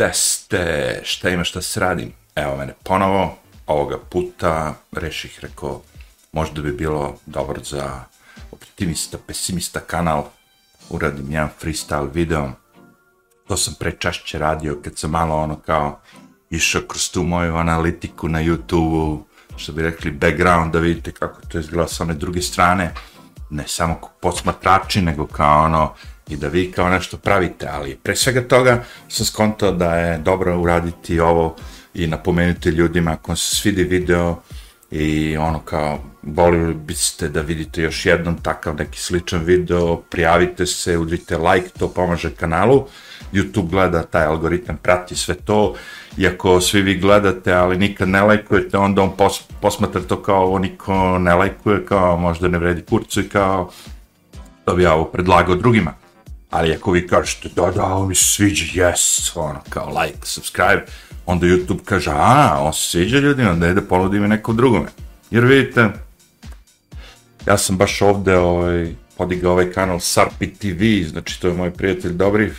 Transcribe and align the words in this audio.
Gde? 0.00 0.12
Šta 1.02 1.28
ima 1.30 1.44
šta 1.44 1.62
se 1.62 1.80
radim? 1.80 2.12
Evo 2.34 2.56
mene 2.56 2.74
ponovo. 2.84 3.36
Ovoga 3.66 3.98
puta 4.10 4.74
reših 4.92 5.38
rekao 5.42 5.82
možda 6.32 6.62
bi 6.62 6.72
bilo 6.72 7.16
dobro 7.26 7.60
za 7.64 8.04
optimista, 8.52 9.18
pesimista 9.26 9.80
kanal. 9.80 10.24
Uradim 10.90 11.32
jedan 11.32 11.48
freestyle 11.62 12.12
video. 12.14 12.50
To 13.48 13.56
sam 13.56 13.74
prečašće 13.80 14.38
radio 14.38 14.80
kad 14.84 14.98
sam 14.98 15.10
malo 15.10 15.36
ono 15.36 15.56
kao 15.56 16.00
išao 16.50 16.82
kroz 16.88 17.10
tu 17.10 17.22
moju 17.22 17.56
analitiku 17.56 18.28
na 18.28 18.42
YouTube-u, 18.42 19.24
što 19.56 19.72
bi 19.72 19.82
rekli 19.82 20.10
background, 20.10 20.72
da 20.72 20.78
vidite 20.78 21.12
kako 21.12 21.40
to 21.48 21.58
izgleda 21.58 21.88
sa 21.88 22.04
one 22.04 22.14
druge 22.14 22.42
strane. 22.42 22.94
Ne 23.50 23.64
samo 23.66 24.00
posmatrači, 24.20 25.02
nego 25.02 25.26
kao 25.26 25.64
ono, 25.64 25.94
i 26.30 26.36
da 26.36 26.48
vi 26.48 26.72
kao 26.72 26.88
nešto 26.88 27.16
pravite, 27.16 27.68
ali 27.72 27.98
pre 28.02 28.16
svega 28.16 28.48
toga 28.48 28.84
sam 29.08 29.26
skontao 29.26 29.72
da 29.72 29.94
je 29.94 30.18
dobro 30.18 30.60
uraditi 30.60 31.20
ovo 31.20 31.56
i 31.94 32.06
napomenuti 32.06 32.68
ljudima 32.68 33.10
ako 33.10 33.36
se 33.36 33.56
svidi 33.56 33.84
video 33.84 34.42
i 34.90 35.36
ono 35.36 35.58
kao 35.58 35.98
volili 36.22 36.74
biste 36.74 37.28
da 37.28 37.40
vidite 37.40 37.82
još 37.82 38.06
jednom 38.06 38.36
takav 38.42 38.76
neki 38.76 38.98
sličan 38.98 39.44
video, 39.44 39.96
prijavite 39.96 40.66
se, 40.66 40.98
udrite 40.98 41.38
like, 41.38 41.68
to 41.78 41.88
pomaže 41.88 42.30
kanalu. 42.30 42.86
YouTube 43.32 43.70
gleda, 43.70 44.02
taj 44.02 44.24
algoritam 44.24 44.76
prati 44.76 45.16
sve 45.16 45.34
to, 45.34 45.74
iako 46.18 46.60
svi 46.60 46.82
vi 46.82 46.94
gledate, 46.98 47.52
ali 47.52 47.78
nikad 47.78 48.08
ne 48.08 48.22
lajkujete, 48.22 48.78
onda 48.78 49.02
on 49.02 49.16
pos, 49.16 49.42
posmatra 49.60 50.00
to 50.00 50.22
kao 50.22 50.42
ovo 50.42 50.58
niko 50.58 51.18
ne 51.18 51.34
lajkuje, 51.34 51.86
kao 51.86 52.16
možda 52.16 52.48
ne 52.48 52.58
vredi 52.58 52.82
kurcu 52.82 53.20
i 53.20 53.28
kao 53.28 53.70
to 54.64 54.74
bi 54.74 54.82
ja 54.82 54.94
ovo 54.94 55.04
predlagao 55.04 55.54
drugima. 55.54 55.99
Ali 56.50 56.74
ako 56.74 56.90
vi 56.92 57.06
kažete, 57.06 57.48
da, 57.56 57.70
da, 57.70 57.84
on 57.84 58.08
mi 58.08 58.14
se 58.14 58.24
sviđa, 58.24 58.64
yes, 58.64 59.30
ono, 59.34 59.60
kao 59.68 60.00
like, 60.00 60.18
subscribe, 60.22 60.84
onda 61.26 61.46
YouTube 61.46 61.84
kaže, 61.84 62.10
a, 62.14 62.58
on 62.60 62.72
se 62.72 62.90
sviđa 62.90 63.18
ljudima, 63.18 63.52
da 63.52 63.68
ide 63.68 63.80
ponudi 63.80 64.20
mi 64.20 64.28
neko 64.28 64.52
drugome. 64.52 64.86
Jer 65.30 65.44
vidite, 65.44 65.88
ja 67.46 67.58
sam 67.58 67.76
baš 67.76 68.02
ovde 68.02 68.36
ovaj, 68.36 68.94
podigao 69.16 69.52
ovaj 69.52 69.72
kanal 69.72 70.00
Sarpi 70.00 70.54
TV, 70.54 71.08
znači 71.10 71.40
to 71.40 71.48
je 71.48 71.54
moj 71.54 71.70
prijatelj 71.70 72.12
Dobri, 72.12 72.52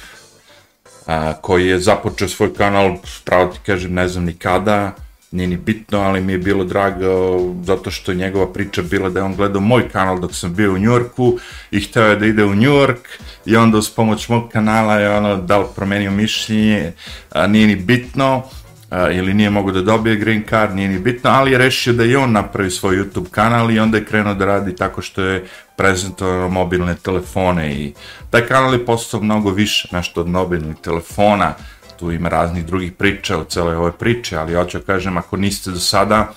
a, 1.05 1.33
koji 1.33 1.67
je 1.67 1.79
započeo 1.79 2.27
svoj 2.27 2.53
kanal, 2.53 2.97
pravo 3.25 3.53
ti 3.53 3.59
kažem, 3.65 3.93
ne 3.93 4.07
znam 4.07 4.25
ni 4.25 4.33
kada, 4.33 4.95
nije 5.31 5.47
ni 5.47 5.57
bitno, 5.57 5.99
ali 5.99 6.21
mi 6.21 6.31
je 6.31 6.37
bilo 6.37 6.63
drago 6.63 7.35
uh, 7.35 7.65
zato 7.65 7.91
što 7.91 8.13
njegova 8.13 8.53
priča 8.53 8.81
bila 8.81 9.09
da 9.09 9.19
je 9.19 9.23
on 9.23 9.35
gledao 9.35 9.61
moj 9.61 9.89
kanal 9.89 10.19
dok 10.19 10.35
sam 10.35 10.53
bio 10.55 10.73
u 10.73 10.77
Njorku 10.77 11.37
i 11.71 11.79
hteo 11.79 12.03
je 12.03 12.15
da 12.15 12.25
ide 12.25 12.43
u 12.45 12.55
Njork 12.55 13.07
i 13.45 13.55
onda 13.55 13.77
uz 13.77 13.89
pomoć 13.89 14.29
mog 14.29 14.49
kanala 14.51 14.95
je 14.95 15.09
ono 15.09 15.35
da 15.35 15.57
li 15.57 15.65
promenio 15.75 16.11
mišljenje, 16.11 16.93
a, 17.31 17.47
nije 17.47 17.67
ni 17.67 17.75
bitno 17.75 18.43
a, 18.89 19.09
ili 19.11 19.33
nije 19.33 19.49
mogo 19.49 19.71
da 19.71 19.81
dobije 19.81 20.15
green 20.15 20.43
card, 20.49 20.75
nije 20.75 20.89
ni 20.89 20.99
bitno, 20.99 21.29
ali 21.29 21.51
je 21.51 21.57
rešio 21.57 21.93
da 21.93 22.05
i 22.05 22.15
on 22.15 22.31
napravi 22.31 22.71
svoj 22.71 22.95
YouTube 22.95 23.29
kanal 23.29 23.71
i 23.71 23.79
onda 23.79 23.97
je 23.97 24.05
krenuo 24.05 24.33
da 24.33 24.45
radi 24.45 24.75
tako 24.75 25.01
što 25.01 25.21
je 25.21 25.45
prezentovao 25.75 26.49
mobilne 26.49 26.95
telefone 26.95 27.73
i 27.75 27.93
taj 28.29 28.41
kanal 28.41 28.73
je 28.73 28.85
postao 28.85 29.21
mnogo 29.21 29.51
više 29.51 29.87
nešto 29.91 30.21
od 30.21 30.27
mobilnih 30.27 30.75
telefona, 30.83 31.53
tu 32.01 32.11
ima 32.11 32.29
raznih 32.29 32.65
drugih 32.65 32.91
priča 32.91 33.37
u 33.37 33.43
celoj 33.43 33.75
ovoj 33.75 33.91
priči, 33.91 34.35
ali 34.35 34.53
hoću 34.53 34.79
da 34.79 34.85
kažem, 34.85 35.17
ako 35.17 35.37
niste 35.37 35.71
do 35.71 35.79
sada, 35.79 36.33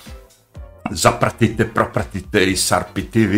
zapratite, 0.91 1.67
propratite 1.67 2.45
i 2.45 2.55
Sarpi 2.55 3.01
TV, 3.01 3.33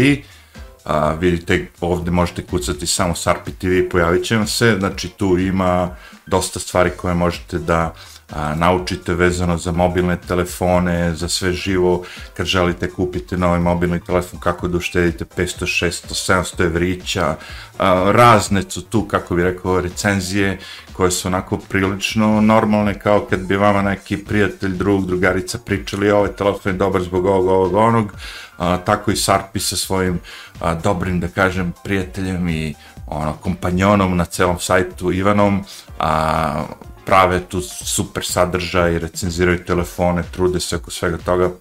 a, 0.85 1.13
vidite, 1.13 1.67
ovde 1.81 2.11
možete 2.11 2.43
kucati 2.45 2.87
samo 2.87 3.15
Sarpi 3.15 3.51
TV, 3.51 3.87
pojavit 3.91 4.25
će 4.25 4.37
vam 4.37 4.47
se, 4.47 4.75
znači 4.79 5.09
tu 5.09 5.37
ima 5.37 5.95
dosta 6.25 6.59
stvari 6.59 6.91
koje 6.97 7.13
možete 7.15 7.57
da 7.57 7.93
a, 8.31 8.55
naučite 8.55 9.13
vezano 9.13 9.57
za 9.57 9.71
mobilne 9.71 10.17
telefone, 10.27 11.15
za 11.15 11.27
sve 11.27 11.53
živo, 11.53 12.03
kad 12.33 12.45
želite 12.45 12.89
kupiti 12.89 13.37
novi 13.37 13.59
mobilni 13.59 13.99
telefon, 13.99 14.39
kako 14.39 14.67
da 14.67 14.77
uštedite 14.77 15.25
500, 15.25 15.85
600, 15.85 16.43
700 16.57 16.65
evrića, 16.65 17.35
a, 17.79 18.11
razne 18.11 18.63
su 18.69 18.81
tu, 18.81 19.01
kako 19.01 19.35
bi 19.35 19.43
rekao, 19.43 19.81
recenzije 19.81 20.57
koje 20.93 21.11
su 21.11 21.27
onako 21.27 21.57
prilično 21.57 22.41
normalne, 22.41 22.99
kao 22.99 23.27
kad 23.29 23.39
bi 23.39 23.55
vama 23.55 23.81
neki 23.81 24.17
prijatelj, 24.17 24.71
drug, 24.71 25.05
drugarica 25.05 25.57
pričali, 25.65 26.11
ovaj 26.11 26.31
telefon 26.31 26.71
je 26.71 26.77
dobar 26.77 27.01
zbog 27.01 27.25
ovog, 27.25 27.47
ovog, 27.47 27.73
onog, 27.73 28.13
a, 28.57 28.77
tako 28.77 29.11
i 29.11 29.15
Sarpi 29.15 29.59
sa 29.59 29.75
svojim 29.75 30.19
a, 30.59 30.73
dobrim, 30.73 31.19
da 31.19 31.27
kažem, 31.27 31.73
prijateljem 31.83 32.49
i 32.49 32.75
ono, 33.07 33.33
kompanjonom 33.33 34.17
na 34.17 34.25
celom 34.25 34.59
sajtu 34.59 35.11
Ivanom, 35.11 35.63
a, 35.99 36.63
prave 37.07 37.39
tu 37.39 37.61
super 37.61 38.25
sadržaj, 38.25 38.99
recenziraju 38.99 39.65
telefone, 39.65 40.23
trude 40.31 40.59
se 40.59 40.75
oko 40.75 40.91
svega 40.91 41.17
toga. 41.17 41.51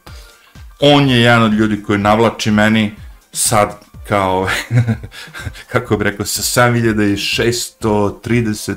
On 0.81 1.09
je 1.09 1.21
jedan 1.21 1.43
od 1.43 1.55
ljudi 1.55 1.83
koji 1.83 1.99
navlači 1.99 2.51
meni 2.51 2.93
sad 3.33 3.79
kao, 4.09 4.49
kako 5.73 5.97
bih 5.97 6.05
rekao, 6.05 6.27
sa 6.27 6.71
7630 6.71 8.75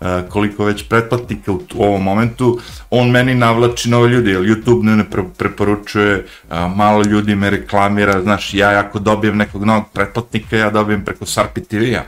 Uh, 0.00 0.06
eh, 0.06 0.22
koliko 0.28 0.64
već 0.64 0.88
pretplatnika 0.88 1.52
u, 1.52 1.62
u 1.74 1.84
ovom 1.84 2.02
momentu, 2.02 2.60
on 2.90 3.10
meni 3.10 3.34
navlači 3.34 3.90
nove 3.90 4.08
ljudi, 4.08 4.30
jer 4.30 4.40
YouTube 4.40 4.82
ne 4.82 5.10
pre, 5.10 5.22
preporučuje, 5.38 6.26
uh, 6.50 6.56
malo 6.76 7.02
ljudi 7.02 7.34
me 7.34 7.50
reklamira, 7.50 8.22
znaš, 8.22 8.54
ja 8.54 8.78
ako 8.78 8.98
dobijem 8.98 9.36
nekog 9.36 9.64
novog 9.64 9.84
pretplatnika, 9.92 10.56
ja 10.56 10.70
dobijem 10.70 11.04
preko 11.04 11.26
Sarpi 11.26 11.60
TV-a 11.60 12.02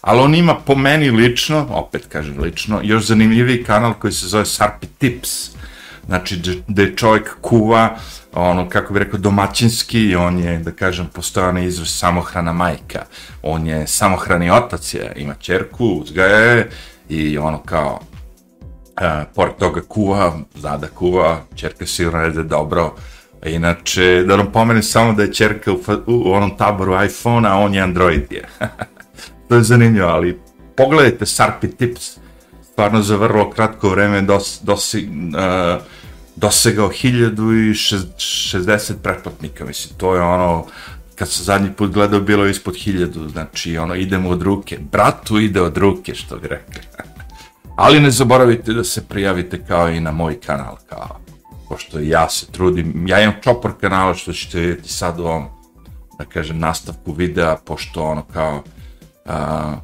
ali 0.00 0.20
on 0.20 0.34
ima 0.34 0.54
po 0.54 0.74
meni 0.74 1.10
lično, 1.10 1.66
opet 1.70 2.06
kažem 2.08 2.40
lično, 2.40 2.80
još 2.82 3.06
zanimljiviji 3.06 3.64
kanal 3.64 3.94
koji 3.94 4.12
se 4.12 4.26
zove 4.26 4.46
Sarpi 4.46 4.86
Tips, 4.86 5.50
znači 6.06 6.40
gde 6.68 6.96
čovjek 6.96 7.36
kuva, 7.40 7.96
ono, 8.32 8.68
kako 8.68 8.92
bi 8.92 8.98
rekao, 8.98 9.18
domaćinski, 9.18 10.16
on 10.16 10.38
je, 10.38 10.58
da 10.58 10.72
kažem, 10.72 11.06
postojana 11.14 11.60
izraz 11.60 11.88
samohrana 11.88 12.52
majka, 12.52 13.04
on 13.42 13.66
je 13.66 13.86
samohrani 13.86 14.50
otac, 14.50 14.94
je, 14.94 15.12
ima 15.16 15.34
čerku, 15.34 15.86
uzgaje 15.86 16.70
i 17.08 17.38
ono 17.38 17.58
kao, 17.62 18.00
e, 19.00 19.24
pored 19.34 19.54
toga 19.58 19.80
kuva, 19.88 20.38
zna 20.54 20.76
da 20.76 20.86
kuva, 20.86 21.40
čerka 21.54 21.86
sigurno 21.86 22.20
rede 22.20 22.42
dobro, 22.42 22.94
Inače, 23.46 24.24
da 24.26 24.36
vam 24.36 24.52
pomenem 24.52 24.82
samo 24.82 25.12
da 25.12 25.22
je 25.22 25.32
čerka 25.32 25.72
u, 25.72 25.80
u 26.06 26.32
onom 26.32 26.56
taboru 26.56 27.04
iPhone-a, 27.04 27.52
a 27.52 27.58
on 27.58 27.74
je 27.74 27.80
Android 27.80 28.32
je. 28.32 28.48
to 29.48 29.54
je 29.54 29.62
zanimljivo, 29.62 30.08
ali 30.08 30.40
pogledajte 30.76 31.26
Sarpi 31.26 31.68
Tips, 31.68 32.16
stvarno 32.72 33.02
za 33.02 33.16
vrlo 33.16 33.50
kratko 33.50 33.88
vreme 33.88 34.22
dos, 34.22 34.60
dosi, 34.62 35.08
uh, 35.08 35.82
dosegao 36.36 36.88
1060 36.88 38.92
pretplatnika, 39.02 39.64
mislim, 39.64 39.98
to 39.98 40.14
je 40.14 40.20
ono, 40.20 40.64
kad 41.14 41.28
sam 41.28 41.44
zadnji 41.44 41.72
put 41.72 41.90
gledao, 41.90 42.20
bilo 42.20 42.46
ispod 42.46 42.74
1000, 42.74 43.28
znači, 43.28 43.78
ono, 43.78 43.94
idemo 43.94 44.28
od 44.28 44.42
ruke, 44.42 44.78
bratu 44.92 45.38
ide 45.38 45.60
od 45.60 45.76
ruke, 45.76 46.14
što 46.14 46.36
bi 46.36 46.48
rekli. 46.48 46.80
Ali 47.76 48.00
ne 48.00 48.10
zaboravite 48.10 48.72
da 48.72 48.84
se 48.84 49.08
prijavite 49.08 49.64
kao 49.68 49.90
i 49.90 50.00
na 50.00 50.10
moj 50.10 50.40
kanal, 50.40 50.76
kao, 50.88 51.20
pošto 51.68 51.98
ja 51.98 52.28
se 52.28 52.46
trudim, 52.46 53.08
ja 53.08 53.20
imam 53.20 53.34
čopor 53.42 53.72
kanala, 53.80 54.14
što 54.14 54.32
ćete 54.32 54.60
vidjeti 54.60 54.88
sad 54.88 55.20
u 55.20 55.24
ovom, 55.24 55.44
da 56.18 56.24
kažem, 56.24 56.58
nastavku 56.58 57.12
videa, 57.12 57.56
pošto 57.56 58.02
ono, 58.02 58.22
kao, 58.32 58.62
A, 59.28 59.74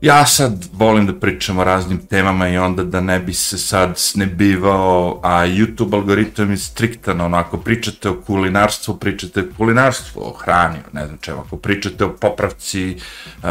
ja 0.00 0.26
sad 0.26 0.64
volim 0.72 1.06
da 1.06 1.12
pričam 1.12 1.58
o 1.58 1.64
raznim 1.64 1.98
temama 2.06 2.48
i 2.48 2.58
onda 2.58 2.84
da 2.84 3.00
ne 3.00 3.18
bi 3.20 3.34
se 3.34 3.58
sad 3.58 3.98
snebivao, 3.98 5.20
a 5.22 5.46
YouTube 5.46 5.94
algoritam 5.94 6.50
je 6.50 6.56
striktan, 6.56 7.20
ono, 7.20 7.36
ako 7.36 7.56
pričate 7.56 8.08
o 8.08 8.20
kulinarstvu, 8.26 8.96
pričate 8.96 9.40
o 9.40 9.56
kulinarstvu, 9.56 10.20
o 10.20 10.32
hrani, 10.32 10.78
ne 10.92 11.06
znam 11.06 11.18
čemu, 11.20 11.40
ako 11.40 11.56
pričate 11.56 12.04
o 12.04 12.16
popravci, 12.16 12.96
uh, 12.96 13.44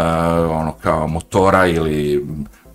ono, 0.49 0.75
kao 0.81 1.07
motora 1.07 1.67
ili 1.67 2.25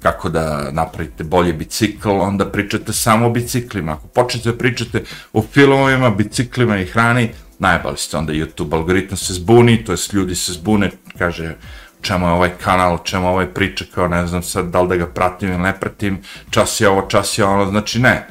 kako 0.03 0.29
da 0.29 0.71
napravite 0.73 1.25
bolje 1.25 1.53
bicikl, 1.53 2.11
onda 2.11 2.51
pričate 2.51 2.93
samo 2.93 3.27
o 3.27 3.31
biciklima. 3.31 3.93
Ako 3.93 4.07
počnete 4.07 4.51
da 4.51 4.59
pričate 4.59 5.05
o 5.33 5.43
filmovima, 5.43 6.11
biciklima 6.11 6.79
i 6.79 6.87
hrani, 6.87 7.31
najbali 7.59 7.97
ste 7.97 8.17
onda 8.17 8.33
YouTube 8.33 8.75
algoritam 8.75 9.17
se 9.17 9.35
zbuni, 9.35 9.85
to 9.85 9.93
jest 9.93 10.13
ljudi 10.13 10.35
se 10.35 10.53
zbune, 10.53 10.91
kaže, 11.19 11.55
čemu 12.03 12.27
je 12.27 12.33
ovaj 12.33 12.51
kanal, 12.65 12.99
čemu 13.05 13.29
ovaj 13.29 13.47
priča, 13.47 13.85
kao 13.95 14.09
ne 14.09 14.27
znam 14.27 14.43
sad 14.43 14.71
da 14.71 14.81
li 14.83 14.89
da 14.89 14.97
ga 14.97 15.07
pratim 15.07 15.49
ili 15.49 15.63
ne 15.63 15.81
pratim, 15.81 16.23
čas 16.51 16.81
je 16.81 16.89
ovo, 16.89 17.03
čas 17.03 17.39
je 17.39 17.45
ono, 17.45 17.71
znači 17.71 18.01
ne. 18.01 18.27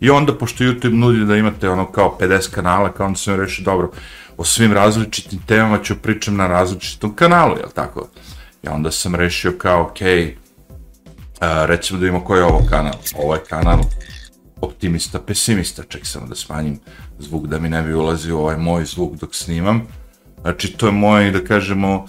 I 0.00 0.10
onda, 0.10 0.38
pošto 0.38 0.64
YouTube 0.64 0.94
nudi 0.94 1.24
da 1.24 1.36
imate 1.36 1.68
ono 1.68 1.92
kao 1.92 2.16
50 2.20 2.50
kanala, 2.50 2.92
kao 2.92 3.06
onda 3.06 3.18
sam 3.18 3.40
rešio, 3.40 3.64
dobro, 3.64 3.90
o 4.36 4.44
svim 4.44 4.72
različitim 4.72 5.38
temama 5.46 5.78
ću 5.82 5.96
pričam 6.02 6.36
na 6.36 6.46
različitom 6.46 7.14
kanalu, 7.14 7.56
jel 7.56 7.68
tako? 7.74 8.08
I 8.62 8.68
onda 8.68 8.90
sam 8.90 9.14
rešio 9.14 9.52
kao, 9.58 9.92
okay 9.94 10.32
uh, 10.32 11.66
recimo 11.66 12.00
da 12.00 12.06
imamo 12.06 12.24
koji 12.24 12.38
je 12.38 12.44
ovo 12.44 12.66
kanal. 12.70 12.94
Ovo 13.16 13.34
je 13.34 13.44
kanal 13.48 13.78
optimista, 14.60 15.20
pesimista, 15.20 15.82
ček 15.88 16.06
samo 16.06 16.26
da 16.26 16.34
smanjim 16.34 16.80
zvuk 17.18 17.46
da 17.46 17.58
mi 17.58 17.68
ne 17.68 17.82
bi 17.82 17.94
ulazio 17.94 18.38
ovaj 18.38 18.56
moj 18.56 18.84
zvuk 18.84 19.14
dok 19.14 19.34
snimam. 19.34 19.86
Znači, 20.40 20.72
to 20.72 20.86
je 20.86 20.92
moj, 20.92 21.30
da 21.30 21.44
kažemo, 21.44 22.06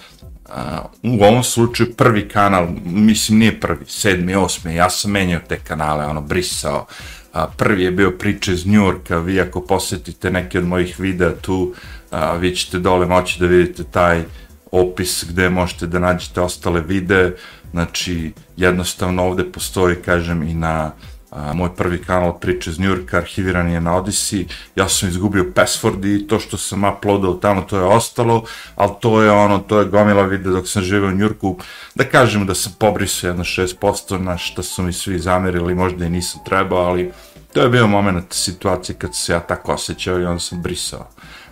u 1.03 1.23
ovom 1.23 1.43
slučaju 1.43 1.93
prvi 1.93 2.29
kanal, 2.29 2.67
mislim 2.85 3.39
nije 3.39 3.59
prvi, 3.59 3.85
sedmi, 3.87 4.35
osmi, 4.35 4.75
ja 4.75 4.89
sam 4.89 5.11
menjao 5.11 5.41
te 5.49 5.59
kanale, 5.59 6.05
ono, 6.05 6.21
brisao, 6.21 6.85
a, 7.33 7.47
prvi 7.47 7.83
je 7.83 7.91
bio 7.91 8.11
priče 8.11 8.53
iz 8.53 8.67
Njurka, 8.67 9.17
vi 9.17 9.41
ako 9.41 9.61
posjetite 9.61 10.31
neke 10.31 10.59
od 10.59 10.65
mojih 10.65 10.99
videa 10.99 11.31
tu, 11.41 11.73
a, 12.11 12.35
vi 12.35 12.55
ćete 12.55 12.79
dole 12.79 13.05
moći 13.05 13.39
da 13.39 13.45
vidite 13.45 13.83
taj 13.83 14.23
opis 14.71 15.25
gde 15.29 15.49
možete 15.49 15.87
da 15.87 15.99
nađete 15.99 16.41
ostale 16.41 16.81
videe, 16.81 17.35
znači 17.71 18.33
jednostavno 18.57 19.23
ovde 19.23 19.51
postoji, 19.51 19.95
kažem, 19.95 20.43
i 20.43 20.53
na 20.53 20.91
a, 21.31 21.53
moj 21.53 21.75
prvi 21.75 22.01
kanal 22.03 22.39
priče 22.39 22.69
iz 22.69 22.79
Njurka, 22.79 23.17
arhiviran 23.17 23.69
je 23.71 23.81
na 23.81 23.95
Odisi, 23.95 24.47
ja 24.75 24.89
sam 24.89 25.09
izgubio 25.09 25.51
password 25.55 26.15
i 26.15 26.27
to 26.27 26.39
što 26.39 26.57
sam 26.57 26.83
uploadao 26.83 27.33
tamo, 27.33 27.61
to 27.61 27.77
je 27.77 27.83
ostalo, 27.83 28.43
ali 28.75 28.91
to 29.01 29.21
je 29.21 29.31
ono, 29.31 29.59
to 29.59 29.79
je 29.79 29.85
gomila 29.85 30.23
videa 30.23 30.51
dok 30.51 30.67
sam 30.67 30.83
živio 30.83 31.09
u 31.09 31.15
Njurku, 31.15 31.57
da 31.95 32.03
kažem 32.03 32.45
da 32.45 32.55
sam 32.55 32.75
pobrisao 32.79 33.27
jedno 33.27 33.43
6%, 33.43 34.17
na 34.17 34.37
što 34.37 34.63
su 34.63 34.83
mi 34.83 34.93
svi 34.93 35.19
zamerili, 35.19 35.75
možda 35.75 36.05
i 36.05 36.09
nisam 36.09 36.41
trebao, 36.45 36.79
ali 36.79 37.11
to 37.53 37.61
je 37.61 37.69
bio 37.69 37.87
moment 37.87 38.33
situacije 38.33 38.95
kad 38.95 39.15
se 39.15 39.33
ja 39.33 39.39
tako 39.39 39.73
osjećao 39.73 40.19
i 40.19 40.25
onda 40.25 40.39
sam 40.39 40.61
brisao. 40.61 41.07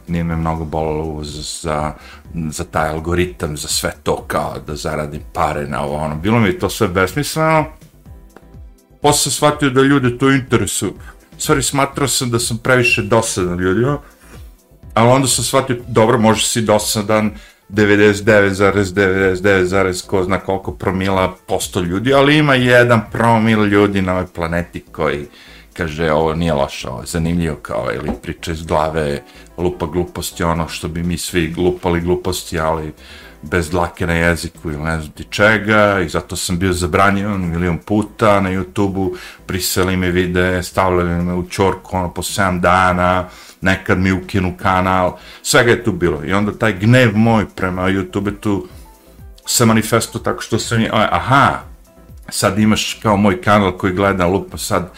Nije 0.08 0.24
me 0.24 0.36
mnogo 0.36 0.66
bolalo 0.66 1.24
za, 1.24 1.42
za, 1.42 1.94
za 2.50 2.64
taj 2.64 2.90
algoritam, 2.90 3.58
za 3.58 3.68
sve 3.68 3.94
to 4.04 4.24
kao 4.28 4.56
da 4.68 4.76
zaradim 4.76 5.22
pare 5.34 5.68
na 5.68 5.84
ovo, 5.84 5.96
ono, 5.96 6.16
bilo 6.16 6.40
mi 6.40 6.60
to 6.60 6.70
sve 6.70 6.88
besmisleno, 6.88 7.66
posle 9.08 9.20
sam 9.20 9.32
shvatio 9.32 9.70
da 9.70 9.82
ljude 9.82 10.18
to 10.18 10.32
interesuju, 10.32 10.94
stvari 11.38 11.64
smatrao 11.64 12.08
sam 12.08 12.30
da 12.30 12.40
sam 12.40 12.58
previše 12.58 13.02
dosadan 13.02 13.60
ljudima, 13.60 13.98
ali 14.94 15.10
onda 15.10 15.28
sam 15.28 15.44
shvatio, 15.44 15.78
dobro, 15.88 16.18
može 16.18 16.46
si 16.46 16.62
dosadan 16.62 17.32
99,99, 17.70 20.08
ko 20.08 20.24
zna 20.24 20.40
koliko 20.40 20.72
promila 20.72 21.36
posto 21.48 21.80
ljudi, 21.80 22.14
ali 22.14 22.38
ima 22.38 22.56
jedan 22.56 23.02
promil 23.12 23.66
ljudi 23.66 24.02
na 24.02 24.14
ovoj 24.14 24.28
planeti 24.36 24.84
koji 24.92 25.26
kaže 25.74 26.12
ovo 26.12 26.34
nije 26.34 26.54
loše, 26.54 26.90
ovo 26.90 27.02
je 27.02 27.08
zanimljivo 27.08 27.56
kao 27.56 27.82
ovaj 27.82 27.96
ili 27.96 28.12
priča 28.22 28.52
iz 28.52 28.66
glave, 28.66 29.22
lupa 29.58 29.86
gluposti, 29.86 30.44
ono 30.44 30.68
što 30.68 30.88
bi 30.88 31.04
mi 31.04 31.18
svi 31.18 31.48
glupali 31.48 32.02
gluposti, 32.02 32.60
ali 32.60 32.94
bez 33.42 33.70
dlake 33.70 34.08
na 34.08 34.14
jeziku 34.14 34.72
ili 34.72 34.84
ne 34.84 35.00
znam 35.00 35.12
ti 35.12 35.24
čega 35.30 36.00
i 36.00 36.10
zato 36.10 36.36
sam 36.36 36.60
bio 36.60 36.74
zabranjen 36.74 37.50
milion 37.50 37.78
puta 37.78 38.42
na 38.42 38.50
YouTube-u, 38.50 39.16
priseli 39.46 39.98
mi 39.98 40.12
vide, 40.12 40.64
stavljali 40.64 41.24
me 41.24 41.34
u 41.34 41.50
čorku 41.50 41.98
ono 41.98 42.14
po 42.14 42.22
7 42.22 42.60
dana, 42.60 43.26
nekad 43.62 44.00
mi 44.00 44.12
ukinu 44.12 44.58
kanal, 44.58 45.18
svega 45.44 45.72
je 45.72 45.84
tu 45.84 45.92
bilo. 45.92 46.26
I 46.26 46.34
onda 46.34 46.52
taj 46.52 46.74
gnev 46.74 47.18
moj 47.18 47.46
prema 47.56 47.82
YouTube 47.82 48.34
tu 48.40 48.68
se 49.46 49.66
manifesto 49.66 50.20
tako 50.20 50.42
što 50.42 50.60
sam 50.60 50.82
je, 50.82 50.90
aha, 50.94 51.60
sad 52.30 52.60
imaš 52.60 53.00
kao 53.02 53.18
moj 53.18 53.42
kanal 53.42 53.78
koji 53.78 53.94
gleda 53.94 54.26
lupa 54.26 54.58
sad, 54.58 54.92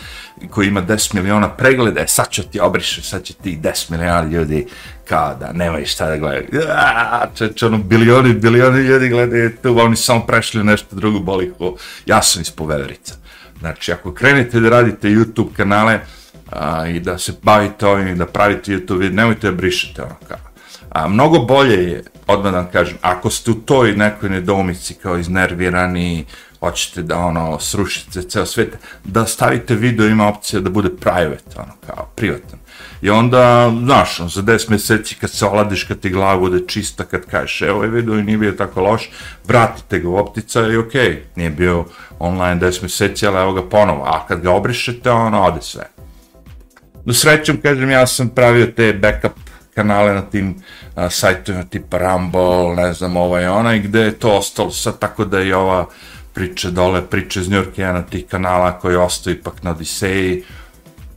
koji 0.50 0.68
ima 0.68 0.82
10 0.82 1.14
miliona 1.14 1.50
pregleda, 1.50 2.02
e, 2.02 2.08
sad 2.08 2.30
ću 2.30 2.44
ti 2.44 2.60
obriše, 2.60 3.02
sad 3.02 3.24
će 3.24 3.34
ti 3.34 3.60
10 3.62 3.92
miliona 3.92 4.24
ljudi 4.24 4.68
kao 5.08 5.36
da 5.40 5.52
nemaju 5.54 5.86
šta 5.86 6.08
da 6.08 6.18
gledaju. 6.18 6.48
Čeče, 7.36 7.66
ono, 7.66 7.78
bilioni, 7.78 8.34
bilioni 8.34 8.80
ljudi 8.80 9.10
gledaju 9.10 9.58
tu, 9.62 9.80
oni 9.80 9.96
samo 9.96 10.26
prešli 10.26 10.64
nešto 10.64 10.96
drugo, 10.96 11.20
bolihu. 11.20 11.78
Ja 12.06 12.22
sam 12.22 12.42
iz 12.42 12.52
Povedrica. 12.52 13.16
Znači, 13.60 13.92
ako 13.92 14.14
krenete 14.14 14.60
da 14.60 14.70
radite 14.70 15.08
YouTube 15.08 15.54
kanale 15.54 16.00
a, 16.52 16.88
i 16.88 17.00
da 17.00 17.18
se 17.18 17.34
bavite 17.42 17.88
ovim 17.88 18.08
i 18.08 18.16
da 18.16 18.26
pravite 18.26 18.72
YouTube, 18.72 19.12
nemojte 19.14 19.48
da 19.48 19.58
brišete 19.58 20.04
ono 20.04 20.16
kao. 20.28 20.38
A, 20.90 21.08
mnogo 21.08 21.40
bolje 21.40 21.84
je, 21.92 22.04
odmah 22.28 22.52
da 22.52 22.58
vam 22.58 22.72
kažem, 22.72 22.98
ako 23.02 23.30
ste 23.30 23.52
u 23.52 23.54
toj 23.54 23.96
nekoj 23.96 24.30
nedomici 24.30 24.94
kao 24.94 25.18
iznervirani, 25.18 26.26
hoćete 26.60 27.04
da 27.04 27.18
ono 27.18 27.60
srušite 27.60 28.22
ceo 28.22 28.46
svet, 28.46 28.78
da 29.04 29.26
stavite 29.26 29.76
video 29.76 30.08
ima 30.08 30.28
opcija 30.28 30.60
da 30.60 30.70
bude 30.70 30.90
private, 30.90 31.60
ono 31.60 31.74
kao 31.88 32.10
privatan. 32.16 32.60
I 33.02 33.10
onda, 33.10 33.72
znaš, 33.84 34.20
ono, 34.20 34.30
za 34.30 34.42
10 34.42 34.70
meseci 34.70 35.16
kad 35.16 35.32
se 35.32 35.46
oladiš, 35.46 35.84
kad 35.84 36.00
ti 36.00 36.10
glava 36.10 36.40
bude 36.40 36.68
čista, 36.68 37.04
kad 37.04 37.26
kažeš, 37.26 37.62
evo 37.62 37.76
ovaj 37.76 37.88
video 37.90 38.20
i 38.20 38.24
nije 38.24 38.38
bio 38.38 38.52
tako 38.52 38.82
loš, 38.82 39.10
vratite 39.48 40.00
ga 40.00 40.10
u 40.10 40.16
optica 40.16 40.68
i 40.68 40.78
okej, 40.78 41.10
okay, 41.10 41.18
nije 41.36 41.50
bio 41.50 41.86
online 42.20 42.62
10 42.62 42.84
meseci, 42.84 43.28
ali 43.28 43.42
evo 43.42 43.54
ga 43.54 43.70
ponovo, 43.70 44.04
a 44.04 44.28
kad 44.28 44.42
ga 44.42 44.52
obrišete, 44.52 45.12
ono, 45.12 45.44
ode 45.44 45.62
sve. 45.62 45.84
Do 47.06 47.14
srećom, 47.14 47.62
kažem, 47.62 47.90
ja 47.90 48.08
sam 48.08 48.30
pravio 48.30 48.66
te 48.66 48.94
backup 48.94 49.32
kanale 49.76 50.14
na 50.14 50.22
tim 50.22 50.56
uh, 50.96 51.04
sajtovima 51.10 51.64
tipa 51.64 51.98
Rumble, 51.98 52.76
ne 52.76 52.94
znam, 52.94 53.18
ovaj 53.18 53.48
onaj, 53.48 53.80
gde 53.80 54.00
je 54.00 54.20
to 54.20 54.38
ostalo 54.38 54.72
sad, 54.72 55.00
tako 55.00 55.26
da 55.26 55.40
je 55.40 55.56
ova 55.56 55.86
priče 56.40 56.72
dole, 56.72 57.02
priče 57.02 57.42
iz 57.42 57.50
Njurka, 57.50 57.82
jedan 57.82 57.98
od 57.98 58.10
tih 58.10 58.26
kanala 58.28 58.72
koji 58.80 58.96
ostao 58.96 59.34
ipak 59.34 59.64
na 59.64 59.72
Odiseji, 59.72 60.44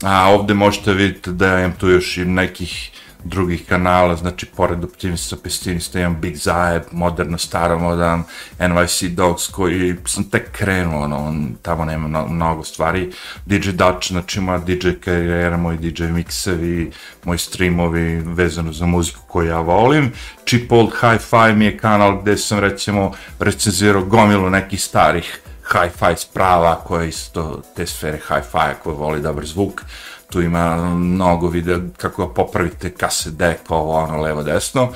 a 0.02 0.30
ovde 0.34 0.54
možete 0.54 0.94
vidjeti 0.94 1.30
da 1.32 1.58
imam 1.58 1.72
tu 1.78 1.88
još 1.88 2.16
i 2.16 2.24
nekih 2.24 2.90
drugih 3.24 3.66
kanala, 3.68 4.16
znači 4.16 4.46
pored 4.46 4.84
optimista, 4.84 5.36
pesimista, 5.42 6.00
imam 6.00 6.20
Big 6.20 6.36
Zajeb, 6.36 6.82
moderno, 6.92 7.38
staro, 7.38 7.78
modern, 7.78 8.22
NYC 8.58 9.08
Dogs, 9.08 9.48
koji 9.48 9.94
sam 10.06 10.24
tek 10.24 10.52
krenuo, 10.52 11.02
ono, 11.02 11.16
on, 11.16 11.54
tamo 11.62 11.84
nema 11.84 12.26
mnogo 12.28 12.64
stvari, 12.64 13.12
DJ 13.46 13.70
Dutch, 13.70 14.08
znači 14.08 14.40
moja 14.40 14.58
DJ 14.58 14.90
karijera, 15.04 15.56
moji 15.56 15.78
DJ 15.78 16.04
miksevi, 16.04 16.90
moji 17.24 17.38
streamovi 17.38 18.22
vezano 18.24 18.72
za 18.72 18.86
muziku 18.86 19.20
koju 19.26 19.48
ja 19.48 19.60
volim, 19.60 20.12
Cheap 20.46 20.72
Old 20.72 20.90
Hi-Fi 21.00 21.54
mi 21.56 21.64
je 21.64 21.78
kanal 21.78 22.20
gde 22.22 22.36
sam, 22.36 22.58
recimo, 22.58 23.12
recenzirao 23.38 24.04
gomilu 24.04 24.50
nekih 24.50 24.82
starih 24.82 25.42
hi-fi 25.72 26.16
sprava 26.16 26.74
koje 26.84 27.08
isto 27.08 27.62
te 27.76 27.86
sfere 27.86 28.18
hi-fi 28.28 28.74
koje 28.82 28.96
voli 28.96 29.20
dobar 29.20 29.46
zvuk, 29.46 29.82
tu 30.32 30.42
ima 30.42 30.94
mnogo 30.94 31.48
videa 31.48 31.78
kako 31.96 32.28
popravite 32.28 32.90
kase 32.90 33.30
deko, 33.30 33.74
ovo 33.74 33.92
ono, 33.92 34.20
levo, 34.20 34.42
desno, 34.42 34.92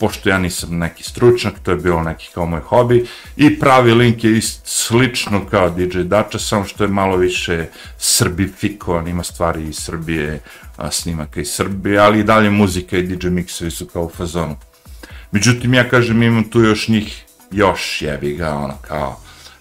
pošto 0.00 0.28
ja 0.28 0.38
nisam 0.38 0.78
neki 0.78 1.04
stručnjak, 1.04 1.54
to 1.62 1.70
je 1.70 1.76
bilo 1.76 2.02
neki 2.02 2.28
kao 2.34 2.46
moj 2.46 2.60
hobi, 2.60 3.06
i 3.36 3.60
pravi 3.60 3.94
link 3.94 4.24
je 4.24 4.38
ist, 4.38 4.60
slično 4.64 5.46
kao 5.50 5.70
DJ 5.70 5.98
Dača, 5.98 6.38
samo 6.38 6.64
što 6.64 6.84
je 6.84 6.88
malo 6.88 7.16
više 7.16 7.66
srbifikovan, 7.98 9.08
ima 9.08 9.22
stvari 9.22 9.68
iz 9.68 9.76
Srbije, 9.76 10.40
a, 10.76 10.90
snimaka 10.90 11.40
iz 11.40 11.50
Srbije, 11.50 11.98
ali 11.98 12.20
i 12.20 12.24
dalje 12.24 12.50
muzika 12.50 12.96
i 12.96 13.02
DJ 13.02 13.28
miksevi 13.28 13.70
su 13.70 13.86
kao 13.86 14.02
u 14.02 14.10
fazonu. 14.10 14.56
Međutim, 15.32 15.74
ja 15.74 15.88
kažem, 15.88 16.22
imam 16.22 16.44
tu 16.44 16.60
još 16.60 16.88
njih, 16.88 17.24
još 17.50 18.02
jebi 18.02 18.34
ga, 18.34 18.54
ono, 18.54 18.74
kao, 18.88 19.20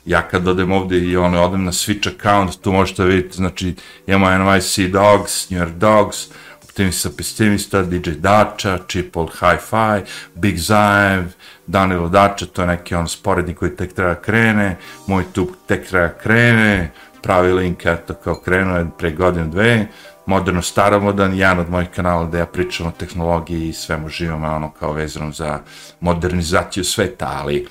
ja 0.09 0.21
kad 0.21 0.47
odem 0.47 0.71
ovdje 0.71 1.09
i 1.09 1.17
ono, 1.17 1.43
odem 1.43 1.63
na 1.63 1.71
Switch 1.71 2.09
account, 2.15 2.61
tu 2.61 2.71
možete 2.71 3.05
vidjeti, 3.05 3.35
znači, 3.37 3.75
imamo 4.07 4.25
NYC 4.25 4.91
Dogs, 4.91 5.49
New 5.49 5.59
York 5.59 5.73
Dogs, 5.77 6.17
Optimista 6.63 7.09
Pessimista, 7.17 7.81
DJ 7.81 8.09
Dača, 8.09 8.79
Chipol 8.87 9.27
Hi-Fi, 9.27 10.01
Big 10.35 10.57
Zajev, 10.57 11.23
Danilo 11.67 12.09
Dača, 12.09 12.45
to 12.45 12.61
je 12.61 12.67
neki 12.67 12.95
on 12.95 13.07
sporednik 13.07 13.57
koji 13.57 13.75
tek 13.75 13.93
treba 13.93 14.15
krene, 14.15 14.77
moj 15.07 15.23
tu 15.33 15.51
tek 15.67 15.87
treba 15.87 16.09
krene, 16.09 16.91
pravi 17.21 17.53
link, 17.53 17.85
eto, 17.85 18.13
kao 18.13 18.35
krenuo 18.35 18.77
je 18.77 18.87
pre 18.97 19.11
godinu 19.11 19.49
dve, 19.49 19.87
moderno 20.25 20.61
staromodan, 20.61 21.37
jedan 21.37 21.59
od 21.59 21.69
mojih 21.69 21.89
kanala 21.89 22.25
da 22.25 22.37
ja 22.37 22.45
pričam 22.45 22.87
o 22.87 22.91
tehnologiji 22.91 23.69
i 23.69 23.73
svemu 23.73 24.09
živom, 24.09 24.43
ono 24.43 24.71
kao 24.71 24.93
vezano 24.93 25.31
za 25.31 25.59
modernizaciju 25.99 26.83
sveta, 26.83 27.41
ali 27.43 27.67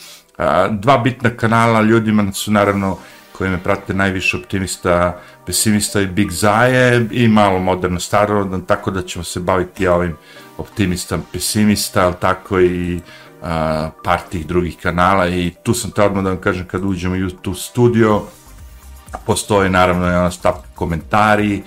dva 0.71 0.99
bitna 0.99 1.31
kanala 1.31 1.83
ljudima 1.83 2.33
su 2.33 2.53
naravno 2.53 2.99
koji 3.33 3.51
me 3.51 3.63
prate 3.63 3.95
najviše 3.95 4.37
optimista, 4.37 5.21
pesimista 5.47 6.01
i 6.01 6.07
Big 6.07 6.31
Zaje 6.31 7.07
i 7.11 7.29
malo 7.29 7.59
moderno 7.59 8.01
starodan, 8.01 8.61
tako 8.61 8.91
da 8.91 9.03
ćemo 9.03 9.25
se 9.25 9.41
baviti 9.41 9.87
ovim 9.87 10.17
optimistom, 10.57 11.23
pesimista, 11.33 12.05
ali 12.05 12.15
tako 12.21 12.61
i 12.61 13.01
a, 13.43 13.91
par 14.05 14.21
tih 14.31 14.47
drugih 14.47 14.77
kanala 14.83 15.29
i 15.29 15.53
tu 15.63 15.75
sam 15.75 15.91
te 15.91 16.03
odmah 16.03 16.25
da 16.25 16.31
vam 16.31 16.41
kažem 16.41 16.67
kad 16.67 16.85
uđemo 16.85 17.15
u 17.15 17.19
YouTube 17.19 17.55
studio, 17.55 18.23
postoje 19.27 19.71
naravno 19.71 20.07
jedna 20.07 20.21
ono 20.21 20.31
stavka 20.31 20.69
komentari 20.75 21.63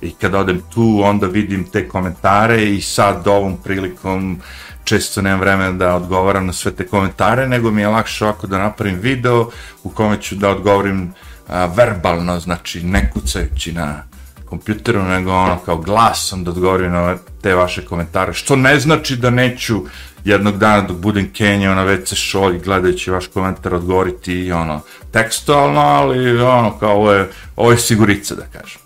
i 0.00 0.10
kad 0.10 0.34
odem 0.34 0.62
tu 0.74 1.00
onda 1.04 1.26
vidim 1.26 1.64
te 1.70 1.88
komentare 1.88 2.64
i 2.64 2.80
sad 2.80 3.26
ovom 3.26 3.56
prilikom 3.64 4.40
često 4.86 5.22
nemam 5.22 5.40
vremena 5.40 5.72
da 5.72 5.94
odgovaram 5.94 6.46
na 6.46 6.52
sve 6.52 6.72
te 6.72 6.86
komentare, 6.86 7.48
nego 7.48 7.70
mi 7.70 7.80
je 7.80 7.88
lakše 7.88 8.24
ovako 8.24 8.46
da 8.46 8.58
napravim 8.58 8.98
video 9.00 9.50
u 9.84 9.90
kome 9.90 10.22
ću 10.22 10.34
da 10.34 10.50
odgovorim 10.50 11.12
a, 11.48 11.66
verbalno, 11.66 12.40
znači 12.40 12.82
ne 12.82 13.10
kucajući 13.10 13.72
na 13.72 14.02
kompjuteru, 14.44 15.02
nego 15.02 15.32
ono 15.32 15.58
kao 15.58 15.76
glasom 15.76 16.44
da 16.44 16.50
odgovorim 16.50 16.92
na 16.92 17.16
te 17.42 17.54
vaše 17.54 17.84
komentare, 17.84 18.32
što 18.32 18.56
ne 18.56 18.80
znači 18.80 19.16
da 19.16 19.30
neću 19.30 19.82
jednog 20.24 20.58
dana 20.58 20.82
dok 20.82 20.96
budem 20.96 21.32
Kenja 21.32 21.74
na 21.74 21.86
WC 21.86 22.14
šolj 22.14 22.58
gledajući 22.58 23.10
vaš 23.10 23.26
komentar 23.26 23.74
odgovoriti 23.74 24.32
i 24.32 24.52
ono 24.52 24.80
tekstualno, 25.12 25.80
ali 25.80 26.40
ono 26.40 26.78
kao 26.78 26.96
ovo 26.96 27.12
je, 27.12 27.30
ovo 27.56 27.70
je 27.70 27.78
sigurica 27.78 28.34
da 28.34 28.42
kažem. 28.58 28.85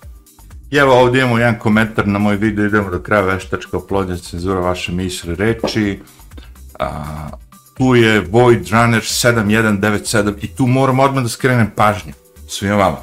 I 0.71 0.77
evo 0.77 1.00
ovdje 1.00 1.21
imamo 1.21 1.39
jedan 1.39 1.59
komentar 1.59 2.09
na 2.09 2.19
moj 2.19 2.37
video, 2.37 2.67
idemo 2.67 2.91
do 2.91 3.00
kraja 3.03 3.23
veštačka 3.23 3.77
oplodnja 3.77 4.17
cenzura 4.17 4.61
vaše 4.61 4.93
misle 4.93 5.35
reči. 5.35 6.00
A, 6.79 7.05
tu 7.79 7.95
je 7.95 8.21
Void 8.21 8.69
Runner 8.69 9.03
7197 9.03 10.35
i 10.43 10.47
tu 10.47 10.67
moram 10.67 11.00
odmah 11.00 11.23
da 11.23 11.29
skrenem 11.29 11.71
pažnju 11.77 12.12
svima 12.49 12.75
vama. 12.77 12.99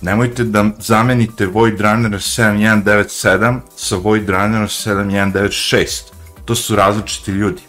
Nemojte 0.00 0.44
da 0.44 0.64
zamenite 0.78 1.46
Void 1.46 1.80
Runner 1.80 2.10
7197 2.10 3.60
sa 3.76 3.96
Void 3.96 4.28
Runner 4.28 4.68
7196. 4.68 6.02
To 6.44 6.54
su 6.54 6.76
različiti 6.76 7.30
ljudi. 7.30 7.62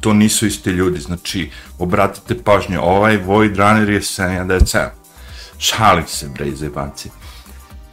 To 0.00 0.12
nisu 0.12 0.46
isti 0.46 0.70
ljudi. 0.70 1.00
Znači, 1.00 1.50
obratite 1.78 2.42
pažnju, 2.44 2.80
ovaj 2.82 3.16
Void 3.16 3.56
Runner 3.56 3.88
je 3.90 4.00
7197. 4.00 4.88
Šalim 5.58 6.06
se, 6.06 6.28
bre, 6.28 6.48
iz. 6.48 6.62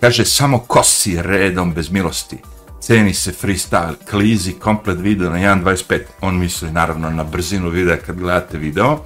Kaže, 0.05 0.25
samo 0.25 0.59
kosi 0.59 1.21
redom 1.21 1.73
bez 1.73 1.89
milosti. 1.89 2.37
Ceni 2.81 3.13
se 3.13 3.31
freestyle, 3.31 3.95
klizi, 4.09 4.53
komplet 4.53 4.99
video 4.99 5.29
na 5.29 5.37
1.25, 5.37 5.99
on 6.21 6.39
misli 6.39 6.71
naravno 6.71 7.09
na 7.09 7.23
brzinu 7.23 7.69
videa 7.69 7.97
kad 7.97 8.19
gledate 8.19 8.57
video, 8.57 8.99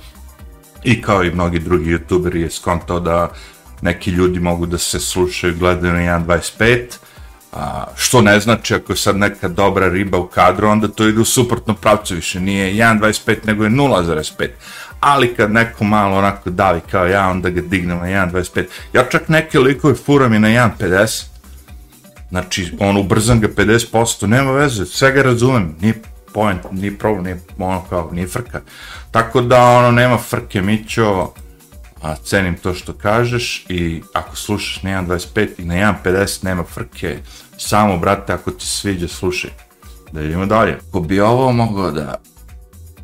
i 0.83 1.01
kao 1.01 1.23
i 1.23 1.31
mnogi 1.31 1.59
drugi 1.59 1.97
youtuberi 1.97 2.35
je 2.35 2.51
skonto 2.51 2.99
da 2.99 3.31
neki 3.81 4.11
ljudi 4.11 4.39
mogu 4.39 4.65
da 4.65 4.77
se 4.77 4.99
slušaju 4.99 5.55
gledaju 5.59 5.93
na 5.93 5.99
1.25, 5.99 6.83
a, 7.53 7.85
što 7.95 8.21
ne 8.21 8.39
znači 8.39 8.75
ako 8.75 8.91
je 8.91 8.97
sad 8.97 9.17
neka 9.17 9.47
dobra 9.47 9.89
riba 9.89 10.17
u 10.17 10.27
kadru, 10.27 10.67
onda 10.67 10.87
to 10.87 11.07
ide 11.07 11.19
u 11.19 11.25
suprotnom 11.25 11.75
pravcu. 11.75 12.15
Više, 12.15 12.39
nije 12.39 12.73
1.25 12.73 13.35
nego 13.45 13.63
je 13.63 13.69
0.5, 13.69 14.47
ali 14.99 15.35
kad 15.35 15.51
neko 15.51 15.83
malo 15.83 16.17
onako 16.17 16.49
davi 16.49 16.79
kao 16.91 17.05
ja, 17.05 17.29
onda 17.29 17.49
ga 17.49 17.61
dignem 17.61 17.97
na 17.97 18.05
1.25, 18.05 18.63
ja 18.93 19.03
čak 19.03 19.29
neke 19.29 19.59
likove 19.59 19.95
furam 19.95 20.33
i 20.33 20.39
na 20.39 20.47
1.50, 20.47 21.25
Znači, 22.29 22.77
on 22.79 22.97
ubrzam 22.97 23.39
ga 23.39 23.47
50%, 23.47 24.25
nema 24.25 24.51
veze, 24.51 24.85
sve 24.85 25.11
ga 25.11 25.21
razumem, 25.21 25.75
nije 25.81 26.01
point, 26.33 26.61
nije 26.71 26.97
problem, 26.97 27.23
nije 27.23 27.39
ono 27.57 27.83
kao, 27.89 28.09
nije 28.11 28.27
frka. 28.27 28.61
Tako 29.11 29.41
da, 29.41 29.63
ono, 29.63 29.91
nema 29.91 30.17
frke, 30.17 30.61
Mićo, 30.61 31.33
a 32.01 32.15
cenim 32.15 32.57
to 32.57 32.73
što 32.73 32.93
kažeš 32.93 33.65
i 33.69 34.01
ako 34.13 34.35
slušaš 34.35 34.83
na 34.83 34.89
1.25 34.89 35.47
i 35.57 35.65
na 35.65 35.75
1.50 36.03 36.43
nema 36.43 36.63
frke, 36.63 37.17
samo, 37.57 37.97
brate, 37.97 38.33
ako 38.33 38.51
ti 38.51 38.67
sviđa, 38.67 39.07
slušaj. 39.07 39.51
Da 40.11 40.21
idemo 40.21 40.45
dalje. 40.45 40.77
Ko 40.91 40.99
bi 40.99 41.19
ovo 41.19 41.51
mogao 41.51 41.91
da 41.91 42.15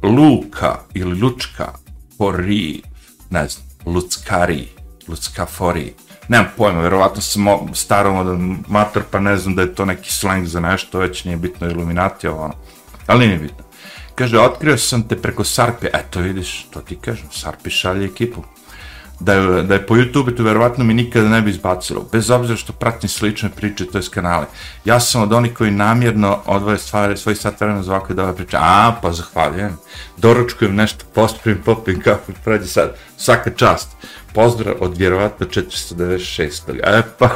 Luka 0.03 0.79
ili 0.93 1.21
Lučka 1.21 1.84
Fori, 2.17 2.81
ne 3.29 3.47
znam, 3.47 3.65
Luckari, 3.85 4.67
luckafori, 5.07 5.93
nemam 6.27 6.47
pojma, 6.57 6.81
verovatno 6.81 7.21
sam 7.21 7.45
starom 7.73 8.15
od 8.15 8.39
mater, 8.67 9.03
pa 9.11 9.19
ne 9.19 9.37
znam 9.37 9.55
da 9.55 9.61
je 9.61 9.75
to 9.75 9.85
neki 9.85 10.11
slang 10.11 10.45
za 10.45 10.59
nešto, 10.59 10.99
već 10.99 11.23
nije 11.23 11.37
bitno 11.37 11.69
iluminatija, 11.69 12.33
ono. 12.33 12.53
Ali 13.07 13.27
nije 13.27 13.39
bitno. 13.39 13.65
Kaže, 14.15 14.39
otkrio 14.39 14.77
sam 14.77 15.07
te 15.07 15.21
preko 15.21 15.43
Sarpe, 15.43 15.87
eto 15.93 16.19
vidiš, 16.19 16.67
to 16.69 16.81
ti 16.81 16.95
kažem, 16.95 17.27
Sarpi 17.31 17.69
šalje 17.69 18.05
ekipu. 18.05 18.43
Da 19.19 19.33
je, 19.33 19.63
da 19.63 19.73
je 19.73 19.85
po 19.85 19.95
YouTube, 19.95 20.37
to 20.37 20.43
verovatno 20.43 20.83
mi 20.83 20.93
nikada 20.93 21.29
ne 21.29 21.41
bi 21.41 21.49
izbacilo, 21.49 22.07
bez 22.11 22.29
obzira 22.29 22.57
što 22.57 22.73
pratim 22.73 23.09
slične 23.09 23.49
priče, 23.49 23.85
to 23.85 23.97
je 23.97 24.03
kanale. 24.11 24.45
Ja 24.85 24.99
sam 24.99 25.21
od 25.21 25.33
onih 25.33 25.53
koji 25.53 25.71
namjerno 25.71 26.39
odvoje 26.45 26.77
stvari, 26.77 27.17
svoj 27.17 27.35
sat 27.35 27.59
vremena 27.59 27.83
za 27.83 27.91
ovakve 27.91 28.15
dobre 28.15 28.35
priče. 28.35 28.57
A, 28.59 28.95
pa 29.01 29.11
zahvaljujem. 29.11 29.77
Doručkujem 30.17 30.75
nešto, 30.75 31.05
posprim, 31.13 31.61
popim 31.65 32.01
kafu, 32.01 32.31
prađe 32.43 32.67
sad. 32.67 32.95
Svaka 33.17 33.51
čast 33.51 33.89
pozdrav 34.33 34.75
od 34.79 34.97
vjerovatno 34.97 35.47
496. 35.47 36.79
E 36.83 37.01
pa, 37.19 37.29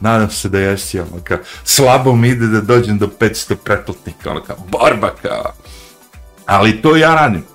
nadam 0.00 0.30
se 0.30 0.48
da 0.48 0.58
jesi, 0.58 1.00
ono 1.00 1.22
kao, 1.24 1.38
slabo 1.64 2.16
mi 2.16 2.28
ide 2.28 2.46
da 2.46 2.60
dođem 2.60 2.98
do 2.98 3.06
500 3.20 3.54
pretplatnika, 3.54 4.30
ono 4.30 4.42
kao, 4.42 4.56
borba 4.68 5.10
kao. 5.22 5.52
Ali 6.46 6.82
to 6.82 6.96
ja 6.96 7.14
radim. 7.14 7.51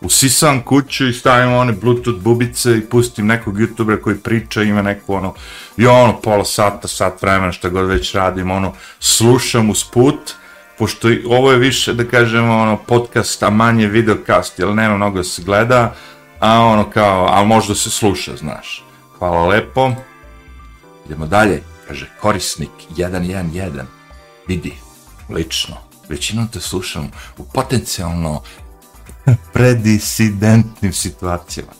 Usisam 0.00 0.62
kuću 0.62 1.08
i 1.08 1.12
stavim 1.12 1.52
one 1.52 1.72
bluetooth 1.72 2.20
bubice 2.20 2.78
i 2.78 2.80
pustim 2.80 3.26
nekog 3.26 3.58
youtubera 3.58 4.00
koji 4.00 4.16
priča, 4.16 4.62
ima 4.62 4.82
neku 4.82 5.14
ono, 5.14 5.34
i 5.76 5.86
ono, 5.86 6.20
pola 6.20 6.44
sata, 6.44 6.88
sat 6.88 7.22
vremena, 7.22 7.52
što 7.52 7.70
god 7.70 7.86
već 7.86 8.14
radim, 8.14 8.50
ono, 8.50 8.72
slušam 9.00 9.70
uz 9.70 9.84
put, 9.84 10.34
pošto 10.78 11.08
ovo 11.28 11.52
je 11.52 11.58
više, 11.58 11.94
da 11.94 12.04
kažemo, 12.04 12.56
ono, 12.56 12.76
podcast, 12.76 13.42
a 13.42 13.50
manje 13.50 13.86
videokast, 13.86 14.58
jer 14.58 14.68
nema 14.68 14.96
mnogo 14.96 15.16
da 15.16 15.24
se 15.24 15.42
gleda, 15.42 15.94
a 16.40 16.60
ono 16.60 16.90
kao, 16.90 17.26
ali 17.30 17.46
možda 17.46 17.74
se 17.74 17.90
sluša, 17.90 18.36
znaš. 18.36 18.84
Hvala 19.18 19.46
lepo. 19.46 19.92
Idemo 21.06 21.26
dalje. 21.26 21.62
Kaže, 21.88 22.06
korisnik 22.20 22.70
111. 22.96 23.84
Vidi, 24.46 24.74
lično. 25.30 25.76
Većinom 26.08 26.48
te 26.48 26.60
slušam 26.60 27.10
u 27.38 27.44
potencijalno 27.44 28.42
predisidentnim 29.52 30.92
situacijama. 30.92 31.72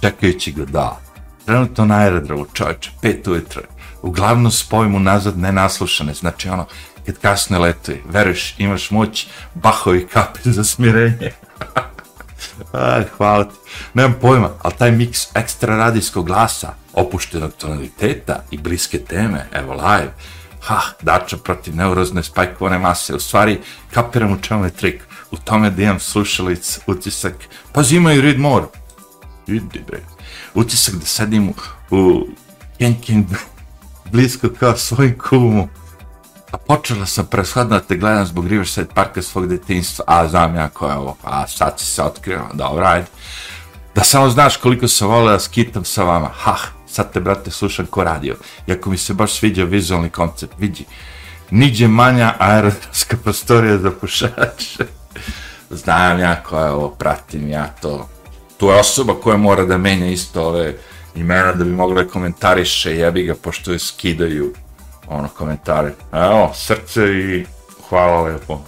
Čekajući 0.00 0.52
ga 0.52 0.64
da. 0.64 1.00
Trenutno 1.46 1.84
na 1.84 1.98
aerodromu, 1.98 2.46
čovječe, 2.52 2.90
pet 3.02 3.28
ujutro. 3.28 3.62
Uglavnom 4.02 4.52
spojim 4.52 5.02
nazad 5.02 5.38
nenaslušane. 5.38 6.14
Znači 6.14 6.48
ono, 6.48 6.66
kad 7.06 7.18
kasne 7.18 7.58
letuje, 7.58 8.02
veruješ, 8.08 8.54
imaš 8.58 8.90
moć, 8.90 9.26
bahovi 9.54 10.06
kape 10.06 10.40
za 10.44 10.64
smirenje. 10.64 11.32
Aj, 12.72 13.04
hvala 13.16 13.44
ti. 13.44 13.54
Nemam 13.94 14.14
pojma, 14.20 14.50
ali 14.62 14.74
taj 14.78 14.90
miks 14.90 15.36
ekstra 15.36 15.76
radijskog 15.76 16.26
glasa, 16.26 16.74
opuštenog 16.92 17.52
tonaliteta 17.52 18.44
i 18.50 18.58
bliske 18.58 18.98
teme, 18.98 19.46
evo 19.52 19.72
live, 19.72 20.12
ha, 20.60 20.80
dača 21.02 21.36
protiv 21.36 21.76
neurozne 21.76 22.22
spajkovane 22.22 22.78
mase, 22.78 23.14
u 23.14 23.20
stvari, 23.20 23.60
kapiram 23.94 24.32
u 24.32 24.40
čemu 24.42 24.64
je 24.64 24.70
trik, 24.70 25.02
u 25.32 25.36
tome 25.36 25.70
da 25.70 25.82
imam 25.82 26.00
slušalic, 26.00 26.78
utisak, 26.86 27.34
pa 27.72 27.82
zima 27.82 28.12
i 28.12 28.20
read 28.20 28.38
more. 28.38 28.66
Vidi 29.46 29.82
bre. 29.86 30.00
Utisak 30.54 30.94
da 30.94 31.06
sedim 31.06 31.48
u, 31.48 31.54
u 31.90 32.26
Kenkin 32.78 33.26
blisko 34.12 34.48
kao 34.60 34.76
svoj 34.76 35.18
kumu. 35.18 35.68
A 36.50 36.56
počela 36.56 37.06
sam 37.06 37.26
preshodno 37.26 37.78
da 37.78 37.84
te 37.84 37.96
gledam 37.96 38.26
zbog 38.26 38.46
Riverside 38.46 38.88
parka 38.94 39.22
svog 39.22 39.46
detinstva, 39.48 40.04
a 40.08 40.28
znam 40.28 40.54
ja 40.54 40.68
ko 40.68 40.86
je 40.86 40.94
ovo, 40.94 41.16
a 41.24 41.46
sad 41.46 41.80
si 41.80 41.86
se 41.86 42.02
otkrio, 42.02 42.40
dobro, 42.54 42.84
ajde. 42.86 43.06
Da 43.94 44.04
samo 44.04 44.30
znaš 44.30 44.56
koliko 44.56 44.88
sam 44.88 45.08
volio 45.08 45.32
da 45.32 45.38
skitam 45.38 45.84
sa 45.84 46.02
vama, 46.02 46.30
ha, 46.34 46.56
sad 46.86 47.12
te, 47.12 47.20
brate, 47.20 47.50
slušam 47.50 47.86
ko 47.86 48.04
radio. 48.04 48.36
Iako 48.66 48.90
mi 48.90 48.98
se 48.98 49.14
baš 49.14 49.32
sviđa 49.32 49.64
vizualni 49.64 50.10
koncept, 50.10 50.54
vidi, 50.58 50.84
niđe 51.50 51.88
manja 51.88 52.34
aerodromska 52.38 53.16
prostorija 53.16 53.78
za 53.78 53.90
pušače. 53.90 55.01
Znam 55.72 56.18
ja 56.18 56.42
koja 56.42 56.64
je 56.64 56.70
ovo, 56.70 56.88
pratim 56.88 57.48
ja 57.48 57.66
to. 57.82 58.08
Tu 58.56 58.66
je 58.66 58.80
osoba 58.80 59.14
koja 59.14 59.36
mora 59.36 59.64
da 59.64 59.78
menja 59.78 60.06
isto 60.06 60.42
ove 60.42 60.74
imena 61.14 61.52
da 61.52 61.64
bi 61.64 61.70
mogla 61.70 62.04
komentariše, 62.04 62.96
jebi 62.96 63.22
ga, 63.22 63.34
pošto 63.34 63.72
je 63.72 63.78
skidaju 63.78 64.52
ono 65.06 65.28
komentare. 65.28 65.92
Evo, 66.12 66.50
srce 66.54 67.02
i 67.04 67.46
hvala 67.88 68.22
lepo. 68.22 68.60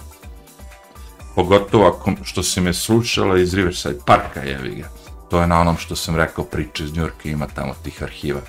Pogotovo 1.35 1.87
ako, 1.87 2.11
što 2.23 2.43
si 2.43 2.61
me 2.61 2.73
slušala 2.73 3.37
iz 3.37 3.53
Riverside 3.53 3.99
Parka, 4.05 4.41
jebi 4.43 4.75
ga. 4.75 4.89
To 5.29 5.41
je 5.41 5.47
na 5.47 5.61
onom 5.61 5.77
što 5.77 5.95
sam 5.95 6.15
rekao 6.15 6.43
priče 6.43 6.83
iz 6.83 6.95
Njurka, 6.95 7.29
ima 7.29 7.47
tamo 7.47 7.73
tih 7.83 8.03
arhiva. 8.03 8.41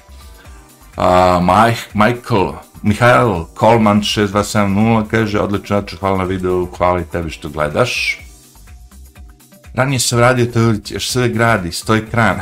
Uh, 0.96 1.04
Mike, 1.42 1.80
Michael, 1.92 2.52
Mihajl 2.82 3.44
Kolman 3.54 4.00
6270 4.00 5.04
kaže, 5.10 5.40
odlično, 5.40 5.80
znači, 5.80 5.96
hvala 5.96 6.16
na 6.16 6.24
videu, 6.24 6.68
hvala 6.78 7.00
i 7.00 7.04
tebi 7.04 7.30
što 7.30 7.48
gledaš. 7.48 8.25
Ranije 9.76 10.00
sam 10.00 10.18
radio 10.18 10.46
to 10.46 10.60
ulici, 10.60 10.94
još 10.94 11.10
sve 11.10 11.28
gradi, 11.28 11.72
stoji 11.72 12.06
kran. 12.10 12.40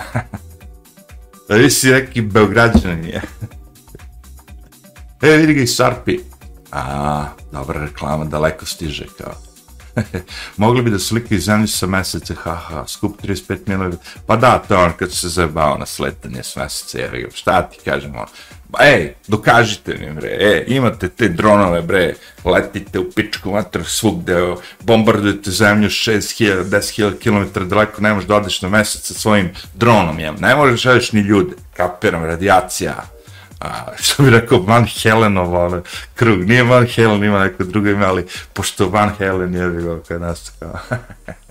da 1.49 1.55
vi 1.55 1.71
si 1.71 1.91
neki 1.91 2.21
beograđan 2.21 3.05
je. 3.05 3.23
E, 5.23 5.37
vidi 5.37 5.55
ga 5.55 5.63
i 5.63 5.67
Sarpi. 5.67 6.19
A, 6.73 7.27
dobra 7.53 7.81
reklama, 7.81 8.25
daleko 8.25 8.67
stiže, 8.67 9.07
kao. 9.19 9.33
Mogli 10.57 10.83
bi 10.83 10.91
da 10.91 10.99
slikaju 10.99 11.41
zemlju 11.41 11.69
sa 11.69 11.87
mesece, 11.87 12.35
haha, 12.35 12.85
skup 12.87 13.23
35 13.23 13.59
miliona. 13.67 13.97
Pa 14.27 14.37
da, 14.37 14.59
to 14.59 14.79
on 14.79 14.93
kad 14.99 15.13
se 15.13 15.29
zajebao 15.29 15.79
na 15.79 15.87
sletanje 15.87 16.43
s 16.43 16.57
mesece, 16.57 16.99
jer 16.99 17.31
šta 17.35 17.63
ti 17.63 17.79
kažemo, 17.85 18.27
ej, 18.81 19.15
dokažite 19.29 19.95
mi, 19.95 20.11
bre, 20.15 20.29
e, 20.29 20.65
imate 20.67 21.09
te 21.09 21.29
dronove, 21.29 21.83
bre, 21.83 22.15
letite 22.45 22.99
u 22.99 23.11
pičku 23.11 23.51
vatr 23.51 23.85
svugde, 23.85 24.55
bombardujete 24.81 25.51
zemlju 25.51 25.89
6000, 25.89 26.65
10.000 26.65 27.19
km 27.23 27.69
daleko, 27.69 28.03
ne 28.03 28.15
možeš 28.15 28.29
da 28.29 28.37
odeš 28.37 28.63
na 28.63 28.69
mesec 28.69 29.07
sa 29.07 29.15
svojim 29.15 29.51
dronom, 29.75 30.21
jem, 30.21 30.37
ne 30.41 30.57
možeš 30.57 30.83
da 30.83 30.99
ni 31.13 31.21
ljude, 31.21 31.57
kapiram, 31.77 32.25
radijacija, 32.25 32.95
a, 33.61 33.69
što 34.01 34.23
bi 34.23 34.31
rekao 34.31 34.59
Van 34.59 34.87
Helenov, 35.03 35.55
ono, 35.55 35.83
krug, 36.15 36.45
nije 36.45 36.63
Van 36.63 36.87
Helen, 36.87 37.25
ima 37.25 37.45
neko 37.45 37.65
drugo 37.65 37.89
ime, 37.89 38.07
ali 38.07 38.27
pošto 38.53 38.89
Van 38.89 39.11
Helen 39.19 39.55
je 39.55 39.69
bilo 39.69 40.01
kada 40.09 40.27
nas 40.27 40.53
kao. 40.59 40.79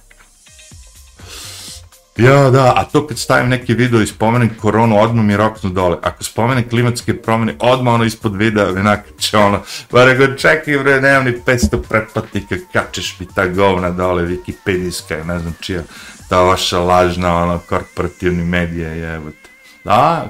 Ja, 2.17 2.49
da, 2.49 2.73
a 2.75 2.83
to 2.85 3.07
kad 3.07 3.17
stavim 3.19 3.49
neki 3.49 3.73
video 3.73 4.01
i 4.01 4.07
spomenem 4.07 4.49
koronu, 4.61 4.99
odmah 4.99 5.25
mi 5.25 5.37
roknu 5.37 5.69
dole. 5.69 5.97
Ako 6.01 6.23
spomenem 6.23 6.69
klimatske 6.69 7.17
promjene, 7.21 7.55
odmah 7.59 7.93
ono 7.93 8.03
ispod 8.03 8.35
videa, 8.35 8.71
mi 8.71 8.83
nakače 8.83 9.37
ono, 9.37 9.61
pa 9.89 10.05
rekao, 10.05 10.35
čekaj 10.35 10.77
bre, 10.77 11.01
nemam 11.01 11.25
ni 11.25 11.31
500 11.45 11.81
pretplatnika, 11.89 12.55
kačeš 12.73 13.19
mi 13.19 13.27
ta 13.35 13.47
govna 13.47 13.89
dole, 13.89 14.23
Wikipedijska, 14.23 15.23
ne 15.25 15.39
znam 15.39 15.55
čija, 15.61 15.83
ta 16.29 16.41
vaša 16.41 16.79
lažna, 16.79 17.35
ono, 17.35 17.59
korporativni 17.69 18.43
medije, 18.43 18.97
jebote. 18.97 19.49
Da, 19.83 20.29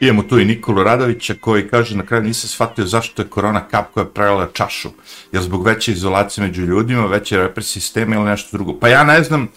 Imamo 0.00 0.22
tu 0.22 0.38
i 0.38 0.44
Nikolu 0.44 0.82
Radovića 0.82 1.34
koji 1.40 1.68
kaže 1.68 1.96
na 1.96 2.06
kraju 2.06 2.22
nisam 2.22 2.48
shvatio 2.48 2.84
zašto 2.84 3.22
je 3.22 3.28
korona 3.28 3.68
kap 3.68 3.92
koja 3.94 4.04
je 4.04 4.10
prelila 4.10 4.48
čašu. 4.52 4.90
Jer 5.32 5.42
zbog 5.42 5.66
veće 5.66 5.92
izolacije 5.92 6.46
među 6.46 6.62
ljudima, 6.62 7.06
veće 7.06 7.36
represije 7.36 7.82
sistema 7.82 8.16
ili 8.16 8.24
nešto 8.24 8.56
drugo. 8.56 8.78
Pa 8.78 8.88
ja 8.88 9.04
ne 9.04 9.22
znam, 9.22 9.48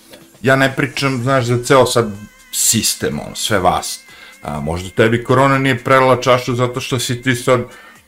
ja 0.43 0.55
ne 0.55 0.75
pričam, 0.75 1.21
znaš, 1.23 1.45
za 1.45 1.63
ceo 1.63 1.85
sad 1.85 2.11
sistem, 2.51 3.19
ono, 3.19 3.35
sve 3.35 3.59
vas. 3.59 3.99
A, 4.41 4.59
možda 4.59 4.89
tebi 4.89 5.23
korona 5.23 5.57
nije 5.57 5.83
prelila 5.83 6.21
čašu 6.21 6.55
zato 6.55 6.81
što 6.81 6.99
si 6.99 7.21
ti 7.21 7.35
sad, 7.35 7.61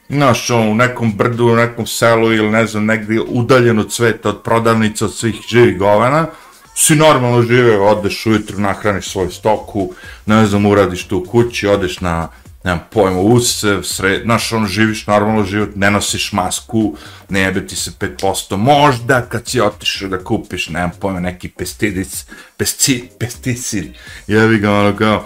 znaš, 0.10 0.50
ono, 0.50 0.72
u 0.72 0.76
nekom 0.76 1.14
brdu, 1.14 1.46
u 1.46 1.56
nekom 1.56 1.88
selu 1.88 2.34
ili 2.34 2.50
ne 2.50 2.68
znam, 2.68 2.86
negdje 2.86 3.22
udaljen 3.22 3.80
od 3.80 3.94
sveta, 3.94 4.30
od 4.30 4.42
prodavnica, 4.44 5.06
od 5.06 5.16
svih 5.16 5.36
živih 5.50 5.78
govena, 5.78 6.28
si 6.76 6.96
normalno 6.96 7.42
žive, 7.42 7.80
odeš 7.80 8.26
ujutru, 8.26 8.60
nahraniš 8.60 9.12
svoju 9.12 9.32
stoku, 9.32 9.94
ne 10.26 10.46
znam, 10.46 10.66
uradiš 10.66 11.08
tu 11.08 11.18
u 11.18 11.26
kući, 11.26 11.68
odeš 11.68 12.00
na, 12.02 12.28
nemam 12.66 12.84
pojma, 12.92 13.20
usev, 13.20 13.84
sred, 13.84 14.22
znaš, 14.24 14.52
ono, 14.54 14.68
živiš 14.68 15.08
normalno 15.08 15.44
život, 15.46 15.76
ne 15.76 15.92
nosiš 15.92 16.32
masku, 16.34 16.96
ne 17.30 17.40
jebe 17.40 17.68
ti 17.68 17.76
se 17.76 17.92
5%, 18.00 18.58
možda 18.58 19.22
kad 19.22 19.48
si 19.48 19.62
otišao 19.62 20.10
da 20.10 20.24
kupiš, 20.24 20.70
nemam 20.70 20.92
pojma, 21.00 21.20
neki 21.20 21.50
pestidic, 21.50 22.26
pesticid, 22.58 23.04
pesticid, 23.20 23.94
jebi 24.28 24.58
ga, 24.60 24.72
ono, 24.72 24.96
kao, 24.96 25.26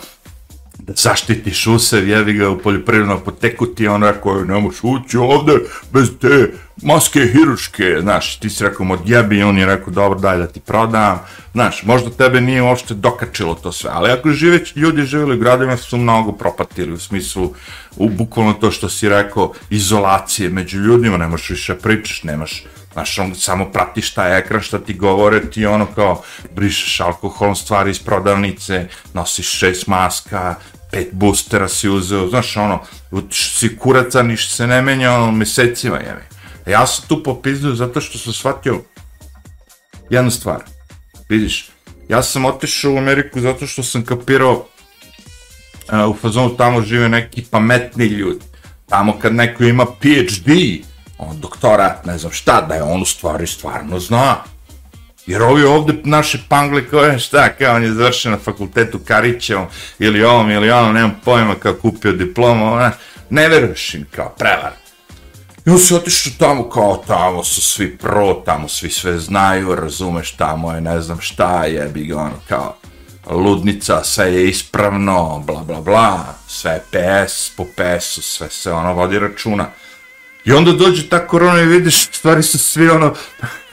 zaštitiš 0.95 1.67
usev, 1.67 2.07
jevi 2.07 2.33
ga 2.33 2.49
u 2.49 2.57
poljoprivrednu 2.57 3.13
apoteku, 3.13 3.65
ti 3.65 3.87
on 3.87 4.03
rekao, 4.03 4.45
ne 4.45 4.59
moš 4.59 4.75
ući 4.83 5.17
ovde 5.17 5.53
bez 5.93 6.09
te 6.21 6.51
maske 6.83 7.27
hiruške, 7.33 7.97
znaš, 8.01 8.39
ti 8.39 8.49
si 8.49 8.63
rekao, 8.63 8.85
mod 8.85 8.99
jebi, 9.05 9.43
on 9.43 9.57
je 9.57 9.65
rekao, 9.65 9.93
dobro, 9.93 10.19
daj 10.19 10.37
da 10.37 10.47
ti 10.47 10.59
prodam, 10.59 11.19
znaš, 11.53 11.83
možda 11.83 12.09
tebe 12.09 12.41
nije 12.41 12.61
uopšte 12.61 12.93
dokačilo 12.93 13.55
to 13.55 13.71
sve, 13.71 13.89
ali 13.93 14.11
ako 14.11 14.31
živeć, 14.31 14.75
ljudi 14.75 15.03
živjeli 15.03 15.35
u 15.35 15.39
gradima 15.39 15.77
su 15.77 15.97
mnogo 15.97 16.31
propatili, 16.31 16.93
u 16.93 16.99
smislu, 16.99 17.53
u 17.97 18.09
bukvalno 18.09 18.53
to 18.53 18.71
što 18.71 18.89
si 18.89 19.09
rekao, 19.09 19.53
izolacije 19.69 20.49
među 20.49 20.79
ljudima, 20.79 21.17
ne 21.17 21.27
možeš 21.27 21.49
više 21.49 21.75
pričaš, 21.75 22.23
nemaš, 22.23 22.63
Znaš, 22.93 23.19
on 23.19 23.35
samo 23.35 23.65
prati 23.71 24.01
šta 24.01 24.27
je 24.27 24.39
ekran, 24.39 24.61
šta 24.61 24.79
ti 24.79 24.93
govore, 24.93 25.49
ti 25.49 25.65
ono 25.65 25.85
kao 25.85 26.21
brišeš 26.55 26.99
alkoholom 26.99 27.55
stvari 27.55 27.91
iz 27.91 27.99
prodavnice, 27.99 28.87
nosiš 29.13 29.49
šest 29.49 29.87
maska, 29.87 30.55
pet 30.91 31.09
boostera 31.11 31.67
si 31.67 31.89
uzeo, 31.89 32.27
znaš, 32.27 32.57
ono, 32.57 32.79
si 33.31 33.77
kuraca, 33.77 34.23
niš 34.23 34.49
se 34.55 34.67
ne 34.67 34.81
menja, 34.81 35.13
ono, 35.13 35.31
mesecima, 35.31 35.97
jevi. 35.97 36.21
Ja 36.65 36.87
sam 36.87 37.07
tu 37.07 37.23
popizdio 37.23 37.75
zato 37.75 38.01
što 38.01 38.17
sam 38.17 38.33
shvatio 38.33 38.81
jednu 40.09 40.31
stvar. 40.31 40.63
Vidiš, 41.29 41.69
ja 42.09 42.23
sam 42.23 42.45
otišao 42.45 42.93
u 42.93 42.97
Ameriku 42.97 43.41
zato 43.41 43.67
što 43.67 43.83
sam 43.83 44.05
kapirao 44.05 44.53
uh, 44.53 46.09
u 46.09 46.17
fazonu 46.21 46.57
tamo 46.57 46.81
žive 46.81 47.09
neki 47.09 47.41
pametni 47.51 48.05
ljudi. 48.05 48.45
Tamo 48.89 49.19
kad 49.19 49.33
neko 49.33 49.63
ima 49.63 49.85
PhD, 49.85 50.49
on 51.17 51.39
doktora, 51.39 52.01
ne 52.05 52.17
znam 52.17 52.31
šta, 52.31 52.61
da 52.61 52.75
je 52.75 52.83
on 52.83 53.01
u 53.01 53.05
stvari 53.05 53.47
stvarno 53.47 53.99
zna. 53.99 54.35
Jer 55.29 55.41
ovi 55.41 55.63
ovde 55.63 55.93
naše 56.03 56.39
pangle 56.47 56.87
koje 56.89 57.19
šta, 57.19 57.49
kao 57.49 57.75
on 57.75 57.83
je 57.83 57.93
završen 57.93 58.31
na 58.31 58.37
fakultetu 58.37 58.99
Karićevom 59.07 59.65
ili 59.99 60.23
ovom 60.23 60.51
ili 60.51 60.71
onom, 60.71 60.93
nemam 60.93 61.21
pojma 61.25 61.55
kao 61.55 61.73
kupio 61.73 62.11
diplomu, 62.11 62.73
ona, 62.73 62.91
ne 63.29 63.49
veruješ 63.49 63.93
im 63.93 64.05
kao 64.15 64.35
prevar. 64.37 64.71
I 65.65 65.69
on 65.69 65.79
se 65.79 65.95
otišao 65.95 66.33
tamo 66.39 66.69
kao 66.69 67.03
tamo 67.07 67.43
su 67.43 67.61
svi 67.61 67.97
pro, 67.97 68.33
tamo 68.45 68.67
svi 68.67 68.89
sve 68.89 69.19
znaju, 69.19 69.75
razumeš, 69.75 70.31
tamo 70.31 70.71
je 70.71 70.81
ne 70.81 71.01
znam 71.01 71.21
šta, 71.21 71.65
jebi 71.65 72.05
ga 72.05 72.17
ono 72.17 72.39
kao 72.47 72.75
ludnica, 73.29 74.03
sve 74.03 74.33
je 74.33 74.49
ispravno, 74.49 75.43
bla 75.47 75.63
bla 75.63 75.81
bla, 75.81 76.35
sve 76.47 76.71
je 76.71 76.79
PS, 76.79 77.51
po 77.57 77.63
PS-u, 77.63 78.21
sve 78.21 78.49
se 78.49 78.71
ono 78.71 78.93
vodi 78.93 79.19
računa. 79.19 79.69
I 80.45 80.51
onda 80.51 80.71
dođe 80.71 81.09
ta 81.09 81.27
korona 81.27 81.61
i 81.61 81.65
vidiš, 81.65 82.09
stvari 82.11 82.43
su 82.43 82.59
svi 82.59 82.89
ono, 82.89 83.13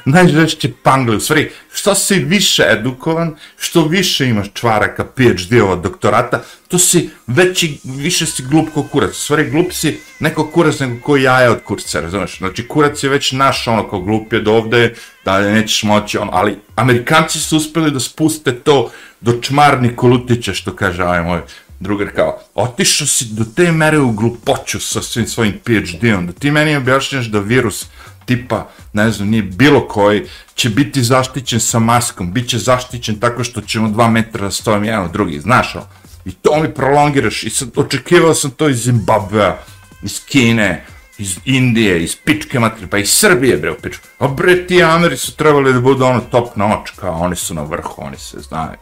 najžešće 0.06 0.70
pangle, 0.82 1.16
u 1.16 1.20
stvari, 1.20 1.50
što 1.74 1.94
si 1.94 2.14
više 2.14 2.66
edukovan, 2.70 3.36
što 3.58 3.84
više 3.84 4.28
imaš 4.28 4.46
čvaraka, 4.54 5.04
PhD-ova, 5.04 5.76
doktorata, 5.76 6.42
to 6.68 6.78
si 6.78 7.10
veći, 7.26 7.78
više 7.84 8.26
si 8.26 8.42
glup 8.42 8.68
ko 8.74 8.82
kurac. 8.82 9.10
U 9.10 9.20
stvari, 9.20 9.50
glup 9.50 9.72
si 9.72 9.98
neko 10.20 10.50
kurac 10.50 10.80
nego 10.80 11.00
ko 11.02 11.16
jaja 11.16 11.50
od 11.50 11.62
kurca, 11.64 12.00
razumeš? 12.00 12.38
Znači, 12.38 12.68
kurac 12.68 13.02
je 13.02 13.10
već 13.10 13.32
naš, 13.32 13.68
ono, 13.68 13.88
kao 13.90 14.00
glup 14.00 14.32
je 14.32 14.40
do 14.40 14.52
ovde, 14.52 14.94
dalje 15.24 15.52
nećeš 15.52 15.82
moći, 15.82 16.18
ono, 16.18 16.30
ali 16.34 16.58
Amerikanci 16.76 17.38
su 17.38 17.56
uspeli 17.56 17.90
da 17.90 18.00
spuste 18.00 18.54
to 18.54 18.90
do 19.20 19.40
čmarni 19.40 19.96
kolutića, 19.96 20.54
što 20.54 20.76
kaže 20.76 21.04
ovaj 21.04 21.22
moj 21.22 21.40
drugar 21.80 22.08
kao, 22.14 22.40
otišao 22.54 23.06
si 23.06 23.24
do 23.24 23.44
te 23.56 23.72
mere 23.72 23.98
u 23.98 24.12
glupoću 24.12 24.80
sa 24.80 25.02
svim 25.02 25.26
svojim 25.26 25.58
PhD-om, 25.64 26.26
da 26.26 26.32
ti 26.32 26.50
meni 26.50 26.76
objašnjaš 26.76 27.26
da 27.26 27.38
virus 27.38 27.86
tipa, 28.26 28.68
ne 28.92 29.10
znam, 29.10 29.28
nije 29.28 29.42
bilo 29.42 29.88
koji, 29.88 30.26
će 30.54 30.70
biti 30.70 31.02
zaštićen 31.02 31.60
sa 31.60 31.78
maskom, 31.78 32.32
bit 32.32 32.48
će 32.48 32.58
zaštićen 32.58 33.20
tako 33.20 33.44
što 33.44 33.60
ćemo 33.60 33.88
dva 33.88 34.10
metra 34.10 34.44
da 34.44 34.50
stojim 34.50 34.84
jedan 34.84 35.04
od 35.04 35.12
drugih, 35.12 35.42
znaš 35.42 35.74
o? 35.74 35.86
I 36.24 36.32
to 36.32 36.62
mi 36.62 36.74
prolongiraš 36.74 37.42
i 37.44 37.50
sad 37.50 37.68
očekivao 37.76 38.34
sam 38.34 38.50
to 38.50 38.68
iz 38.68 38.82
Zimbabvea, 38.84 39.56
iz 40.02 40.20
Kine, 40.24 40.84
iz 41.18 41.36
Indije, 41.44 42.04
iz 42.04 42.16
pičke 42.24 42.58
matre, 42.58 42.86
pa 42.86 42.98
iz 42.98 43.10
Srbije, 43.10 43.56
bre, 43.56 43.70
u 43.70 43.74
pičku. 43.82 44.06
A 44.18 44.28
bre, 44.28 44.66
ti 44.66 44.82
Ameri 44.82 45.16
su 45.16 45.36
trebali 45.36 45.72
da 45.72 45.80
budu 45.80 46.04
ono 46.04 46.20
top 46.20 46.56
noć, 46.56 46.90
kao 46.96 47.18
oni 47.18 47.36
su 47.36 47.54
na 47.54 47.62
vrhu, 47.62 47.94
oni 47.96 48.16
se 48.16 48.40
znaju. 48.40 48.78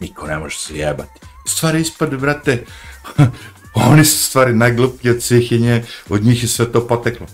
Niko 0.00 0.26
ne 0.26 0.38
može 0.38 0.56
se 0.58 0.76
jebati. 0.76 1.20
Stvari 1.46 1.80
ispade, 1.80 2.16
brate, 2.16 2.64
oni 3.90 4.04
su 4.04 4.24
stvari 4.24 4.54
najgluplji 4.54 5.10
od 5.10 5.22
svih 5.22 5.52
i 5.52 5.58
nje, 5.58 5.84
od 6.08 6.24
njih 6.24 6.42
je 6.42 6.48
sve 6.48 6.72
to 6.72 6.86
poteklo. 6.86 7.26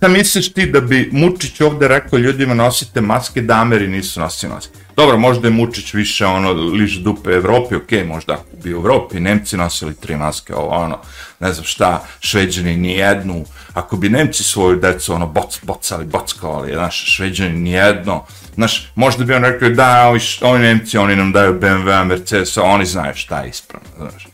Šta 0.00 0.08
misliš 0.08 0.52
ti 0.52 0.66
da 0.66 0.80
bi 0.80 1.10
Mučić 1.12 1.60
ovde 1.60 1.88
rekao 1.88 2.18
ljudima 2.18 2.54
nosite 2.54 3.00
maske, 3.00 3.42
da 3.42 3.54
Ameri 3.54 3.88
nisu 3.88 4.20
nosili 4.20 4.52
maske? 4.52 4.72
Dobro, 4.96 5.18
možda 5.18 5.48
je 5.48 5.52
Mučić 5.52 5.94
više 5.94 6.26
ono 6.26 6.52
liž 6.52 6.96
dupe 6.96 7.30
Evropi, 7.30 7.74
ok, 7.74 8.06
možda 8.06 8.32
ako 8.32 8.56
bi 8.62 8.74
u 8.74 8.76
Evropi 8.76 9.20
Nemci 9.20 9.56
nosili 9.56 9.94
tri 9.94 10.16
maske, 10.16 10.54
ovo 10.54 10.68
ono, 10.68 10.98
ne 11.40 11.52
znam 11.52 11.64
šta, 11.64 12.04
šveđani 12.20 12.76
ni 12.76 12.92
jednu, 12.92 13.44
ako 13.74 13.96
bi 13.96 14.08
Nemci 14.08 14.44
svoju 14.44 14.76
decu 14.76 15.14
ono 15.14 15.26
boc, 15.26 15.58
bocali, 15.62 16.04
bockali, 16.04 16.72
znaš, 16.72 17.16
šveđani 17.16 17.58
ni 17.58 17.70
jedno, 17.70 18.24
znaš, 18.54 18.92
možda 18.94 19.24
bi 19.24 19.34
on 19.34 19.42
rekao 19.42 19.68
da, 19.68 20.08
ovi, 20.08 20.20
ovi 20.40 20.58
Nemci, 20.58 20.98
oni 20.98 21.16
nam 21.16 21.32
daju 21.32 21.60
BMW, 21.60 22.04
Mercedes, 22.04 22.56
oni 22.56 22.86
znaju 22.86 23.14
šta 23.14 23.40
je 23.40 23.50
ispravno, 23.50 23.88
znaš. 23.98 24.28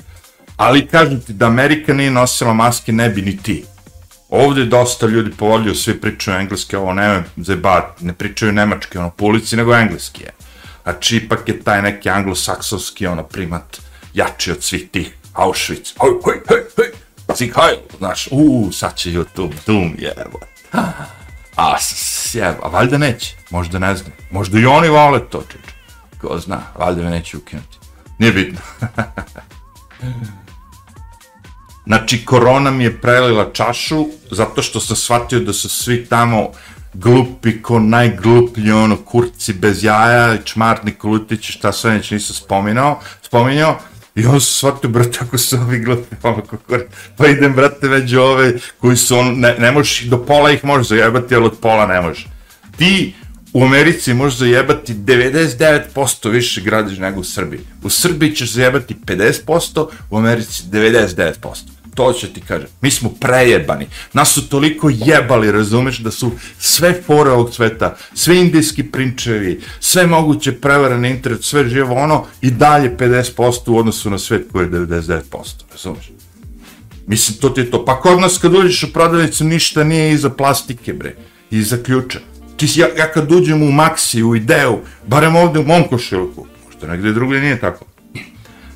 Ali 0.57 0.87
kažem 0.87 1.21
ti 1.21 1.33
da 1.33 1.47
Amerika 1.47 1.95
nije 1.95 2.11
nosila 2.11 2.55
maske, 2.55 2.93
ne 2.93 3.09
bi 3.09 3.23
ni 3.23 3.37
ti. 3.37 3.65
Ovdje 4.29 4.65
dosta 4.65 5.07
ljudi 5.07 5.31
povolio, 5.31 5.75
svi 5.75 6.01
pričaju 6.01 6.41
engleski, 6.41 6.77
ovo 6.77 6.93
ne 6.93 7.23
zebat, 7.37 8.01
ne 8.01 8.13
pričaju 8.13 8.53
nemački, 8.53 8.99
ono, 8.99 9.11
po 9.11 9.25
ulici, 9.25 9.57
nego 9.57 9.75
engleski 9.75 10.23
je. 10.23 10.31
Znači, 10.83 11.17
ipak 11.17 11.49
je 11.49 11.63
taj 11.63 11.83
neki 11.83 12.11
anglosaksonski, 12.11 13.07
ono, 13.07 13.23
primat 13.23 13.81
jači 14.15 14.53
od 14.53 14.63
svih 14.63 14.89
tih 14.91 15.17
Auschwitz, 15.35 15.95
hoj, 15.99 16.11
hoj, 16.25 16.41
hoj, 16.49 16.65
hoj, 16.77 16.87
Sig 17.37 17.53
Heil, 17.55 17.79
znaš, 17.99 18.29
uuu, 18.31 18.73
sad 18.73 18.97
će 18.97 19.11
YouTube, 19.11 19.53
dum, 19.67 19.95
jebo. 19.99 20.39
A, 21.57 21.77
sjeba, 21.81 22.59
a 22.63 22.69
valjda 22.69 22.99
neće, 22.99 23.35
možda 23.51 23.79
ne 23.79 23.97
znam, 23.97 24.13
možda 24.31 24.59
i 24.59 24.67
oni 24.67 24.89
vole 24.89 25.21
to, 25.31 25.43
čeče. 25.53 25.75
Ko 26.21 26.39
zna, 26.39 26.63
valjda 26.79 27.03
me 27.03 27.11
neće 27.11 27.37
ukinuti. 27.37 27.79
Nije 28.19 28.33
bitno. 28.33 28.61
Znači, 31.87 32.25
korona 32.25 32.71
mi 32.71 32.85
je 32.85 33.01
prelila 33.01 33.51
čašu, 33.53 34.07
zato 34.31 34.63
što 34.63 34.81
sam 34.81 34.97
shvatio 34.97 35.41
da 35.41 35.53
su 35.53 35.69
svi 35.69 36.07
tamo 36.07 36.51
glupi 36.95 37.63
ko 37.63 37.79
najgluplji, 37.79 38.73
ono, 38.73 38.97
kurci 38.97 39.53
bez 39.53 39.85
jaja, 39.85 40.43
čmartni 40.45 40.93
kolutići, 40.93 41.53
šta 41.53 41.73
sve 41.73 41.95
neće 41.95 42.15
nisam 42.15 42.35
spominao, 42.37 43.01
spominjao, 43.23 43.79
I 44.17 44.27
on 44.27 44.41
se 44.41 44.53
shvatio, 44.53 44.91
brate, 44.91 45.19
ako 45.21 45.39
su 45.39 45.57
ovi 45.57 45.79
glupi, 45.79 46.17
ono, 46.23 46.43
kako, 46.43 46.79
pa 47.17 47.27
idem, 47.27 47.53
brate, 47.53 47.89
među 47.89 48.21
ove 48.21 48.53
koji 48.81 48.97
su, 48.97 49.19
on, 49.19 49.41
ne, 49.41 49.55
ne 49.59 49.73
možeš, 49.73 50.05
do 50.05 50.25
pola 50.25 50.51
ih 50.51 50.65
možeš 50.65 50.89
zajebati, 50.89 51.35
ali 51.35 51.45
od 51.45 51.59
pola 51.61 51.87
ne 51.87 52.01
možeš. 52.01 52.27
Ti 52.79 53.15
u 53.53 53.65
Americi 53.65 54.15
možeš 54.15 54.39
zajebati 54.39 54.95
99% 54.95 56.31
više 56.31 56.61
gradiš 56.61 56.99
nego 56.99 57.21
u 57.21 57.25
Srbiji. 57.25 57.61
U 57.83 57.91
Srbiji 57.91 58.35
ćeš 58.35 58.53
zajebati 58.53 58.95
50%, 59.07 59.89
u 60.11 60.19
Americi 60.19 60.63
99% 60.73 61.76
to 61.97 62.13
će 62.13 62.33
ti 62.33 62.41
kažem. 62.41 62.69
Mi 62.81 62.91
smo 62.91 63.11
prejebani. 63.21 63.87
Nas 64.13 64.33
su 64.33 64.49
toliko 64.49 64.91
jebali, 64.95 65.53
razumeš, 65.53 65.99
da 65.99 66.11
su 66.11 66.31
sve 66.59 67.03
fore 67.07 67.31
ovog 67.31 67.55
sveta, 67.55 67.97
sve 68.15 68.37
indijski 68.37 68.83
prinčevi, 68.83 69.61
sve 69.81 70.07
moguće 70.07 70.53
prevare 70.53 70.99
na 70.99 71.09
internet, 71.09 71.45
sve 71.45 71.69
živo 71.69 71.95
ono, 71.95 72.25
i 72.41 72.51
dalje 72.51 72.97
50% 72.97 73.71
u 73.71 73.79
odnosu 73.79 74.11
na 74.11 74.19
svet 74.19 74.47
koji 74.53 74.65
je 74.65 74.71
99%, 74.71 75.23
razumeš? 75.73 76.11
Mislim, 77.07 77.39
to 77.39 77.49
ti 77.49 77.61
je 77.61 77.71
to. 77.71 77.85
Pa 77.85 78.01
kod 78.01 78.21
nas 78.21 78.39
kad 78.39 78.55
uđeš 78.55 78.83
u 78.83 78.93
prodavnicu, 78.93 79.45
ništa 79.45 79.85
nije 79.85 80.13
iza 80.13 80.31
plastike, 80.31 80.93
bre, 80.93 81.15
iza 81.51 81.77
ključa. 81.83 82.19
Ti 82.57 82.69
si, 82.69 82.81
ja, 82.81 82.89
ja 82.99 83.13
kad 83.13 83.33
uđem 83.33 83.63
u 83.63 83.67
Maxi, 83.73 84.23
u 84.23 84.37
Ideu, 84.37 84.79
barem 85.07 85.37
ovde 85.37 85.59
u 85.59 85.65
mom 85.65 85.89
košilku, 85.89 86.47
možda 86.67 86.87
negde 86.87 87.13
drugdje 87.13 87.41
nije 87.41 87.61
tako, 87.61 87.85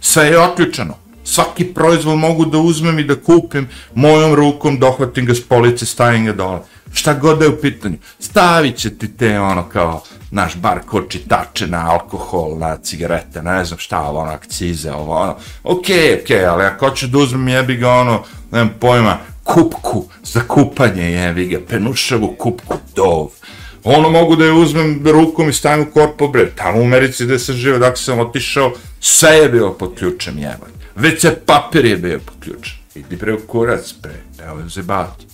sve 0.01 0.27
je 0.27 0.41
otključano. 0.41 1.00
Svaki 1.31 1.65
proizvod 1.65 2.19
mogu 2.19 2.45
da 2.45 2.59
uzmem 2.59 2.99
i 2.99 3.05
da 3.05 3.15
kupim 3.15 3.69
mojom 3.95 4.35
rukom, 4.35 4.79
dohvatim 4.79 5.27
ga 5.27 5.35
s 5.35 5.41
police, 5.49 5.87
stavim 5.87 6.25
ga 6.27 6.33
dole. 6.33 6.59
Šta 6.93 7.15
god 7.15 7.39
da 7.39 7.45
je 7.45 7.51
u 7.51 7.61
pitanju. 7.61 7.97
Stavit 8.19 8.77
će 8.77 8.91
ti 8.99 9.17
te 9.17 9.41
ono 9.41 9.69
kao 9.69 10.03
naš 10.31 10.57
bar 10.57 10.81
kočitače 10.87 11.67
na 11.67 11.91
alkohol, 11.91 12.59
na 12.59 12.77
cigarete, 12.77 13.43
ne 13.43 13.65
znam 13.65 13.79
šta, 13.79 14.01
ovo 14.01 14.21
ono, 14.21 14.31
akcize, 14.31 14.93
ovo 14.93 15.15
ono. 15.17 15.37
Okej, 15.65 15.97
okay, 15.97 16.23
okej, 16.23 16.37
okay, 16.37 16.49
ali 16.49 16.65
ako 16.65 16.89
hoću 16.89 17.07
da 17.07 17.19
uzmem 17.19 17.49
jebi 17.49 17.77
ga 17.77 17.91
ono, 17.91 18.23
nemam 18.53 18.75
pojma, 18.81 19.19
kupku 19.45 20.05
za 20.23 20.41
kupanje 20.41 21.03
jebi 21.03 21.47
ga, 21.47 21.59
penušavu 21.69 22.35
kupku, 22.39 22.77
dov. 22.97 23.29
Ono 23.85 24.11
mogu 24.11 24.37
da 24.37 24.45
je 24.45 24.53
uzmem 24.53 25.03
rukom 25.07 25.49
i 25.49 25.53
stavim 25.53 25.87
u 25.89 25.93
korpo, 25.93 26.29
bre, 26.29 26.51
tamo 26.57 26.81
u 26.81 26.85
Americi 26.85 27.25
gde 27.25 27.39
sam 27.39 27.55
živo, 27.55 27.79
dakle 27.79 27.97
sam 27.97 28.19
otišao, 28.19 28.73
sve 29.01 29.31
je 29.31 29.49
bilo 29.49 29.73
pod 29.73 29.95
ključem 29.95 30.39
jebanje. 30.39 30.80
Već 31.01 31.27
papir 31.47 31.85
je 31.85 31.97
bio 31.97 32.21
poključen. 32.27 32.79
Idi 32.95 33.19
pre 33.19 33.35
u 33.35 33.39
kurac, 33.47 33.93
pre, 34.03 34.13
nemoj 34.39 34.71
se 34.71 34.83
bati. 34.83 35.27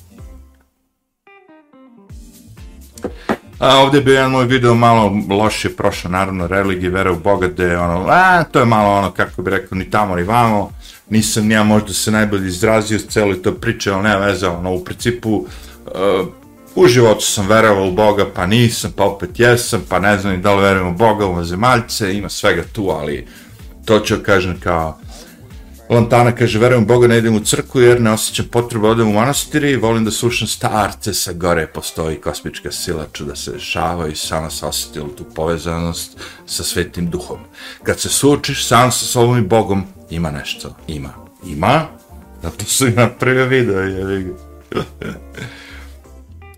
A 3.58 3.78
ovdje 3.78 3.98
je 3.98 4.04
bio 4.04 4.14
jedan 4.14 4.30
moj 4.30 4.44
video 4.44 4.74
malo 4.74 5.12
loše 5.30 5.76
prošao, 5.76 6.10
naravno, 6.10 6.46
religije, 6.46 6.90
vera 6.90 7.12
u 7.12 7.16
Boga, 7.16 7.48
gde 7.48 7.78
ono, 7.78 8.06
a, 8.08 8.44
to 8.44 8.58
je 8.58 8.64
malo 8.64 8.98
ono, 8.98 9.10
kako 9.10 9.42
bi 9.42 9.50
rekao, 9.50 9.78
ni 9.78 9.90
tamo, 9.90 10.16
ni 10.16 10.22
vamo, 10.22 10.70
nisam 11.10 11.50
ja 11.50 11.64
možda 11.64 11.92
se 11.92 12.10
najbolje 12.10 12.46
izrazio 12.46 12.98
s 12.98 13.06
celoj 13.06 13.42
to 13.42 13.52
priče, 13.52 13.92
ali 13.92 14.02
nema 14.02 14.26
veze, 14.26 14.48
ono, 14.48 14.72
u 14.72 14.84
principu, 14.84 15.30
uh, 15.36 15.46
u 16.74 16.86
životu 16.86 17.24
sam 17.24 17.46
verovao 17.46 17.88
u 17.88 17.92
Boga, 17.92 18.26
pa 18.34 18.46
nisam, 18.46 18.92
pa 18.96 19.04
opet 19.04 19.40
jesam, 19.40 19.82
pa 19.88 19.98
ne 19.98 20.18
znam 20.18 20.32
ni 20.32 20.42
da 20.42 20.54
li 20.54 20.62
verujem 20.62 20.88
u 20.88 20.96
Boga, 20.96 21.26
u 21.26 21.44
zemaljce, 21.44 22.14
ima 22.14 22.28
svega 22.28 22.62
tu, 22.72 22.90
ali 22.90 23.26
to 23.84 24.00
ću 24.00 24.16
kažem 24.22 24.60
kao, 24.60 24.98
Lantana 25.90 26.32
kaže, 26.32 26.58
verujem 26.58 26.86
Boga, 26.86 27.06
ne 27.06 27.18
idem 27.18 27.34
u 27.36 27.40
crku 27.40 27.80
jer 27.80 28.00
ne 28.00 28.12
osjećam 28.12 28.46
potrebu 28.50 28.86
odem 28.86 29.08
u 29.08 29.12
manastiri 29.12 29.70
i 29.70 29.76
volim 29.76 30.04
da 30.04 30.10
slušam 30.10 30.48
starce 30.48 31.14
sa 31.14 31.32
gore, 31.32 31.66
postoji 31.66 32.20
kosmička 32.20 32.72
sila, 32.72 33.06
čuda 33.12 33.36
se 33.36 33.52
dešava 33.52 34.08
i 34.08 34.16
sama 34.16 34.50
se 34.50 34.66
osjetila 34.66 35.08
tu 35.16 35.24
povezanost 35.34 36.18
sa 36.46 36.64
svetim 36.64 37.10
duhom. 37.10 37.38
Kad 37.82 38.00
se 38.00 38.08
suočiš 38.08 38.66
sam 38.66 38.92
sa 38.92 39.06
sobom 39.06 39.38
i 39.38 39.42
Bogom, 39.42 39.84
ima 40.10 40.30
nešto, 40.30 40.76
ima, 40.88 41.14
ima, 41.46 41.86
zato 42.42 42.64
su 42.64 42.86
i 42.86 42.90
napravio 42.90 43.46
video, 43.46 43.80
je 43.80 44.34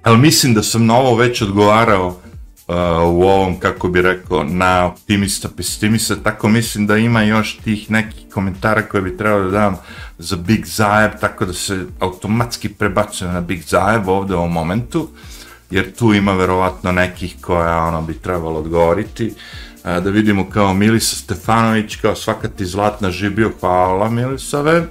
Ali 0.02 0.18
mislim 0.18 0.54
da 0.54 0.62
sam 0.62 0.86
na 0.86 0.96
ovo 0.96 1.16
već 1.16 1.42
odgovarao 1.42 2.20
uh, 2.68 2.74
u 3.14 3.22
ovom, 3.22 3.60
kako 3.60 3.88
bi 3.88 4.02
rekao, 4.02 4.44
na 4.44 4.86
optimista, 4.86 5.48
pesimista, 5.56 6.16
tako 6.16 6.48
mislim 6.48 6.86
da 6.86 6.96
ima 6.96 7.22
još 7.22 7.58
tih 7.64 7.90
nekih 7.90 8.24
komentara 8.34 8.82
koje 8.82 9.02
bi 9.02 9.16
trebalo 9.16 9.44
da 9.44 9.50
dam 9.50 9.76
za 10.18 10.36
Big 10.36 10.66
Zajeb, 10.66 11.12
tako 11.20 11.46
da 11.46 11.52
se 11.52 11.84
automatski 12.00 12.68
prebacuje 12.68 13.32
na 13.32 13.40
Big 13.40 13.62
Zajeb 13.62 14.08
ovde 14.08 14.34
u 14.34 14.38
ovom 14.38 14.52
momentu, 14.52 15.08
jer 15.70 15.94
tu 15.94 16.14
ima 16.14 16.32
verovatno 16.32 16.92
nekih 16.92 17.36
koja 17.40 17.84
ono 17.84 18.02
bi 18.02 18.14
trebalo 18.14 18.60
odgovoriti. 18.60 19.26
Uh, 19.26 19.34
da 19.84 20.10
vidimo 20.10 20.50
kao 20.50 20.74
Milisa 20.74 21.16
Stefanović, 21.16 21.96
kao 21.96 22.14
svaka 22.14 22.48
ti 22.48 22.66
zlatna 22.66 23.10
žibio, 23.10 23.52
hvala 23.60 24.10
Milisave, 24.10 24.84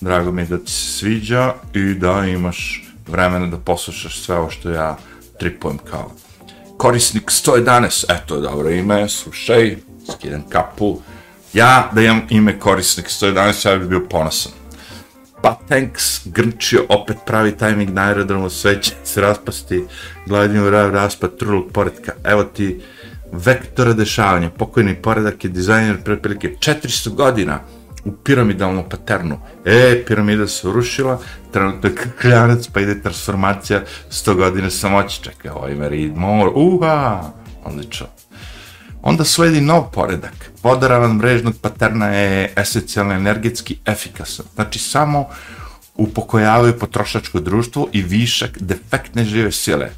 drago 0.00 0.32
mi 0.32 0.42
je 0.42 0.46
da 0.46 0.58
ti 0.58 0.72
se 0.72 0.92
sviđa 0.92 1.54
i 1.74 1.94
da 1.94 2.26
imaš 2.26 2.84
vremena 3.06 3.46
da 3.46 3.56
poslušaš 3.56 4.20
sve 4.20 4.36
ovo 4.36 4.50
što 4.50 4.70
ja 4.70 4.96
tripujem 5.38 5.78
kao 5.78 6.10
korisnik 6.84 7.30
111, 7.30 8.04
eto 8.08 8.40
dobro 8.40 8.70
ime, 8.70 9.08
slušaj, 9.08 9.76
skidam 10.12 10.42
kapu. 10.48 11.00
Ja 11.52 11.90
da 11.92 12.02
imam 12.02 12.22
ime 12.30 12.58
korisnik 12.58 13.06
111, 13.06 13.68
ja 13.68 13.76
bih 13.76 13.88
bio 13.88 14.06
ponosan. 14.10 14.52
Pa 15.42 15.56
thanks, 15.68 16.20
Grčio 16.24 16.84
opet 16.88 17.16
pravi 17.26 17.56
tajming 17.56 17.90
na 17.90 18.02
aerodromu, 18.02 18.50
sve 18.50 18.82
će 18.82 18.92
se 19.04 19.20
raspasti, 19.20 19.84
gledim 20.26 20.62
u 20.62 20.70
rav 20.70 20.90
raspad 20.90 21.36
trulog 21.38 21.72
poredka. 21.72 22.12
Evo 22.24 22.44
ti 22.44 22.80
vektora 23.32 23.92
dešavanja, 23.92 24.50
pokojni 24.50 24.94
poredak 24.94 25.44
je 25.44 25.50
dizajner 25.50 26.02
pre 26.04 26.16
prilike 26.22 26.56
400 26.58 27.08
godina, 27.08 27.60
u 28.04 28.12
piramidalnu 28.12 28.84
paternu. 28.90 29.38
E, 29.64 30.04
piramida 30.06 30.46
se 30.46 30.68
urušila, 30.68 31.20
trenutno 31.52 31.88
je 31.88 31.96
kljanac, 32.20 32.66
pa 32.66 32.80
ide 32.80 33.02
transformacija, 33.02 33.82
100 34.10 34.34
godine 34.34 34.70
samoći, 34.70 35.22
čekaj, 35.22 35.50
ovaj 35.50 35.74
merid, 35.74 36.16
mor, 36.16 36.52
uha, 36.54 37.22
odlično. 37.64 38.06
Onda 39.02 39.24
sledi 39.24 39.60
nov 39.60 39.90
poredak. 39.92 40.50
Vodaravan 40.62 41.16
mrežnog 41.16 41.54
paterna 41.60 42.06
je 42.06 42.52
esencijalno 42.56 43.14
energetski 43.14 43.78
efikasan. 43.86 44.46
Znači, 44.54 44.78
samo 44.78 45.26
upokojavaju 45.94 46.78
potrošačko 46.78 47.40
društvo 47.40 47.88
i 47.92 48.02
višak 48.02 48.58
defektne 48.60 49.24
žive 49.24 49.52
sile. 49.52 49.90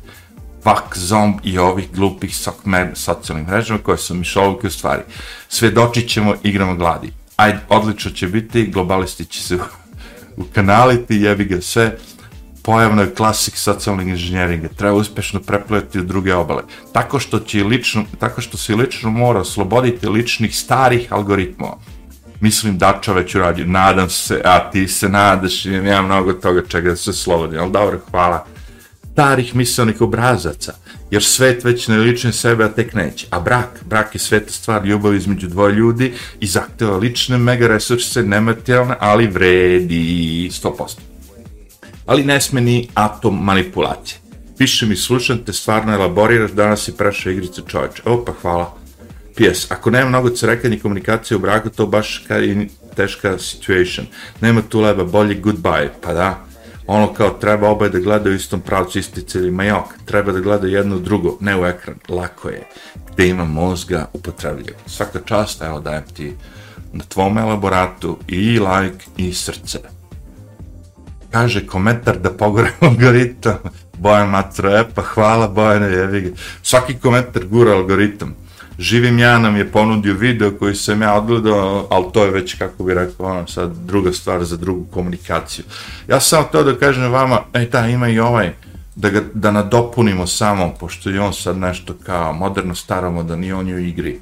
Vak, 0.64 0.98
zomb 0.98 1.34
i 1.44 1.58
ovih 1.58 1.92
glupih 1.94 2.36
socijalnih 2.94 3.48
mrežama 3.48 3.80
koje 3.82 3.98
su 3.98 4.14
mišolovke 4.14 4.66
u 4.66 4.70
stvari. 4.70 5.02
Svedočit 5.48 6.08
ćemo 6.08 6.34
igramo 6.42 6.74
gladi 6.74 7.12
aj, 7.36 7.56
odlično 7.68 8.10
će 8.10 8.28
biti, 8.28 8.66
globalisti 8.66 9.24
će 9.24 9.42
se 9.42 9.58
ukanaliti, 10.36 11.16
jebi 11.16 11.44
ga 11.44 11.60
sve, 11.60 11.96
pojavno 12.62 13.02
je 13.02 13.14
klasik 13.14 13.56
socijalnog 13.56 14.08
inženjeringa, 14.08 14.68
treba 14.68 14.94
uspešno 14.94 15.40
prepletiti 15.40 16.00
u 16.00 16.04
druge 16.04 16.34
obale. 16.34 16.62
Tako 16.92 17.18
što, 17.18 17.38
će 17.38 17.64
lično, 17.64 18.04
tako 18.18 18.40
što 18.40 18.56
se 18.56 18.74
lično 18.74 19.10
mora 19.10 19.40
osloboditi 19.40 20.08
ličnih 20.08 20.58
starih 20.58 21.12
algoritmova. 21.12 21.78
Mislim 22.40 22.78
da 22.78 22.98
čoveć 23.02 23.34
uradio, 23.34 23.66
nadam 23.66 24.10
se, 24.10 24.40
a 24.44 24.70
ti 24.70 24.88
se 24.88 25.08
nadaš, 25.08 25.66
ja 25.66 26.02
mnogo 26.02 26.32
toga 26.32 26.62
čega 26.68 26.96
se 26.96 27.12
slobodim, 27.12 27.60
ali 27.60 27.72
dobro, 27.72 28.00
hvala. 28.10 28.46
Starih 29.16 29.54
miselnih 29.56 30.00
obrazaca, 30.00 30.72
jer 31.10 31.24
svet 31.24 31.64
već 31.64 31.88
ne 31.88 31.98
lične 31.98 32.32
sebe, 32.32 32.64
a 32.64 32.68
tek 32.68 32.94
neće. 32.94 33.26
A 33.30 33.40
brak, 33.40 33.80
brak 33.84 34.14
je 34.14 34.18
sveta 34.18 34.52
stvar 34.52 34.86
ljubav 34.86 35.14
između 35.14 35.48
dvoje 35.48 35.72
ljudi 35.72 36.12
i 36.40 36.46
zahteva 36.46 36.96
lične 36.96 37.38
mega 37.38 37.66
resurse, 37.66 38.22
nematerijalne, 38.22 38.96
ali 39.00 39.26
vredi 39.26 40.50
100%. 40.52 40.98
Ali 42.06 42.24
ne 42.24 42.40
sme 42.40 42.60
ni 42.60 42.88
atom 42.94 43.44
manipulacije. 43.44 44.18
Piše 44.58 44.86
mi, 44.86 44.96
slušam 44.96 45.38
te, 45.38 45.52
stvarno 45.52 45.94
elaboriraš, 45.94 46.50
danas 46.50 46.84
si 46.84 46.96
prešao 46.96 47.32
igrice 47.32 47.62
čovječe. 47.66 48.02
Opa, 48.04 48.32
hvala. 48.42 48.76
PS, 49.34 49.70
ako 49.70 49.90
nema 49.90 50.08
mnogo 50.08 50.30
cerekanja 50.30 50.78
komunikacije 50.82 51.36
u 51.36 51.40
braku, 51.40 51.70
to 51.70 51.86
baš 51.86 52.24
je 52.28 52.68
teška 52.96 53.38
situation. 53.38 54.06
Nema 54.40 54.62
tu 54.62 54.80
leba, 54.80 55.04
bolji 55.04 55.40
goodbye, 55.42 55.88
pa 56.02 56.12
da 56.12 56.45
ono 56.86 57.12
kao 57.12 57.30
treba 57.30 57.68
oboje 57.68 57.90
da 57.90 57.98
gledaju 57.98 58.32
u 58.32 58.36
istom 58.36 58.60
pravcu 58.60 58.98
isti 58.98 59.22
cijeli 59.22 59.50
majok, 59.50 59.84
treba 60.04 60.32
da 60.32 60.40
gledaju 60.40 60.72
jedno 60.72 60.98
drugo, 60.98 61.36
ne 61.40 61.56
u 61.56 61.66
ekran, 61.66 61.96
lako 62.08 62.48
je, 62.48 62.66
gde 63.12 63.28
ima 63.28 63.44
mozga 63.44 64.06
upotrebljivo. 64.12 64.78
Svaka 64.86 65.20
čast, 65.24 65.62
evo 65.62 65.80
dajem 65.80 66.04
ti 66.14 66.34
na 66.92 67.04
tvom 67.04 67.38
elaboratu 67.38 68.18
i 68.28 68.58
like 68.58 69.04
i 69.16 69.32
srce. 69.34 69.78
Kaže 71.30 71.66
komentar 71.66 72.18
da 72.18 72.30
pogore 72.30 72.70
algoritam, 72.80 73.58
Bojan 73.98 74.28
Matro, 74.28 74.76
e 74.76 74.84
pa 74.94 75.02
hvala 75.02 75.48
Bojane, 75.48 75.86
jevi 75.86 76.20
ga. 76.20 76.30
Svaki 76.62 76.94
komentar 76.94 77.44
gura 77.44 77.72
algoritam 77.72 78.45
živim 78.78 79.18
ja 79.18 79.38
nam 79.38 79.56
je 79.56 79.72
ponudio 79.72 80.14
video 80.14 80.50
koji 80.50 80.74
sam 80.74 81.02
ja 81.02 81.14
odgledao, 81.14 81.86
ali 81.90 82.04
to 82.12 82.24
je 82.24 82.30
već, 82.30 82.54
kako 82.54 82.84
bi 82.84 82.94
rekao, 82.94 83.26
ono, 83.26 83.46
sad 83.46 83.72
druga 83.76 84.12
stvar 84.12 84.44
za 84.44 84.56
drugu 84.56 84.84
komunikaciju. 84.84 85.64
Ja 86.08 86.20
sam 86.20 86.44
to 86.52 86.62
da 86.62 86.78
kažem 86.78 87.12
vama, 87.12 87.40
ej, 87.54 87.66
da, 87.66 87.86
ima 87.86 88.08
i 88.08 88.18
ovaj, 88.18 88.52
da, 88.96 89.10
ga, 89.10 89.22
da 89.34 89.50
nadopunimo 89.50 90.26
samo, 90.26 90.74
pošto 90.80 91.10
je 91.10 91.20
on 91.20 91.32
sad 91.32 91.56
nešto 91.56 91.94
kao 92.06 92.32
moderno 92.32 92.74
staramo, 92.74 93.22
da 93.22 93.36
nije 93.36 93.54
on 93.54 93.66
u 93.66 93.78
igri. 93.78 94.20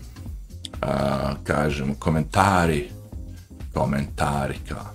A, 0.83 1.33
kažem, 1.45 1.95
komentari, 1.95 2.89
komentari, 3.75 4.55
kao. 4.69 4.95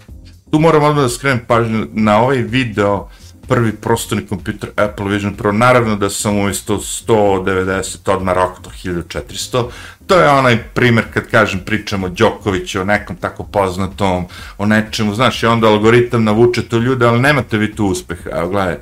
Tu 0.51 0.59
moram 0.59 0.83
odmah 0.83 1.03
da 1.03 1.09
skrenem 1.09 1.39
pažnju 1.47 1.87
na 1.93 2.21
ovaj 2.21 2.37
video, 2.37 3.07
prvi 3.49 3.71
prostorni 3.71 4.25
kompjuter 4.27 4.69
Apple 4.75 5.05
Vision 5.05 5.33
Pro, 5.35 5.51
naravno 5.51 5.95
da 5.95 6.09
sam 6.09 6.37
umjesto 6.37 6.77
190 6.77 8.11
odmah 8.11 8.35
rokto 8.35 8.69
1400, 8.83 9.63
to 10.07 10.19
je 10.19 10.29
onaj 10.29 10.57
primjer 10.73 11.05
kad 11.13 11.27
kažem 11.27 11.59
pričamo 11.65 12.05
o 12.05 12.09
Đokoviću, 12.09 12.81
o 12.81 12.83
nekom 12.83 13.15
tako 13.15 13.43
poznatom, 13.43 14.25
o 14.57 14.65
nečemu, 14.65 15.15
znaš, 15.15 15.43
i 15.43 15.45
onda 15.45 15.67
algoritam 15.67 16.23
navuče 16.23 16.61
to 16.61 16.77
ljude, 16.77 17.05
ali 17.05 17.19
nemate 17.19 17.57
vi 17.57 17.75
tu 17.75 17.85
uspeh, 17.85 18.17
evo 18.31 18.49
gledaj, 18.49 18.73
eh, 18.73 18.79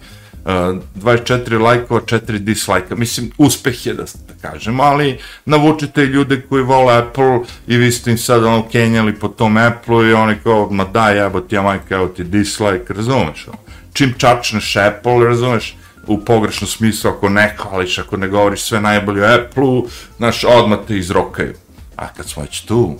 24 0.96 1.60
lajkova, 1.60 2.02
4 2.02 2.40
dislajka. 2.40 2.96
Mislim, 2.96 3.32
uspeh 3.38 3.86
je 3.86 3.94
da, 3.94 4.04
da 4.04 4.50
kažemo, 4.50 4.84
ali 4.84 5.20
navučite 5.46 6.06
ljude 6.06 6.42
koji 6.50 6.64
vole 6.64 6.98
Apple 6.98 7.40
i 7.68 7.78
vi 7.78 7.92
ste 7.92 8.12
im 8.12 8.18
sad 8.18 8.44
ono 8.44 8.68
kenjali 8.70 9.16
po 9.16 9.28
tom 9.28 9.58
Apple 9.58 10.10
i 10.10 10.14
oni 10.14 10.36
kao, 10.44 10.70
ma 10.72 10.86
daj, 10.86 11.26
evo 11.26 11.42
ti 11.42 11.56
ja 11.56 11.62
majka, 11.62 11.96
evo 11.96 12.08
ti 12.08 12.24
dislike, 12.24 12.94
razumeš? 12.94 13.48
Ono. 13.48 13.67
Čim 13.98 14.14
čačneš 14.18 14.76
Apple, 14.76 15.26
razumeš? 15.26 15.76
u 16.08 16.18
pogrešnom 16.26 16.68
smislu, 16.68 17.12
ako 17.12 17.30
ne 17.30 17.56
hvališ, 17.58 17.98
ako 17.98 18.18
ne 18.18 18.28
govoriš 18.28 18.62
sve 18.62 18.82
najbolje 18.82 19.24
o 19.24 19.34
Apple-u, 19.34 19.88
znaš, 20.18 20.44
odmah 20.44 20.80
te 20.88 20.98
izrokaju. 20.98 21.54
A 21.96 22.08
kad 22.08 22.30
smo 22.30 22.44
već 22.44 22.62
tu, 22.62 22.96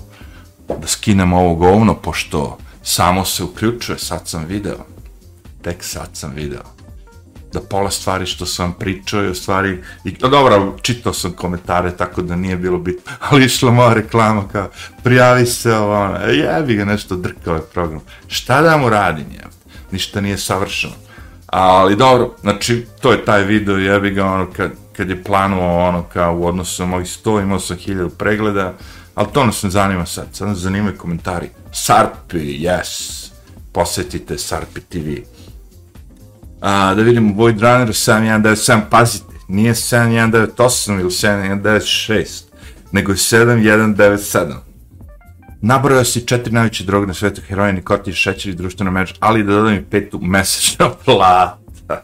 da 0.68 0.88
skinemo 0.88 1.38
ovo 1.40 1.56
govno, 1.56 1.96
pošto 1.96 2.58
samo 2.84 3.26
se 3.26 3.44
uključuje, 3.44 4.00
sad 4.00 4.28
sam 4.28 4.46
video, 4.46 4.86
tek 5.62 5.84
sad 5.84 6.10
sam 6.14 6.34
video 6.36 6.64
da 7.54 7.62
pola 7.62 7.92
stvari 7.92 8.26
što 8.26 8.46
sam 8.46 8.66
vam 8.66 8.74
pričao 8.80 9.22
je 9.22 9.30
u 9.30 9.36
stvari, 9.36 9.84
i, 10.04 10.16
no 10.22 10.30
dobro, 10.30 10.78
čitao 10.82 11.14
sam 11.14 11.32
komentare, 11.32 11.98
tako 11.98 12.22
da 12.22 12.36
nije 12.36 12.58
bilo 12.58 12.78
bitno, 12.78 13.12
ali 13.30 13.46
išla 13.46 13.72
moja 13.72 13.94
reklama 13.94 14.48
kao, 14.52 14.70
prijavi 15.04 15.46
se 15.46 15.74
ovo, 15.74 16.04
ono, 16.04 16.18
e, 16.18 16.34
jebi 16.34 16.76
ga 16.76 16.86
nešto 16.86 17.16
drkao 17.16 17.56
je 17.56 17.62
program. 17.62 18.02
Šta 18.28 18.62
da 18.62 18.78
mu 18.78 18.90
radim, 18.90 19.26
jebi? 19.32 19.57
Ništa 19.92 20.22
nije 20.22 20.38
savršeno. 20.38 20.94
Ali 21.46 21.96
dobro, 21.96 22.36
znači, 22.42 22.86
to 23.02 23.12
je 23.12 23.26
taj 23.26 23.44
video, 23.44 23.78
jebi 23.78 24.12
ga, 24.12 24.26
ono, 24.26 24.48
kad, 24.56 24.72
kad 24.98 25.10
je 25.10 25.24
planuo, 25.24 25.88
ono, 25.88 26.04
kao 26.04 26.38
u 26.38 26.46
odnosu 26.46 26.84
na 26.84 26.90
mojih 26.90 27.08
100, 27.08 27.42
imao 27.42 27.60
sam 27.60 27.78
1000 27.78 28.10
pregleda, 28.10 28.74
ali 29.16 29.28
to 29.34 29.46
nas 29.46 29.64
ne 29.64 29.70
zanima 29.70 30.06
sad, 30.06 30.28
sad 30.34 30.48
nas 30.48 30.58
zanimaju 30.58 30.98
komentari. 30.98 31.50
Sarpi, 31.72 32.38
yes, 32.38 33.24
posjetite 33.72 34.38
Sarpi 34.38 34.82
TV 34.82 35.38
a, 36.62 36.96
da 36.96 37.02
vidimo 37.02 37.34
Void 37.34 37.62
Runner 37.62 37.88
7197, 37.88 38.82
pazite, 38.90 39.34
nije 39.48 39.74
7198 39.74 41.00
ili 41.00 41.10
7196, 41.10 42.44
nego 42.92 43.12
je 43.12 43.16
7197. 43.16 44.54
Nabrojao 45.62 46.06
si 46.06 46.28
četiri 46.28 46.54
najveće 46.54 46.84
droge 46.84 47.08
na 47.08 47.14
svetu, 47.14 47.42
heroin, 47.48 47.76
nikotin, 47.76 48.14
šećer 48.14 48.52
i 48.52 48.56
društvena 48.56 48.92
meč, 48.92 49.14
ali 49.20 49.44
da 49.44 49.54
dodam 49.54 49.74
i 49.74 49.84
petu 49.84 50.20
mesečna 50.22 50.90
plata. 51.06 52.04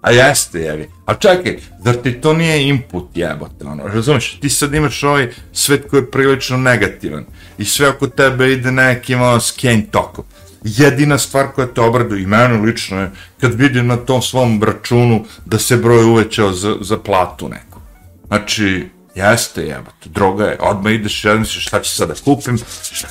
A 0.00 0.10
jeste, 0.10 0.60
jevi. 0.60 0.88
A 1.06 1.14
čekaj, 1.14 1.58
zar 1.84 1.94
ti 1.94 2.20
to 2.20 2.32
nije 2.32 2.68
input, 2.68 3.04
jebote, 3.14 3.64
ono, 3.64 3.86
razumiješ? 3.86 4.40
Ti 4.40 4.48
sad 4.48 4.74
imaš 4.74 5.02
ovaj 5.02 5.30
svet 5.52 5.86
koji 5.90 6.00
je 6.00 6.10
prilično 6.10 6.56
negativan 6.56 7.24
i 7.58 7.64
sve 7.64 7.88
oko 7.88 8.06
tebe 8.06 8.52
ide 8.52 8.72
nekim, 8.72 9.22
ono, 9.22 9.40
skein 9.40 9.86
tokom 9.86 10.24
jedina 10.64 11.18
stvar 11.18 11.46
koja 11.54 11.66
te 11.66 11.80
obraduje 11.80 12.22
i 12.22 12.26
mene 12.26 12.58
lično 12.58 13.00
je 13.00 13.10
kad 13.40 13.54
vidim 13.54 13.86
na 13.86 13.96
tom 13.96 14.22
svom 14.22 14.62
računu 14.62 15.24
da 15.46 15.58
se 15.58 15.76
broj 15.76 16.04
uvećao 16.04 16.52
za, 16.52 16.76
za 16.80 16.98
platu 16.98 17.48
neku. 17.48 17.80
Znači, 18.26 18.88
jeste 19.14 19.62
jebate, 19.62 20.08
droga 20.08 20.44
je, 20.44 20.56
odmah 20.60 20.92
ideš 20.92 21.24
ja 21.24 21.34
misliš 21.34 21.66
šta 21.66 21.80
ću 21.82 21.90
sad 21.90 22.20
kupim, 22.24 22.58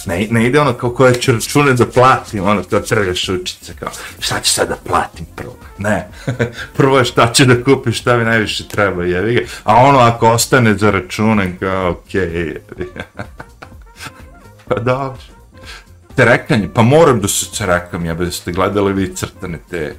ne, 0.05 0.27
ne 0.31 0.45
ide 0.45 0.59
ono 0.59 0.73
kao 0.73 0.89
koje 0.89 1.13
ću 1.13 1.31
račune 1.31 1.73
da 1.73 1.85
platim, 1.85 2.43
ono 2.43 2.63
to 2.63 2.79
trgaš 2.79 3.29
učice, 3.29 3.73
kao 3.79 3.89
šta 4.19 4.39
ću 4.39 4.51
sad 4.51 4.69
da 4.69 4.75
platim 4.75 5.25
prvo, 5.35 5.57
ne, 5.77 6.07
prvo 6.77 6.97
je 6.97 7.05
šta 7.05 7.33
će 7.33 7.45
da 7.45 7.63
kupim, 7.63 7.93
šta 7.93 8.17
mi 8.17 8.23
najviše 8.23 8.67
treba, 8.67 9.03
jevi 9.03 9.33
ga, 9.33 9.41
a 9.63 9.75
ono 9.75 9.99
ako 9.99 10.31
ostane 10.31 10.77
za 10.77 10.91
račune, 10.91 11.57
kao 11.59 11.89
okej, 11.89 12.21
okay, 12.21 12.35
jevi 12.35 12.91
pa 14.67 14.75
dobro. 14.75 15.21
Cerekanje, 16.15 16.69
pa 16.73 16.81
moram 16.81 17.21
da 17.21 17.27
se 17.27 17.45
cerekam, 17.53 18.05
ja 18.05 18.13
da 18.13 18.31
ste 18.31 18.51
gledali 18.51 18.93
vi 18.93 19.15
crtane 19.15 19.59
te, 19.69 19.95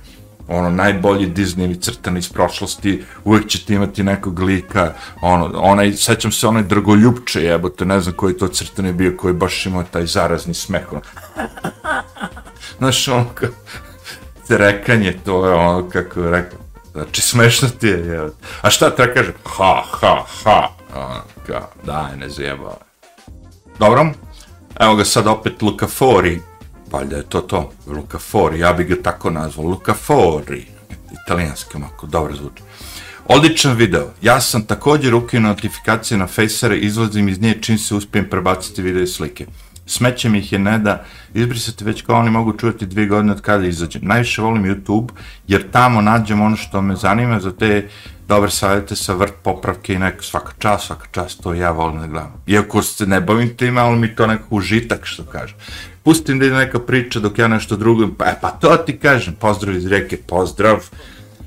ono, 0.48 0.70
najbolji 0.70 1.32
Disneyevi 1.32 1.80
crtani 1.80 2.18
iz 2.18 2.28
prošlosti, 2.28 3.04
uvek 3.24 3.48
ćete 3.48 3.74
imati 3.74 4.02
nekog 4.02 4.38
lika, 4.38 4.92
ono, 5.20 5.50
onaj, 5.54 5.92
sećam 5.92 6.32
se 6.32 6.46
onaj 6.46 6.62
drgoljubče, 6.62 7.42
jebote, 7.42 7.84
ne 7.84 8.00
znam 8.00 8.14
koji 8.16 8.36
to 8.36 8.48
crtani 8.48 8.92
bio, 8.92 9.16
koji 9.16 9.34
baš 9.34 9.66
imao 9.66 9.82
taj 9.82 10.06
zarazni 10.06 10.54
smeh, 10.54 10.92
ono, 10.92 11.02
znaš, 12.78 13.08
ono, 13.08 13.26
kao, 13.34 13.48
trekanje, 14.48 15.18
to 15.24 15.46
je 15.46 15.54
ono, 15.54 15.88
kako 15.88 16.20
je 16.20 16.30
rekao, 16.30 16.58
znači, 16.92 17.22
smešno 17.22 17.68
ti 17.68 17.86
je, 17.86 18.06
jebote, 18.06 18.36
a 18.62 18.70
šta 18.70 18.90
te 18.90 19.14
kaže, 19.14 19.32
ha, 19.44 19.82
ha, 20.00 20.24
ha, 20.44 20.68
ono, 20.94 21.22
kao, 21.46 21.70
daj, 21.84 22.16
ne 22.16 22.28
zjebao, 22.28 22.78
dobro, 23.78 24.12
Evo 24.80 24.94
ga 24.94 25.04
sad 25.04 25.26
opet 25.26 25.62
Luka 25.62 25.86
Fori. 25.86 26.40
Valjda 26.94 27.16
je 27.16 27.22
to 27.22 27.40
to, 27.40 27.72
Luca 27.86 28.18
Fori, 28.18 28.58
ja 28.58 28.72
bih 28.72 28.86
ga 28.86 28.96
tako 29.02 29.30
nazvao, 29.30 29.66
Luca 29.66 29.94
Fori. 29.94 30.66
Italijanski, 31.24 31.76
omako, 31.76 32.06
dobro 32.06 32.36
zvuči. 32.36 32.62
Odličan 33.28 33.76
video. 33.76 34.10
Ja 34.22 34.40
sam 34.40 34.62
također 34.62 35.14
ukinuo 35.14 35.48
notifikacije 35.48 36.18
na 36.18 36.26
Facere, 36.26 36.78
izlazim 36.78 37.28
iz 37.28 37.40
nje 37.40 37.58
čim 37.60 37.78
se 37.78 37.94
uspijem 37.94 38.30
prebaciti 38.30 38.82
video 38.82 39.02
i 39.02 39.06
slike. 39.06 39.46
Smeće 39.86 40.28
mi 40.28 40.38
ih 40.38 40.52
je 40.52 40.58
ne 40.58 40.78
da 40.78 41.04
izbrisati 41.34 41.84
već 41.84 42.02
kao 42.02 42.16
oni 42.16 42.30
mogu 42.30 42.52
čuvati 42.52 42.86
dvije 42.86 43.08
godine 43.08 43.32
od 43.32 43.40
kada 43.40 43.66
izađem. 43.66 44.02
Najviše 44.04 44.42
volim 44.42 44.64
YouTube 44.64 45.08
jer 45.48 45.70
tamo 45.70 46.00
nađem 46.00 46.40
ono 46.40 46.56
što 46.56 46.82
me 46.82 46.96
zanima 46.96 47.40
za 47.40 47.52
te 47.52 47.88
dobre 48.28 48.50
savjete 48.50 48.96
sa 48.96 49.14
vrt 49.14 49.34
popravke 49.42 49.94
i 49.94 49.98
neko 49.98 50.22
svaka 50.22 50.52
čas, 50.58 50.86
svaka 50.86 51.06
čas, 51.10 51.36
to 51.36 51.54
ja 51.54 51.70
volim 51.70 52.00
da 52.00 52.06
gledam. 52.06 52.32
Iako 52.46 52.82
se 52.82 53.06
ne 53.06 53.20
bavim 53.20 53.56
tim, 53.56 53.78
ali 53.78 53.98
mi 53.98 54.16
to 54.16 54.26
nekako 54.26 54.54
užitak, 54.56 55.06
što 55.06 55.24
kažem. 55.24 55.56
Pustim 56.04 56.38
da 56.38 56.44
je 56.44 56.52
neka 56.52 56.78
priča 56.78 57.20
dok 57.20 57.38
ja 57.38 57.48
nešto 57.48 57.76
drugo, 57.76 58.08
pa, 58.18 58.24
e, 58.24 58.34
pa 58.40 58.50
to 58.50 58.76
ti 58.76 58.98
kažem, 58.98 59.34
pozdrav 59.40 59.76
iz 59.76 59.86
reke, 59.86 60.16
pozdrav. 60.16 60.84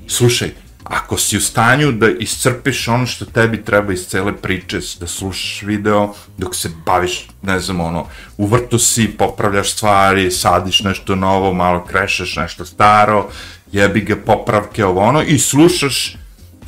Slušaj, 0.06 0.50
ako 0.84 1.18
si 1.18 1.36
u 1.36 1.40
stanju 1.40 1.92
da 1.92 2.08
iscrpiš 2.10 2.88
ono 2.88 3.06
što 3.06 3.24
tebi 3.24 3.64
treba 3.64 3.92
iz 3.92 4.06
cele 4.06 4.36
priče, 4.36 4.80
da 5.00 5.06
slušaš 5.06 5.62
video, 5.62 6.14
dok 6.38 6.54
se 6.54 6.70
baviš, 6.86 7.28
ne 7.42 7.60
znam, 7.60 7.80
ono, 7.80 8.06
u 8.36 8.46
vrtu 8.46 8.78
si, 8.78 9.08
popravljaš 9.18 9.72
stvari, 9.72 10.30
sadiš 10.30 10.80
nešto 10.80 11.14
novo, 11.14 11.52
malo 11.52 11.84
krešeš 11.84 12.36
nešto 12.36 12.64
staro, 12.64 13.28
jebi 13.72 14.00
ga 14.00 14.16
popravke, 14.16 14.84
ovo 14.84 15.00
ono, 15.00 15.22
i 15.22 15.38
slušaš 15.38 16.16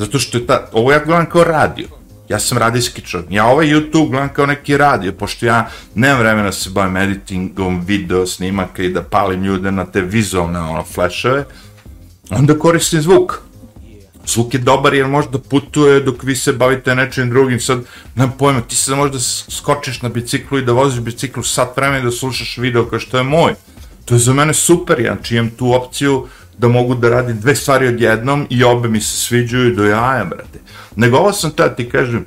Zato 0.01 0.19
što 0.19 0.39
je 0.39 0.47
ta, 0.47 0.69
ovo 0.73 0.93
ja 0.93 1.05
gledam 1.05 1.27
kao 1.27 1.45
radio. 1.45 1.89
Ja 2.31 2.39
sam 2.39 2.59
radijski 2.59 3.03
čovjek. 3.03 3.31
Ja 3.33 3.47
ovaj 3.47 3.67
YouTube 3.67 4.11
gledam 4.11 4.29
kao 4.29 4.47
neki 4.47 4.77
radio, 4.77 5.13
pošto 5.13 5.47
ja 5.47 5.71
nemam 5.95 6.19
vremena 6.19 6.53
se 6.53 6.71
bavim 6.71 6.97
editingom, 6.97 7.81
video 7.87 8.27
snimaka 8.27 8.83
i 8.83 8.93
da 8.93 9.03
palim 9.03 9.45
ljude 9.45 9.71
na 9.71 9.85
te 9.85 10.01
vizualne 10.01 10.61
ono, 10.61 10.85
flashove. 10.85 11.45
Onda 12.31 12.59
koristim 12.59 13.03
zvuk. 13.03 13.41
Zvuk 14.27 14.55
je 14.55 14.61
dobar 14.61 14.95
jer 14.95 15.07
možda 15.07 15.39
putuje 15.39 16.01
dok 16.01 16.23
vi 16.23 16.37
se 16.37 16.53
bavite 16.53 16.95
nečim 16.95 17.31
drugim. 17.31 17.61
Sad, 17.61 17.81
nemam 18.15 18.35
pojma, 18.39 18.61
ti 18.61 18.77
sad 18.77 18.97
možda 18.97 19.19
skočiš 19.49 20.03
na 20.03 20.09
biciklu 20.09 20.59
i 20.59 20.65
da 20.65 20.73
voziš 20.73 21.01
biciklu 21.01 21.43
sat 21.43 21.77
vremena 21.77 21.99
i 21.99 22.05
da 22.05 22.11
slušaš 22.11 22.59
video 22.59 22.85
kao 22.85 22.99
što 22.99 23.17
je 23.17 23.23
moj. 23.23 23.55
To 24.05 24.15
je 24.15 24.19
za 24.19 24.33
mene 24.33 24.55
super, 24.55 25.01
ja 25.01 25.17
imam 25.31 25.51
tu 25.51 25.73
opciju 25.73 26.29
da 26.61 26.69
mogu 26.69 26.95
da 26.95 27.09
radim 27.09 27.41
dve 27.41 27.55
stvari 27.57 27.89
odjednom 27.89 28.47
i 28.51 28.65
obe 28.65 28.89
mi 28.89 29.01
se 29.01 29.17
sviđaju 29.17 29.75
do 29.75 29.85
jaja, 29.85 30.25
brate. 30.25 30.59
Nego 30.97 31.17
ovo 31.17 31.33
sam 31.33 31.51
tada 31.51 31.75
ti 31.75 31.89
kažem, 31.89 32.25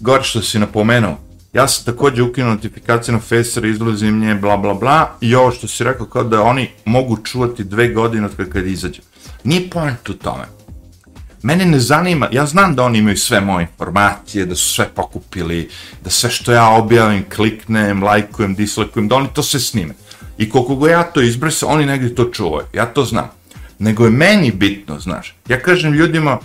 gore 0.00 0.22
što 0.22 0.42
si 0.42 0.58
napomenuo, 0.58 1.18
ja 1.52 1.68
sam 1.68 1.84
također 1.84 2.22
ukinuo 2.22 2.50
notifikacije 2.50 3.12
na 3.12 3.20
Facer, 3.20 3.64
izlazim 3.64 4.20
nje, 4.20 4.34
bla, 4.34 4.56
bla, 4.56 4.74
bla, 4.74 5.16
i 5.20 5.34
ovo 5.34 5.50
što 5.50 5.68
si 5.68 5.84
rekao, 5.84 6.06
kao 6.06 6.24
da 6.24 6.42
oni 6.42 6.68
mogu 6.84 7.16
čuvati 7.16 7.64
dve 7.64 7.88
godine 7.88 8.26
od 8.26 8.36
kada 8.52 8.66
izađe. 8.66 9.00
Nije 9.44 9.70
point 9.70 10.08
u 10.08 10.14
tome. 10.14 10.44
Mene 11.42 11.66
ne 11.66 11.80
zanima, 11.80 12.28
ja 12.32 12.46
znam 12.46 12.74
da 12.74 12.82
oni 12.84 12.98
imaju 12.98 13.16
sve 13.16 13.40
moje 13.40 13.62
informacije, 13.62 14.46
da 14.46 14.54
su 14.54 14.74
sve 14.74 14.88
pokupili, 14.94 15.68
da 16.04 16.10
sve 16.10 16.30
što 16.30 16.52
ja 16.52 16.68
objavim, 16.68 17.24
kliknem, 17.36 18.02
lajkujem, 18.02 18.54
dislikujem, 18.54 19.08
da 19.08 19.14
oni 19.16 19.28
to 19.34 19.42
sve 19.42 19.60
snime. 19.60 19.94
I 20.38 20.50
koliko 20.50 20.74
go 20.74 20.86
ja 20.86 21.02
to 21.02 21.20
izbrisao, 21.20 21.68
oni 21.68 21.86
negdje 21.86 22.14
to 22.14 22.24
čuvaju. 22.24 22.66
Ja 22.72 22.86
to 22.86 23.04
znam. 23.04 23.30
Nego 23.78 24.04
je 24.04 24.10
meni 24.10 24.52
bitno, 24.52 25.00
znaš. 25.00 25.34
Ja 25.48 25.60
kažem 25.60 25.92
ljudima, 25.92 26.38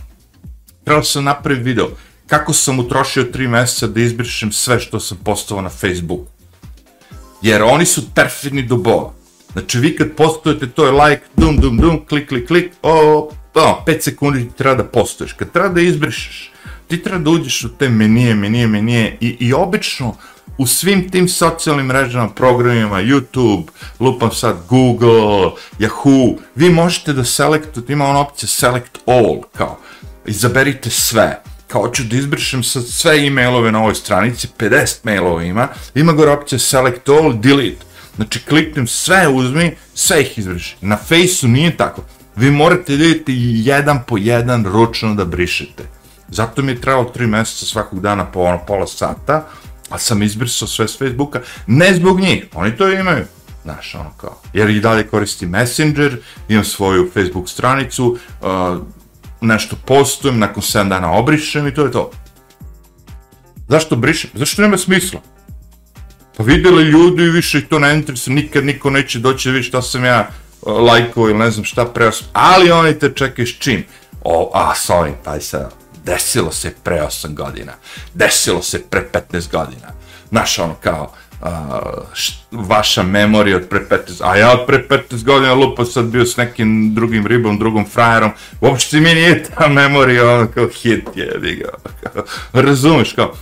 trebalo 0.84 1.04
sam 1.04 1.24
napraviti 1.24 1.64
video, 1.64 1.88
kako 2.28 2.54
sam 2.54 2.80
utrošio 2.80 3.24
tri 3.24 3.48
mjeseca 3.48 3.88
da 3.88 4.00
izbrišem 4.00 4.52
sve 4.52 4.80
što 4.80 5.00
sam 5.00 5.18
postao 5.24 5.62
na 5.62 5.70
Facebooku. 5.70 6.26
Jer 7.42 7.64
oni 7.64 7.86
su 7.86 8.02
perfidni 8.16 8.62
do 8.62 8.76
bola. 8.76 9.14
Znači, 9.52 9.80
vi 9.80 9.96
kad 9.96 10.12
postojete, 10.12 10.68
to 10.68 10.86
je 10.86 10.92
like, 10.92 11.24
dum, 11.36 11.58
dum, 11.58 11.78
dum, 11.78 12.06
klik, 12.06 12.28
klik, 12.30 12.48
klik, 12.48 12.72
o, 12.84 13.30
o, 13.54 13.84
5 13.88 14.02
sekundi 14.02 14.50
ti 14.50 14.58
treba 14.58 14.76
da 14.76 14.84
postoješ. 14.84 15.34
Kad 15.34 15.52
treba 15.52 15.70
da 15.70 15.82
izbrišeš, 15.82 16.52
ti 16.88 17.04
treba 17.04 17.20
da 17.20 17.30
uđeš 17.30 17.64
u 17.64 17.70
te 17.70 17.90
menije, 17.90 18.36
menije, 18.36 18.68
menije 18.68 19.18
i, 19.22 19.38
i 19.40 19.54
obično, 19.54 20.16
u 20.58 20.68
svim 20.68 21.10
tim 21.10 21.28
socijalnim 21.30 21.86
mrežama, 21.86 22.30
programima, 22.30 23.02
YouTube, 23.02 23.64
lupam 24.00 24.32
sad 24.32 24.56
Google, 24.70 25.52
Yahoo, 25.80 26.38
vi 26.56 26.70
možete 26.70 27.14
da 27.14 27.24
selektujete, 27.24 27.94
ima 27.94 28.06
ona 28.06 28.20
opcija 28.20 28.48
select 28.48 28.98
all, 29.06 29.42
kao, 29.58 29.80
izaberite 30.26 30.90
sve, 30.90 31.42
kao 31.68 31.82
hoću 31.82 32.04
da 32.04 32.16
izbrišem 32.16 32.64
sad 32.64 32.88
sve 32.88 33.26
e-mailove 33.26 33.72
na 33.72 33.80
ovoj 33.80 33.96
stranici, 33.96 34.48
50 34.60 34.96
mailova 35.04 35.44
ima, 35.44 35.68
ima 35.96 36.14
gore 36.14 36.32
opcija 36.32 36.60
select 36.60 37.10
all, 37.10 37.34
delete, 37.34 37.86
znači 38.16 38.40
kliknem 38.40 38.88
sve, 38.88 39.28
uzmi, 39.28 39.76
sve 39.94 40.22
ih 40.22 40.38
izbriši. 40.38 40.76
Na 40.82 40.98
Faceu 40.98 41.50
nije 41.50 41.78
tako, 41.78 42.02
vi 42.36 42.52
morate 42.52 42.98
da 42.98 43.06
idete 43.06 43.32
jedan 43.36 44.04
po 44.08 44.18
jedan 44.18 44.66
ručno 44.66 45.14
da 45.16 45.26
brišete. 45.26 45.84
Zato 46.30 46.62
mi 46.62 46.72
je 46.72 46.82
trebalo 46.82 47.12
3 47.16 47.28
mjeseca 47.28 47.66
svakog 47.66 48.02
dana 48.02 48.26
po 48.26 48.40
ono 48.40 48.66
pola 48.68 48.88
sata, 48.88 49.48
ali 49.90 50.00
sam 50.00 50.24
izbrisao 50.24 50.68
sve 50.68 50.88
s 50.88 50.98
Facebooka, 50.98 51.42
ne 51.68 51.94
zbog 51.94 52.20
njih, 52.20 52.46
oni 52.54 52.78
to 52.78 52.92
imaju, 52.92 53.26
znaš, 53.64 53.96
ono 53.96 54.10
kao, 54.18 54.42
jer 54.54 54.70
i 54.70 54.80
dalje 54.80 55.08
koristi 55.08 55.46
Messenger, 55.46 56.18
imam 56.50 56.64
svoju 56.64 57.12
Facebook 57.14 57.50
stranicu, 57.50 58.18
uh, 58.42 58.48
nešto 59.42 59.76
postujem, 59.86 60.40
nakon 60.40 60.64
7 60.64 60.90
dana 60.90 61.12
obrišem 61.12 61.68
i 61.68 61.74
to 61.74 61.86
je 61.86 61.92
to. 61.92 62.12
Zašto 63.68 63.96
brišem? 63.96 64.30
Zašto 64.34 64.62
nema 64.62 64.78
smisla? 64.78 65.22
Pa 66.38 66.44
vidjeli 66.44 66.84
ljudi 66.84 67.24
i 67.24 67.30
više 67.30 67.66
to 67.66 67.80
ne 67.80 67.96
interesuje, 67.96 68.36
nikad 68.36 68.66
niko 68.66 68.90
neće 68.90 69.20
doći 69.20 69.50
da 69.50 69.54
vidi 69.54 69.64
šta 69.64 69.82
sam 69.82 70.06
ja 70.06 70.30
uh, 70.62 71.02
ili 71.18 71.34
ne 71.34 71.52
znam 71.52 71.66
šta 71.66 71.86
preos, 71.86 72.24
ali 72.34 72.72
oni 72.72 73.00
te 73.00 73.12
čekaju 73.16 73.48
s 73.48 73.58
čim? 73.60 73.84
O, 74.24 74.52
a, 74.54 74.74
sorry, 74.76 75.12
taj 75.24 75.42
se, 75.42 75.66
desilo 76.08 76.52
se 76.52 76.74
pre 76.84 77.02
8 77.02 77.34
godina, 77.34 77.74
desilo 78.14 78.62
se 78.62 78.84
pre 78.90 79.10
15 79.32 79.52
godina. 79.52 79.88
Znaš, 80.30 80.60
ono 80.60 80.76
kao, 80.84 81.14
uh, 81.42 81.48
š, 82.14 82.34
vaša 82.52 83.04
memorija 83.04 83.58
od 83.58 83.68
pre 83.70 83.80
15, 83.90 84.22
a 84.22 84.36
ja 84.36 84.52
od 84.52 84.66
pre 84.68 84.88
15 84.90 85.24
godina 85.24 85.54
lupo 85.54 85.86
sad 85.86 86.06
bio 86.06 86.26
s 86.26 86.38
nekim 86.38 86.96
drugim 86.96 87.28
ribom, 87.28 87.60
drugom 87.60 87.86
frajerom, 87.86 88.32
uopšte 88.62 89.00
mi 89.00 89.14
nije 89.14 89.44
ta 89.44 89.68
memorija, 89.68 90.36
ono 90.36 90.48
kao 90.48 90.68
hit 90.68 91.08
je, 91.16 91.40
diga, 91.42 91.70
razumeš, 92.68 93.14
kao, 93.14 93.34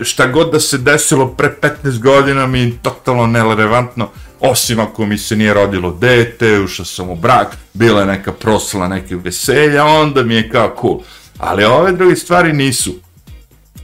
šta 0.00 0.26
god 0.26 0.52
da 0.52 0.60
se 0.60 0.78
desilo 0.78 1.28
pre 1.28 1.54
15 1.84 1.98
godina 1.98 2.46
mi 2.46 2.60
je 2.60 2.78
totalno 2.82 3.26
nerelevantno, 3.26 4.10
osim 4.40 4.80
ako 4.80 5.06
mi 5.06 5.18
se 5.18 5.36
nije 5.36 5.54
rodilo 5.54 5.90
dete, 6.00 6.60
ušao 6.60 6.86
sam 6.86 7.10
u 7.10 7.16
brak, 7.16 7.56
bila 7.72 8.00
je 8.00 8.06
neka 8.06 8.32
prosla, 8.32 8.88
neke 8.88 9.16
veselja, 9.16 9.84
onda 9.84 10.22
mi 10.22 10.34
je 10.34 10.50
kao 10.50 10.76
cool. 10.80 11.00
Ali 11.40 11.64
ove 11.64 11.92
druge 11.92 12.16
stvari 12.16 12.52
nisu. 12.52 12.94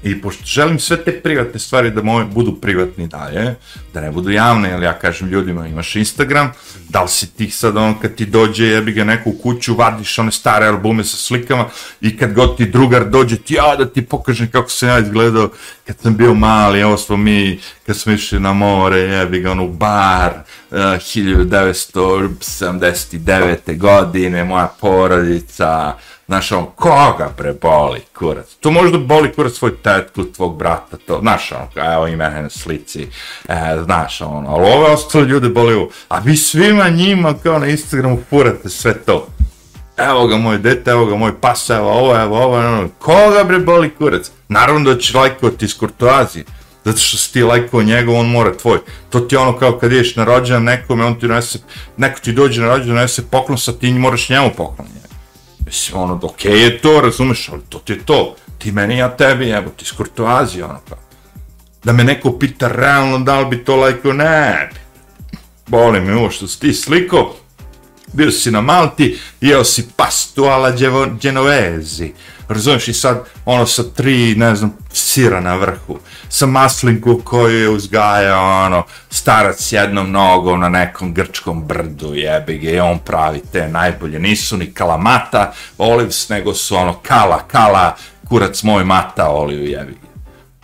I 0.03 0.21
pošto 0.21 0.45
želim 0.45 0.79
sve 0.79 1.05
te 1.05 1.21
privatne 1.21 1.61
stvari 1.61 1.91
da 1.91 2.03
moje 2.03 2.25
budu 2.25 2.61
privatni 2.61 3.07
dalje, 3.07 3.55
da 3.95 4.01
ne 4.01 4.11
budu 4.11 4.31
javne, 4.31 4.69
jer 4.69 4.83
ja 4.83 4.99
kažem 4.99 5.29
ljudima 5.29 5.67
imaš 5.67 5.97
Instagram, 5.97 6.53
da 6.89 7.03
li 7.03 7.09
si 7.09 7.27
ti 7.27 7.51
sad 7.51 7.77
on 7.77 7.99
kad 7.99 8.15
ti 8.15 8.27
dođe 8.27 8.67
jebi 8.67 8.93
ga 8.93 9.05
neku 9.05 9.33
kuću, 9.43 9.75
vadiš 9.75 10.19
one 10.19 10.33
stare 10.33 10.67
albume 10.67 11.05
sa 11.05 11.17
slikama 11.17 11.65
i 12.01 12.17
kad 12.17 12.33
god 12.33 12.57
ti 12.57 12.67
drugar 12.67 13.09
dođe 13.09 13.37
ti 13.37 13.55
ja 13.55 13.77
da 13.77 13.87
ti 13.87 14.07
pokažem 14.07 14.51
kako 14.51 14.71
sam 14.71 14.89
ja 14.89 14.99
izgledao 14.99 15.51
kad 15.87 15.99
sam 15.99 16.17
bio 16.17 16.35
mali, 16.35 16.81
evo 16.81 16.97
smo 16.97 17.17
mi 17.17 17.61
kad 17.87 17.97
smo 17.97 18.13
išli 18.13 18.41
na 18.41 18.53
more, 18.53 18.99
jebi 18.99 19.41
ga 19.41 19.51
ono 19.51 19.69
bar, 19.69 20.33
eh, 20.71 20.77
uh, 20.77 20.81
1979. 20.81 23.79
godine, 23.79 24.45
moja 24.45 24.69
porodica, 24.81 25.97
Znaš, 26.27 26.53
on, 26.53 26.67
koga 26.75 27.33
preboli, 27.37 28.01
kurac? 28.19 28.55
To 28.61 28.71
možda 28.71 28.99
boli 28.99 29.33
kurac 29.33 29.53
svoj 29.53 29.77
tetku, 29.83 30.25
tvog 30.25 30.59
brata, 30.59 30.97
to, 31.07 31.19
znaš, 31.21 31.53
on, 31.53 31.85
evo 31.85 32.07
i 32.07 32.17
mene 32.17 32.43
na 32.43 32.51
slici, 32.51 33.09
e, 33.49 33.77
znaš, 33.85 34.21
on, 34.21 34.47
ali 34.47 34.71
ove 34.71 34.91
ostale 34.93 35.25
ljude 35.25 35.49
boli 35.49 35.75
ovo. 35.75 35.89
A 36.09 36.19
vi 36.19 36.37
svima 36.37 36.89
njima, 36.89 37.35
kao 37.43 37.59
na 37.59 37.67
Instagramu, 37.67 38.19
furate 38.31 38.69
sve 38.69 38.95
to. 38.95 39.27
Evo 39.97 40.27
ga 40.27 40.37
moj 40.37 40.59
dete, 40.59 40.91
evo 40.91 41.07
ga 41.07 41.17
moj 41.17 41.41
pas, 41.41 41.71
evo 41.71 41.91
ovo, 41.91 42.21
evo 42.21 42.43
ovo, 42.43 42.63
evo, 42.63 42.89
koga 42.99 43.45
bre 43.45 43.59
boli 43.59 43.95
kurac? 43.95 44.31
Naravno 44.49 44.95
da 44.95 45.01
će 45.01 45.19
lajkovati 45.19 45.65
iz 45.65 45.79
kurtoazije. 45.79 46.45
Zato 46.85 46.99
što 46.99 47.17
si 47.17 47.33
ti 47.33 47.43
lajkao 47.43 47.83
njegov, 47.83 48.15
on 48.15 48.31
mora 48.31 48.57
tvoj. 48.57 48.79
To 49.11 49.21
ti 49.21 49.35
je 49.35 49.39
ono 49.39 49.59
kao 49.59 49.79
kad 49.79 49.93
ideš 49.93 50.17
na 50.17 50.25
rođendan 50.25 50.65
nekome, 50.65 51.05
on 51.05 51.15
ti 51.15 51.27
donese, 51.27 51.59
neko 51.97 52.21
ti 52.21 52.33
dođe 52.33 52.61
na 52.61 52.69
rođendan, 52.69 52.97
donese 52.97 53.23
poklon, 53.31 53.59
sa 53.59 53.73
ti 53.73 53.93
moraš 53.93 54.29
njemu 54.29 54.51
poklon. 54.57 54.89
Mislim, 55.67 56.01
ono, 56.01 56.21
okej 56.23 56.53
okay 56.53 56.57
je 56.57 56.79
to, 56.79 57.01
razumeš, 57.01 57.49
ali 57.53 57.63
to 57.69 57.79
ti 57.79 57.93
je 57.93 57.99
to. 58.05 58.37
Ti 58.59 58.73
meni, 58.73 58.99
ja 58.99 59.17
tebi, 59.17 59.51
evo, 59.51 59.71
ti 59.77 59.85
skurtoazija, 59.85 60.67
ono, 60.67 60.81
kao. 60.89 60.99
Da 61.85 61.93
me 61.93 62.05
neko 62.05 62.39
pita 62.39 62.69
realno 62.69 63.19
da 63.19 63.41
li 63.41 63.47
bi 63.47 63.65
to 63.65 63.77
lajko, 63.77 64.13
ne, 64.13 64.71
boli 65.67 66.01
mi 66.01 66.13
ovo 66.13 66.31
što 66.31 66.47
si 66.47 66.61
ti 66.61 66.75
sliko, 66.75 67.37
bio 68.13 68.31
si 68.31 68.51
na 68.51 68.61
Malti, 68.61 69.19
jeo 69.41 69.65
si 69.65 69.89
pastu 69.97 70.45
ala 70.45 70.73
genovezi, 71.21 72.13
razumiješ, 72.49 72.89
i 72.89 72.93
sad 72.93 73.25
ono 73.45 73.67
sa 73.67 73.83
tri, 73.83 74.35
ne 74.35 74.55
znam, 74.57 74.77
sira 74.93 75.41
na 75.41 75.55
vrhu, 75.57 75.99
sa 76.29 76.47
maslinku 76.47 77.21
koju 77.25 77.61
je 77.61 77.69
uzgajao, 77.69 78.65
ono, 78.67 78.83
starac 79.11 79.61
s 79.61 79.73
jednom 79.73 80.11
nogom 80.11 80.61
na 80.61 80.69
nekom 80.69 81.15
grčkom 81.15 81.65
brdu, 81.65 82.15
jebi 82.15 82.59
ga, 82.59 82.71
i 82.71 82.81
on 82.81 82.99
pravi 82.99 83.43
te 83.53 83.69
najbolje, 83.69 84.19
nisu 84.19 84.57
ni 84.57 84.73
kalamata 84.73 85.53
olives, 85.79 86.29
nego 86.29 86.55
su 86.55 86.77
ono, 86.77 87.01
kala, 87.03 87.43
kala, 87.49 87.97
kurac 88.29 88.63
moj 88.63 88.85
mata 88.85 89.29
oliju, 89.29 89.71
jebi 89.71 89.93
ga. 89.93 90.07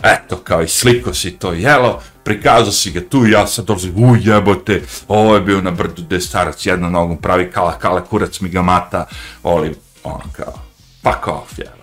Eto, 0.02 0.36
kao 0.36 0.62
i 0.62 0.68
sliko 0.68 1.14
si 1.14 1.30
to 1.30 1.52
jelo, 1.52 2.02
prikazao 2.24 2.72
si 2.72 2.90
ga 2.90 3.00
tu 3.00 3.26
i 3.26 3.30
ja 3.30 3.46
sad 3.46 3.64
dolazim, 3.64 4.04
u 4.04 4.16
jebote, 4.16 4.82
ovo 5.08 5.34
je 5.34 5.40
bio 5.40 5.60
na 5.60 5.70
brdu 5.70 6.02
gde 6.02 6.20
starac 6.20 6.66
jednom 6.66 6.92
nogom 6.92 7.16
pravi 7.16 7.50
kala, 7.50 7.78
kala, 7.78 8.04
kurac 8.04 8.40
mi 8.40 8.48
ga 8.48 8.62
mata, 8.62 9.06
oli, 9.42 9.74
ono 10.04 10.24
kao, 10.32 10.54
fuck 11.02 11.28
off, 11.28 11.58
jelo. 11.58 11.82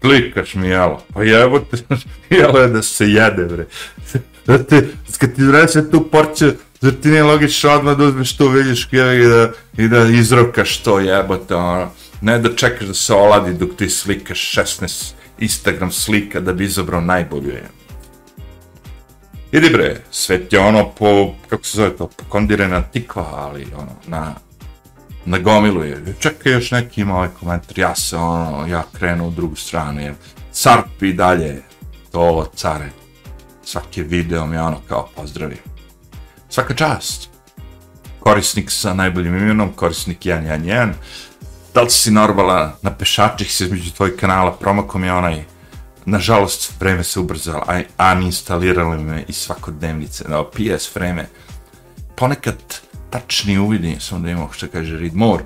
Klikaš 0.00 0.54
mi 0.54 0.68
jelo, 0.68 1.02
pa 1.14 1.22
jebote, 1.22 1.76
jelo 2.30 2.58
je 2.58 2.68
da 2.68 2.82
se 2.82 3.06
jede, 3.06 3.44
bre. 3.44 3.66
Da 4.46 4.62
te, 4.62 4.88
kad 5.18 5.34
ti 5.34 5.42
vreće 5.42 5.90
tu 5.90 6.08
porče, 6.10 6.52
zar 6.80 6.92
ti 7.02 7.08
nije 7.08 7.22
logično 7.22 7.70
odmah 7.70 7.96
da 7.96 8.04
uzmeš 8.04 8.36
tu 8.36 8.48
viljušku 8.48 8.96
i 8.96 9.28
da, 9.28 9.50
i 9.78 9.88
da 9.88 10.06
izrokaš 10.06 10.78
to 10.78 11.00
jebote, 11.00 11.54
ono. 11.54 11.90
Ne 12.20 12.38
da 12.38 12.56
čekaš 12.56 12.86
da 12.86 12.94
se 12.94 13.14
oladi 13.14 13.54
dok 13.54 13.76
ti 13.76 13.90
slikaš 13.90 14.54
16 14.56 15.12
Instagram 15.38 15.92
slika 15.92 16.40
da 16.40 16.52
bi 16.52 16.64
izabrao 16.64 17.00
najbolju 17.00 17.48
jebote. 17.48 17.89
Idi 19.52 19.70
bre, 19.70 19.96
svet 20.10 20.52
je 20.52 20.60
ono 20.60 20.90
po, 20.98 21.34
kako 21.48 21.64
se 21.64 21.76
zove 21.76 21.96
to, 21.96 22.06
po 22.06 22.24
kondirena 22.28 22.82
tikva, 22.82 23.26
ali 23.36 23.66
ono, 23.76 23.92
na, 24.06 24.34
na 25.24 25.38
gomilu 25.38 25.84
je. 25.84 26.14
Čekaj 26.18 26.52
još 26.52 26.70
neki 26.70 27.00
ima 27.00 27.14
ovaj 27.14 27.28
komentar, 27.40 27.78
ja 27.78 27.94
se 27.94 28.16
ono, 28.16 28.66
ja 28.66 28.84
krenu 28.92 29.28
u 29.28 29.30
drugu 29.30 29.56
stranu, 29.56 30.00
jer 30.00 30.14
carp 30.52 31.02
i 31.02 31.12
dalje, 31.12 31.62
to 32.12 32.50
care, 32.54 32.90
svaki 33.64 34.02
video 34.02 34.46
mi 34.46 34.58
ono 34.58 34.80
kao 34.88 35.08
pozdravi. 35.16 35.56
Svaka 36.48 36.74
čast. 36.74 37.30
Korisnik 38.20 38.70
sa 38.70 38.94
najboljim 38.94 39.36
imenom, 39.36 39.72
korisnik 39.72 40.18
111, 40.18 40.92
da 41.74 41.82
li 41.82 41.90
si 41.90 42.10
normala 42.10 42.78
na 42.82 42.90
pešačih 42.90 43.52
se 43.52 43.64
između 43.64 43.90
tvojih 43.92 44.14
kanala, 44.16 44.52
promakom 44.52 45.04
je 45.04 45.12
onaj, 45.12 45.44
nažalost, 46.10 46.72
vreme 46.80 47.04
se 47.04 47.20
ubrzalo, 47.20 47.64
a 47.96 48.12
uninstalirali 48.12 49.04
me 49.04 49.24
i 49.28 49.32
svakodnevnice, 49.32 50.24
no, 50.28 50.44
PS 50.44 50.94
vreme, 50.94 51.28
ponekad 52.16 52.56
tačni 53.10 53.58
uvidi, 53.58 53.96
sam 54.00 54.22
da 54.22 54.30
imamo 54.30 54.52
što 54.52 54.68
kaže 54.68 54.98
read 54.98 55.14
more, 55.14 55.44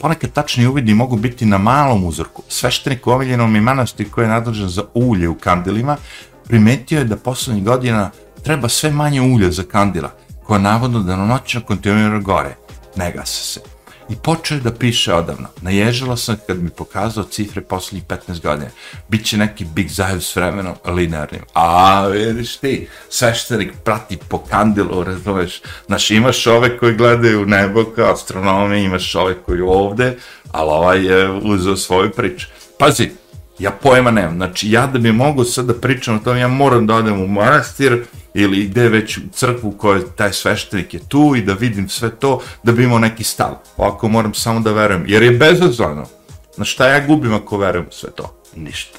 ponekad 0.00 0.32
tačni 0.32 0.66
uvidi 0.66 0.94
mogu 0.94 1.16
biti 1.16 1.46
na 1.46 1.58
malom 1.58 2.04
uzorku. 2.04 2.42
Sveštenik 2.48 3.06
u 3.06 3.10
omiljenom 3.10 3.56
i 3.56 3.60
manastir 3.60 4.10
koji 4.10 4.24
je 4.24 4.28
nadležan 4.28 4.68
za 4.68 4.82
ulje 4.94 5.28
u 5.28 5.34
kandilima, 5.34 5.96
primetio 6.44 6.98
je 6.98 7.04
da 7.04 7.16
poslednjih 7.16 7.64
godina 7.64 8.10
treba 8.42 8.68
sve 8.68 8.90
manje 8.90 9.20
ulja 9.20 9.50
za 9.50 9.62
kandila, 9.62 10.10
koja 10.44 10.60
navodno 10.60 11.00
da 11.00 11.16
na 11.16 11.26
noćno 11.26 11.60
kontinuira 11.60 12.18
gore. 12.18 12.56
Ne 12.96 13.12
gasa 13.12 13.44
se 13.44 13.75
i 14.08 14.16
počeo 14.16 14.58
da 14.58 14.72
piše 14.72 15.14
odavno. 15.14 15.48
Naježila 15.60 16.16
sam 16.16 16.36
kad 16.46 16.62
mi 16.62 16.70
pokazao 16.70 17.24
cifre 17.24 17.60
posljednjih 17.60 18.04
15 18.04 18.42
godina. 18.42 18.70
Biće 19.08 19.36
neki 19.36 19.64
big 19.64 19.88
zajev 19.88 20.20
s 20.20 20.36
vremenom 20.36 20.74
linearnim. 20.84 21.42
A, 21.54 22.06
vidiš 22.06 22.56
ti, 22.56 22.88
sveštenik 23.08 23.72
prati 23.84 24.18
po 24.28 24.38
kandilu, 24.38 25.04
razumeš. 25.04 25.60
Znaš, 25.86 26.10
imaš 26.10 26.46
ove 26.46 26.78
koji 26.78 26.94
gledaju 26.94 27.46
nebo 27.46 27.84
kao 27.84 28.12
astronomi, 28.12 28.82
imaš 28.82 29.14
ove 29.14 29.34
koji 29.34 29.60
ovde, 29.60 30.16
ali 30.52 30.70
ovaj 30.70 31.04
je 31.04 31.30
uzeo 31.30 31.76
svoju 31.76 32.10
priču. 32.10 32.46
Pazi, 32.78 33.10
ja 33.58 33.70
pojma 33.70 34.10
nemam. 34.10 34.36
Znači, 34.36 34.70
ja 34.70 34.86
da 34.86 34.98
bi 34.98 35.12
mogu 35.12 35.44
sad 35.44 35.66
da 35.66 35.74
pričam 35.74 36.16
o 36.16 36.18
tom, 36.18 36.36
ja 36.36 36.48
moram 36.48 36.86
da 36.86 36.94
odem 36.94 37.22
u 37.22 37.28
manastir, 37.28 38.04
ili 38.34 38.64
gde 38.64 38.88
već 38.88 39.18
u 39.18 39.20
crkvu 39.32 39.72
koja 39.72 40.00
taj 40.16 40.32
sveštenik 40.32 40.94
je 40.94 41.00
tu 41.08 41.34
i 41.36 41.42
da 41.42 41.52
vidim 41.52 41.88
sve 41.88 42.10
to, 42.10 42.40
da 42.62 42.72
bi 42.72 42.84
imao 42.84 42.98
neki 42.98 43.24
stav. 43.24 43.54
Ovako 43.76 44.08
moram 44.08 44.34
samo 44.34 44.60
da 44.60 44.72
verujem, 44.72 45.04
jer 45.08 45.22
je 45.22 45.30
bezazvano. 45.30 46.00
Na 46.00 46.06
znači, 46.54 46.70
šta 46.70 46.88
ja 46.88 47.06
gubim 47.06 47.34
ako 47.34 47.58
verujem 47.58 47.86
sve 47.90 48.10
to? 48.10 48.42
Ništa. 48.56 48.98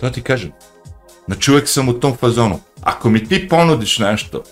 To 0.00 0.10
ti 0.10 0.22
kažem. 0.22 0.52
Znači 1.26 1.50
uvek 1.50 1.68
sam 1.68 1.88
u 1.88 1.92
tom 1.92 2.16
fazonu. 2.16 2.60
Ako 2.82 3.10
mi 3.10 3.28
ti 3.28 3.48
ponudiš 3.48 3.98
nešto, 3.98 4.42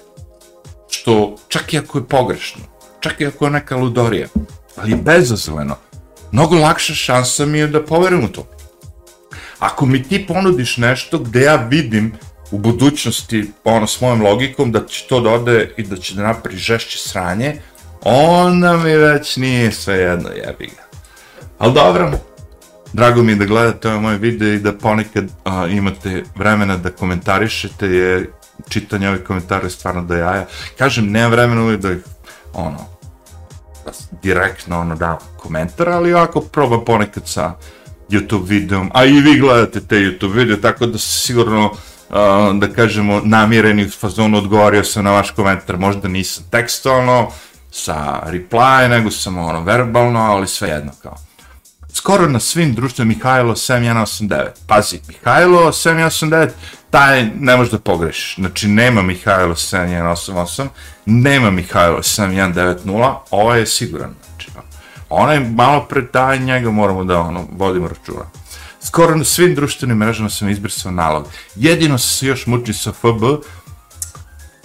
što 0.90 1.36
čak 1.48 1.74
i 1.74 1.78
ako 1.78 1.98
je 1.98 2.04
pogrešno, 2.04 2.62
čak 3.00 3.20
i 3.20 3.26
ako 3.26 3.44
je 3.44 3.50
neka 3.50 3.76
ludorija, 3.76 4.28
ali 4.76 4.90
je 4.90 4.96
bezazleno, 4.96 5.76
mnogo 6.32 6.56
lakša 6.56 6.94
šansa 6.94 7.46
mi 7.46 7.58
je 7.58 7.66
da 7.66 7.84
poverujem 7.84 8.24
u 8.24 8.28
to. 8.28 8.46
Ako 9.58 9.86
mi 9.86 10.02
ti 10.02 10.26
ponudiš 10.26 10.76
nešto 10.76 11.18
gde 11.18 11.40
ja 11.40 11.56
vidim 11.56 12.12
u 12.50 12.58
budućnosti, 12.58 13.50
ono, 13.64 13.86
s 13.86 14.00
mojom 14.00 14.22
logikom, 14.22 14.72
da 14.72 14.86
će 14.86 15.06
to 15.08 15.20
dode 15.20 15.74
i 15.76 15.82
da 15.82 15.96
će 15.96 16.14
da 16.14 16.22
napravi 16.22 16.56
žešće 16.56 16.98
sranje, 16.98 17.60
onda 18.04 18.76
mi 18.76 18.96
već 18.96 19.36
nije 19.36 19.72
sve 19.72 19.94
jedno, 19.94 20.28
jebi 20.28 20.66
ga. 20.66 20.82
Ali 21.58 21.74
dobro, 21.74 22.12
drago 22.92 23.22
mi 23.22 23.32
je 23.32 23.36
da 23.36 23.44
gledate 23.44 23.88
ove 23.88 24.00
moje 24.00 24.18
videe 24.18 24.54
i 24.54 24.58
da 24.58 24.72
ponekad 24.72 25.24
a, 25.44 25.66
imate 25.66 26.24
vremena 26.36 26.76
da 26.76 26.90
komentarišete, 26.90 27.86
jer 27.86 28.26
čitanje 28.68 29.08
ovih 29.08 29.24
komentara 29.24 29.64
je 29.64 29.70
stvarno 29.70 30.02
da 30.02 30.16
jaja. 30.16 30.46
Kažem, 30.78 31.10
nemam 31.10 31.30
vremena 31.30 31.62
uvijek 31.62 31.80
da 31.80 31.92
ih, 31.92 31.98
ono, 32.52 32.86
direktno 34.22 34.80
ono 34.80 34.94
da 34.94 35.18
komentar, 35.36 35.88
ali 35.88 36.14
ovako 36.14 36.40
probam 36.40 36.84
ponekad 36.84 37.22
sa 37.28 37.54
YouTube 38.10 38.48
videom, 38.48 38.90
a 38.94 39.04
i 39.04 39.20
vi 39.20 39.38
gledate 39.38 39.80
te 39.80 39.96
YouTube 39.96 40.34
video, 40.34 40.56
tako 40.56 40.86
da 40.86 40.98
se 40.98 41.18
sigurno, 41.18 41.66
uh, 41.66 42.16
da 42.58 42.68
kažemo, 42.76 43.20
namireni 43.24 43.90
fazonu 43.90 44.38
odgovorio 44.38 44.84
sam 44.84 45.04
na 45.04 45.10
vaš 45.10 45.30
komentar, 45.30 45.76
možda 45.76 46.08
nisam 46.08 46.44
tekstualno, 46.50 47.30
sa 47.70 48.22
reply, 48.26 48.88
nego 48.88 49.10
sam 49.10 49.38
ono 49.38 49.60
verbalno, 49.60 50.20
ali 50.20 50.48
sve 50.48 50.68
jedno 50.68 50.92
kao. 51.02 51.16
Skoro 51.92 52.28
na 52.28 52.40
svim 52.40 52.74
društvenim 52.74 53.08
Mihajlo 53.16 53.54
7189. 53.54 54.48
Pazi, 54.66 55.00
Mihajlo 55.08 55.72
7189, 55.72 56.48
taj 56.92 57.30
ne 57.40 57.56
može 57.56 57.70
da 57.70 57.78
pogrešiš. 57.78 58.34
Znači, 58.34 58.68
nema 58.68 59.02
Mihajlo 59.02 59.54
7188, 59.54 60.68
nema 61.06 61.50
Mihajlo 61.50 61.98
7190, 61.98 62.78
ovo 62.84 63.16
ovaj 63.30 63.60
je 63.60 63.66
siguran. 63.66 64.14
Znači, 64.28 64.50
pa. 64.54 64.62
onaj 65.08 65.40
malo 65.40 65.86
pre 65.88 66.06
taj, 66.06 66.38
njega 66.38 66.70
moramo 66.70 67.04
da 67.04 67.20
ono, 67.20 67.46
vodimo 67.52 67.88
računa. 67.88 68.24
Skoro 68.80 69.14
na 69.16 69.24
svim 69.24 69.54
društvenim 69.54 69.96
mrežama 69.96 70.30
sam 70.30 70.48
izbrisao 70.48 70.92
nalog. 70.92 71.28
Jedino 71.56 71.98
se 71.98 72.26
još 72.26 72.46
muči 72.46 72.72
sa 72.72 72.92
FB, 72.92 73.22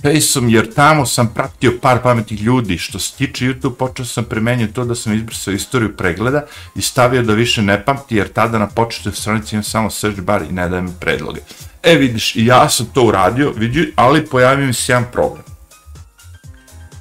Faceom, 0.01 0.49
jer 0.49 0.73
tamo 0.73 1.05
sam 1.05 1.33
pratio 1.33 1.79
par 1.81 2.01
pametnih 2.03 2.41
ljudi. 2.41 2.77
Što 2.77 2.99
se 2.99 3.13
tiče 3.17 3.45
YouTube, 3.45 3.75
počeo 3.75 4.05
sam 4.05 4.23
premenio 4.23 4.67
to 4.67 4.85
da 4.85 4.95
sam 4.95 5.13
izbrisao 5.13 5.53
istoriju 5.53 5.97
pregleda 5.97 6.45
i 6.75 6.81
stavio 6.81 7.23
da 7.23 7.33
više 7.33 7.61
ne 7.61 7.85
pamti, 7.85 8.15
jer 8.15 8.27
tada 8.33 8.59
na 8.59 8.67
početnoj 8.67 9.15
stranici 9.15 9.55
imam 9.55 9.63
samo 9.63 9.89
search 9.89 10.21
bar 10.21 10.41
i 10.41 10.53
ne 10.53 10.69
dajem 10.69 10.85
mi 10.85 10.91
predloge. 10.99 11.41
E 11.87 11.95
vidiš, 11.95 12.35
i 12.35 12.45
ja 12.45 12.69
sam 12.69 12.85
to 12.93 13.03
uradio, 13.03 13.51
vidi, 13.51 13.93
ali 13.95 14.25
pojavio 14.25 14.67
mi 14.67 14.73
se 14.73 14.91
jedan 14.91 15.05
problem. 15.11 15.43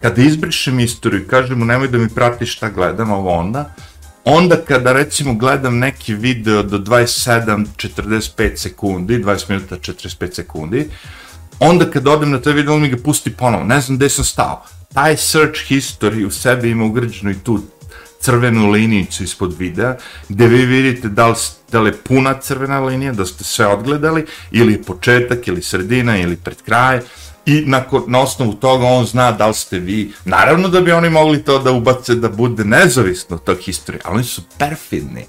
Kada 0.00 0.22
izbrišem 0.22 0.80
istoriju 0.80 1.22
i 1.22 1.28
kažem 1.28 1.58
mu 1.58 1.64
nemoj 1.64 1.88
da 1.88 1.98
mi 1.98 2.08
prati 2.08 2.46
šta 2.46 2.70
gledam, 2.70 3.10
ovo 3.10 3.30
onda, 3.30 3.74
onda 4.24 4.56
kada 4.56 4.92
recimo 4.92 5.34
gledam 5.34 5.78
neki 5.78 6.14
video 6.14 6.62
do 6.62 6.78
27-45 6.78 8.56
sekundi, 8.56 9.24
20 9.24 9.50
minuta 9.50 9.76
45 9.76 10.34
sekundi, 10.34 10.90
onda 11.58 11.90
kad 11.90 12.08
odem 12.08 12.30
na 12.30 12.40
taj 12.40 12.52
video, 12.52 12.74
on 12.74 12.80
mi 12.80 12.88
ga 12.88 12.96
pusti 13.04 13.30
ponovo, 13.30 13.64
ne 13.64 13.80
znam 13.80 13.96
gde 13.96 14.08
sam 14.08 14.24
stao. 14.24 14.64
Taj 14.94 15.16
search 15.16 15.60
history 15.68 16.26
u 16.26 16.30
sebi 16.30 16.70
ima 16.70 16.84
ugrađenu 16.84 17.30
i 17.30 17.38
tu 17.44 17.62
crvenu 18.26 18.70
linijicu 18.70 19.24
ispod 19.24 19.54
videa, 19.58 19.96
gde 20.28 20.46
vi 20.46 20.66
vidite 20.66 21.08
da 21.08 21.28
li, 21.28 21.34
da 21.72 21.80
li 21.80 21.90
je 21.90 21.96
puna 21.96 22.34
crvena 22.40 22.80
linija, 22.80 23.12
da 23.12 23.26
ste 23.26 23.44
sve 23.44 23.66
odgledali, 23.66 24.26
ili 24.50 24.82
početak, 24.82 25.48
ili 25.48 25.62
sredina, 25.62 26.18
ili 26.18 26.36
pred 26.36 26.62
kraj, 26.62 27.00
i 27.46 27.62
na, 27.66 27.84
na 28.06 28.20
osnovu 28.20 28.54
toga 28.54 28.86
on 28.86 29.06
zna 29.06 29.30
da 29.32 29.46
li 29.46 29.54
ste 29.54 29.78
vi, 29.78 30.12
naravno 30.24 30.68
da 30.68 30.80
bi 30.80 30.92
oni 30.92 31.10
mogli 31.10 31.42
to 31.44 31.58
da 31.58 31.72
ubace 31.72 32.14
da 32.14 32.28
bude 32.28 32.64
nezavisno 32.64 33.38
tog 33.38 33.58
historije, 33.62 34.00
ali 34.04 34.14
oni 34.14 34.24
su 34.24 34.42
perfidni, 34.58 35.26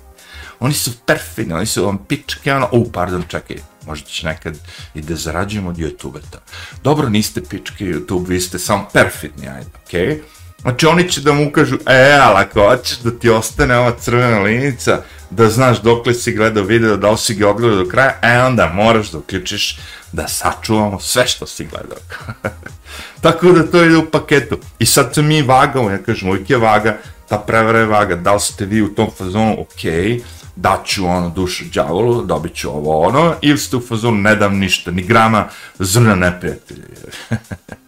oni 0.60 0.74
su 0.74 0.91
perfidni, 1.06 1.54
oni 1.54 1.66
su 1.66 1.86
vam 1.86 1.98
pičke, 1.98 2.54
ono, 2.54 2.70
u, 2.72 2.91
pardon, 2.91 3.24
čekaj, 3.28 3.58
možda 3.86 4.08
će 4.08 4.28
nekad 4.28 4.58
i 4.95 5.02
da 5.02 5.16
zarađujemo 5.16 5.70
od 5.70 5.78
YouTube-a. 5.78 6.38
Dobro, 6.84 7.10
niste 7.10 7.43
pičke 7.43 7.86
YouTube, 7.86 8.28
vi 8.28 8.41
ste 8.41 8.60
samo 8.60 8.89
perfidni, 8.93 9.48
ajde, 9.48 9.70
okej? 9.86 10.08
Okay? 10.08 10.37
Znači 10.62 10.86
oni 10.86 11.10
će 11.12 11.22
da 11.22 11.34
mu 11.34 11.47
ukažu, 11.47 11.76
e, 11.86 12.18
ali 12.22 12.38
ako 12.38 12.70
hoćeš 12.70 12.97
da 12.97 13.12
ti 13.12 13.30
ostane 13.30 13.78
ova 13.78 13.91
crvena 13.99 14.39
linica, 14.39 15.01
da 15.30 15.49
znaš 15.49 15.82
dok 15.82 16.05
li 16.05 16.14
si 16.14 16.36
gledao 16.36 16.64
video, 16.64 16.97
da 16.97 17.12
li 17.12 17.18
si 17.18 17.36
ga 17.36 17.49
odgledao 17.49 17.84
do 17.84 17.89
kraja, 17.89 18.20
e 18.22 18.41
onda 18.41 18.72
moraš 18.74 19.12
da 19.12 19.18
uključiš 19.18 19.80
da 20.12 20.28
sačuvamo 20.28 20.99
sve 20.99 21.28
što 21.28 21.47
si 21.47 21.66
gledao. 21.66 21.97
Tako 23.22 23.51
da 23.51 23.72
to 23.72 23.84
ide 23.84 23.97
u 23.97 24.12
paketu. 24.12 24.58
I 24.80 24.86
sad 24.86 25.14
se 25.16 25.22
mi 25.22 25.41
vagamo, 25.41 25.89
ja 25.91 25.97
kažem, 25.97 26.30
uvijek 26.30 26.49
je 26.49 26.58
vaga, 26.58 26.97
ta 27.30 27.38
prevara 27.38 27.80
je 27.80 27.86
vaga, 27.86 28.16
da 28.16 28.34
li 28.34 28.39
ste 28.39 28.66
vi 28.66 28.82
u 28.82 28.95
tom 28.95 29.12
fazonu, 29.18 29.62
okej, 29.62 29.91
okay, 29.91 30.22
daću 30.55 31.05
ono 31.05 31.30
dušu 31.30 31.66
džavolu, 31.72 32.22
dobit 32.26 32.55
ću 32.55 32.70
ovo 32.70 33.01
ono, 33.01 33.36
ili 33.41 33.58
ste 33.58 33.78
u 33.78 33.82
fazonu, 33.82 34.18
ne 34.18 34.36
dam 34.36 34.58
ništa, 34.58 34.91
ni 34.91 35.01
grama 35.01 35.47
zrna 35.80 36.16
neprijatelja. 36.16 36.84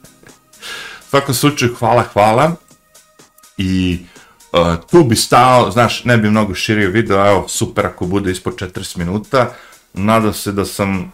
svakom 1.10 1.36
slučaju, 1.36 1.76
hvala, 1.80 2.04
hvala. 2.14 2.52
I 3.58 4.00
uh, 4.52 4.76
tu 4.92 5.04
bi 5.04 5.16
stao, 5.16 5.72
znaš, 5.72 6.04
ne 6.06 6.18
bi 6.18 6.30
mnogo 6.30 6.56
širio 6.56 6.90
video, 6.90 7.28
evo, 7.28 7.48
super 7.48 7.86
ako 7.86 8.06
bude 8.06 8.32
ispod 8.32 8.56
40 8.56 8.98
minuta. 8.98 9.54
Nadam 9.94 10.34
se 10.34 10.52
da 10.52 10.66
sam 10.66 11.12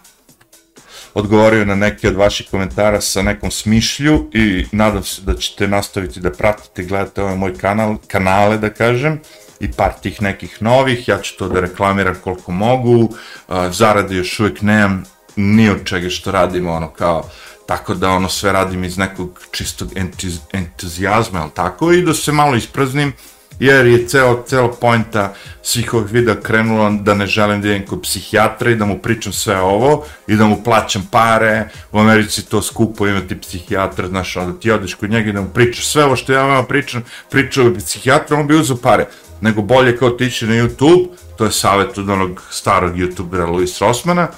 odgovorio 1.14 1.64
na 1.64 1.74
neke 1.74 2.08
od 2.08 2.16
vaših 2.16 2.46
komentara 2.50 3.00
sa 3.00 3.22
nekom 3.22 3.50
smišlju 3.50 4.30
i 4.32 4.66
nadam 4.72 5.04
se 5.04 5.22
da 5.22 5.34
ćete 5.34 5.68
nastaviti 5.68 6.20
da 6.20 6.32
pratite 6.32 6.82
i 6.82 6.86
gledate 6.86 7.22
ovaj 7.22 7.36
moj 7.36 7.54
kanal, 7.58 7.96
kanale, 8.06 8.58
da 8.58 8.70
kažem 8.70 9.20
i 9.60 9.72
par 9.72 9.92
tih 10.02 10.22
nekih 10.22 10.62
novih, 10.62 11.08
ja 11.08 11.18
ću 11.18 11.36
to 11.38 11.48
da 11.48 11.60
reklamiram 11.60 12.14
koliko 12.24 12.52
mogu, 12.52 13.08
e, 13.48 13.54
uh, 13.54 13.72
zarade 13.72 14.16
još 14.16 14.40
uvijek 14.40 14.62
nemam 14.62 15.04
ni 15.36 15.70
od 15.70 15.84
čega 15.84 16.10
što 16.10 16.30
radimo 16.30 16.72
ono 16.72 16.90
kao, 16.90 17.30
tako 17.66 17.94
da 17.94 18.10
ono 18.10 18.28
sve 18.28 18.52
radim 18.52 18.84
iz 18.84 18.98
nekog 18.98 19.40
čistog 19.50 19.88
entuz, 19.96 20.38
entuzijazma, 20.52 21.40
ali 21.40 21.50
tako, 21.54 21.92
i 21.92 22.02
da 22.02 22.14
se 22.14 22.32
malo 22.32 22.56
ispraznim, 22.56 23.12
jer 23.60 23.86
je 23.86 24.06
ceo, 24.06 24.44
ceo 24.46 24.72
pojnta 24.72 25.34
svih 25.62 25.94
ovih 25.94 26.12
videa 26.12 26.40
krenulo 26.40 26.90
da 26.90 27.14
ne 27.14 27.26
želim 27.26 27.62
da 27.62 27.68
idem 27.68 27.86
kod 27.86 28.02
psihijatra 28.02 28.70
i 28.70 28.76
da 28.76 28.84
mu 28.84 28.98
pričam 28.98 29.32
sve 29.32 29.60
ovo 29.60 30.04
i 30.26 30.36
da 30.36 30.46
mu 30.46 30.62
plaćam 30.64 31.08
pare, 31.10 31.68
u 31.92 31.98
Americi 31.98 32.46
to 32.46 32.62
skupo 32.62 33.06
imati 33.06 33.40
psihijatra, 33.40 34.08
znaš, 34.08 34.36
onda 34.36 34.60
ti 34.60 34.70
odeš 34.70 34.94
kod 34.94 35.10
njega 35.10 35.30
i 35.30 35.32
da 35.32 35.40
mu 35.40 35.48
pričaš 35.48 35.86
sve 35.86 36.04
ovo 36.04 36.16
što 36.16 36.32
ja 36.32 36.42
vam 36.42 36.66
pričam, 36.66 37.04
pričao 37.30 37.70
bi 37.70 37.78
psihijatra, 37.78 38.36
on 38.36 38.46
bi 38.46 38.54
uzao 38.54 38.76
pare. 38.76 39.06
Nego 39.40 39.62
bolje 39.62 39.96
kao 39.96 40.10
tići 40.10 40.46
na 40.46 40.54
YouTube, 40.54 41.06
to 41.38 41.44
je 41.44 41.52
savjet 41.52 41.98
od 41.98 42.08
onog 42.08 42.42
starog 42.50 42.96
youtubera 42.96 43.50
Luis 43.50 43.78
Rosmana, 43.78 44.28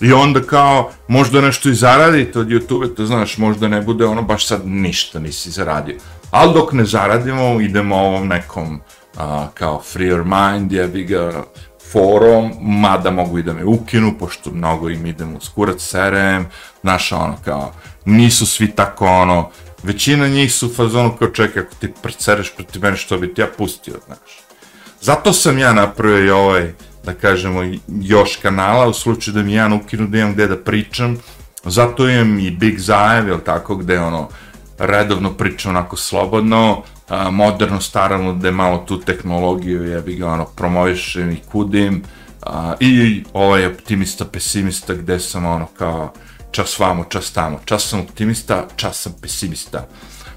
i 0.00 0.12
onda 0.12 0.42
kao 0.42 0.90
možda 1.08 1.40
nešto 1.40 1.68
i 1.68 1.74
zaradite 1.74 2.38
od 2.38 2.48
YouTube, 2.48 2.96
to 2.96 3.06
znaš, 3.06 3.38
možda 3.38 3.68
ne 3.68 3.80
bude 3.80 4.04
ono 4.04 4.22
baš 4.22 4.46
sad 4.46 4.60
ništa 4.66 5.18
nisi 5.18 5.50
zaradio. 5.50 5.96
Ali 6.30 6.54
dok 6.54 6.72
ne 6.72 6.84
zaradimo, 6.84 7.60
idemo 7.60 7.96
ovom 7.96 8.28
nekom 8.28 8.80
a, 9.16 9.48
kao 9.54 9.82
free 9.82 10.08
your 10.08 10.24
mind, 10.24 10.72
je 10.72 10.88
bi 10.88 11.04
ga 11.04 11.44
forum, 11.92 12.52
mada 12.60 13.10
mogu 13.10 13.38
i 13.38 13.42
da 13.42 13.52
me 13.52 13.64
ukinu, 13.64 14.14
pošto 14.18 14.50
mnogo 14.50 14.90
im 14.90 15.06
idemo 15.06 15.36
uz 15.36 15.44
skurac 15.44 15.82
serem, 15.82 16.46
znaš, 16.80 17.12
ono, 17.12 17.36
kao, 17.44 17.72
nisu 18.04 18.46
svi 18.46 18.70
tako, 18.70 19.06
ono, 19.06 19.50
većina 19.82 20.28
njih 20.28 20.54
su 20.54 20.66
u 20.66 20.74
fazonu 20.74 21.16
kao 21.18 21.28
čekaj, 21.28 21.62
ako 21.62 21.74
ti 21.74 21.92
prcereš 22.02 22.54
protiv 22.56 22.82
mene, 22.82 22.96
što 22.96 23.18
bi 23.18 23.34
ti 23.34 23.40
ja 23.40 23.46
pustio, 23.58 23.94
znaš. 24.06 24.40
Zato 25.00 25.32
sam 25.32 25.58
ja 25.58 25.72
napravio 25.72 26.26
i 26.26 26.30
ovaj, 26.30 26.72
da 27.04 27.14
kažemo, 27.14 27.60
još 27.88 28.36
kanala, 28.36 28.88
u 28.88 28.92
slučaju 28.92 29.34
da 29.34 29.42
mi 29.42 29.54
ja 29.54 29.74
ukinu 29.74 30.06
da 30.06 30.18
imam 30.18 30.32
gde 30.32 30.46
da 30.46 30.56
pričam, 30.56 31.16
zato 31.64 32.08
imam 32.08 32.38
i 32.38 32.50
Big 32.50 32.78
Zajev, 32.78 33.28
jel 33.28 33.38
tako, 33.40 33.76
gde 33.76 34.00
ono, 34.00 34.28
redovno 34.78 35.32
pričam 35.32 35.70
onako 35.70 35.96
slobodno, 35.96 36.82
a, 37.08 37.30
moderno, 37.30 37.80
starano, 37.80 38.34
gde 38.34 38.50
malo 38.50 38.78
tu 38.78 39.00
tehnologiju, 39.00 39.88
ja 39.88 40.00
bih 40.00 40.18
ga 40.18 40.28
ono, 40.28 40.44
promovišem 40.44 41.30
i 41.30 41.40
kudim, 41.52 42.02
a, 42.42 42.74
i 42.80 43.24
ovaj 43.32 43.66
optimista, 43.66 44.24
pesimista, 44.24 44.94
gde 44.94 45.18
sam 45.20 45.46
ono 45.46 45.66
kao, 45.66 46.12
čas 46.50 46.78
vamo, 46.78 47.04
čas 47.04 47.32
tamo, 47.32 47.60
čas 47.64 47.88
sam 47.88 48.00
optimista, 48.00 48.66
čas 48.76 49.02
sam 49.02 49.12
pesimista. 49.22 49.86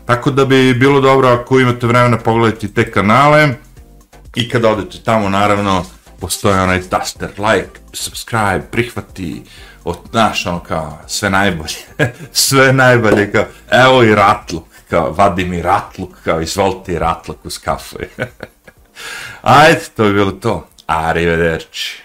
Tako 0.05 0.31
da 0.31 0.45
bi 0.45 0.73
bilo 0.73 1.01
dobro 1.01 1.27
ako 1.27 1.59
imate 1.59 1.87
vremena 1.87 2.17
pogledati 2.17 2.73
te 2.73 2.91
kanale, 2.91 3.49
I 4.35 4.49
kada 4.49 4.69
odete 4.69 4.97
tamo, 5.05 5.29
naravno, 5.29 5.85
postoje 6.23 6.61
onaj 6.61 6.81
taster, 6.89 7.29
like, 7.37 7.79
subscribe, 7.93 8.61
prihvati, 8.71 9.43
od 9.83 9.97
znaš, 10.11 10.45
ono 10.45 10.59
kao, 10.59 10.99
sve 11.07 11.29
najbolje, 11.29 11.75
sve 12.31 12.73
najbolje, 12.73 13.31
kao, 13.31 13.45
evo 13.71 14.03
i 14.03 14.15
ratluk, 14.15 14.63
kao, 14.89 15.11
vadi 15.11 15.45
mi 15.45 15.61
ratluk, 15.61 16.09
kao, 16.23 16.41
izvolite 16.41 16.93
i 16.93 16.99
ratluk 16.99 17.45
uz 17.45 17.57
kafu. 17.57 17.97
Ajde, 19.41 19.81
to 19.95 20.03
je 20.03 20.13
bilo 20.13 20.31
to. 20.31 20.67
Arrivederci. 20.87 22.02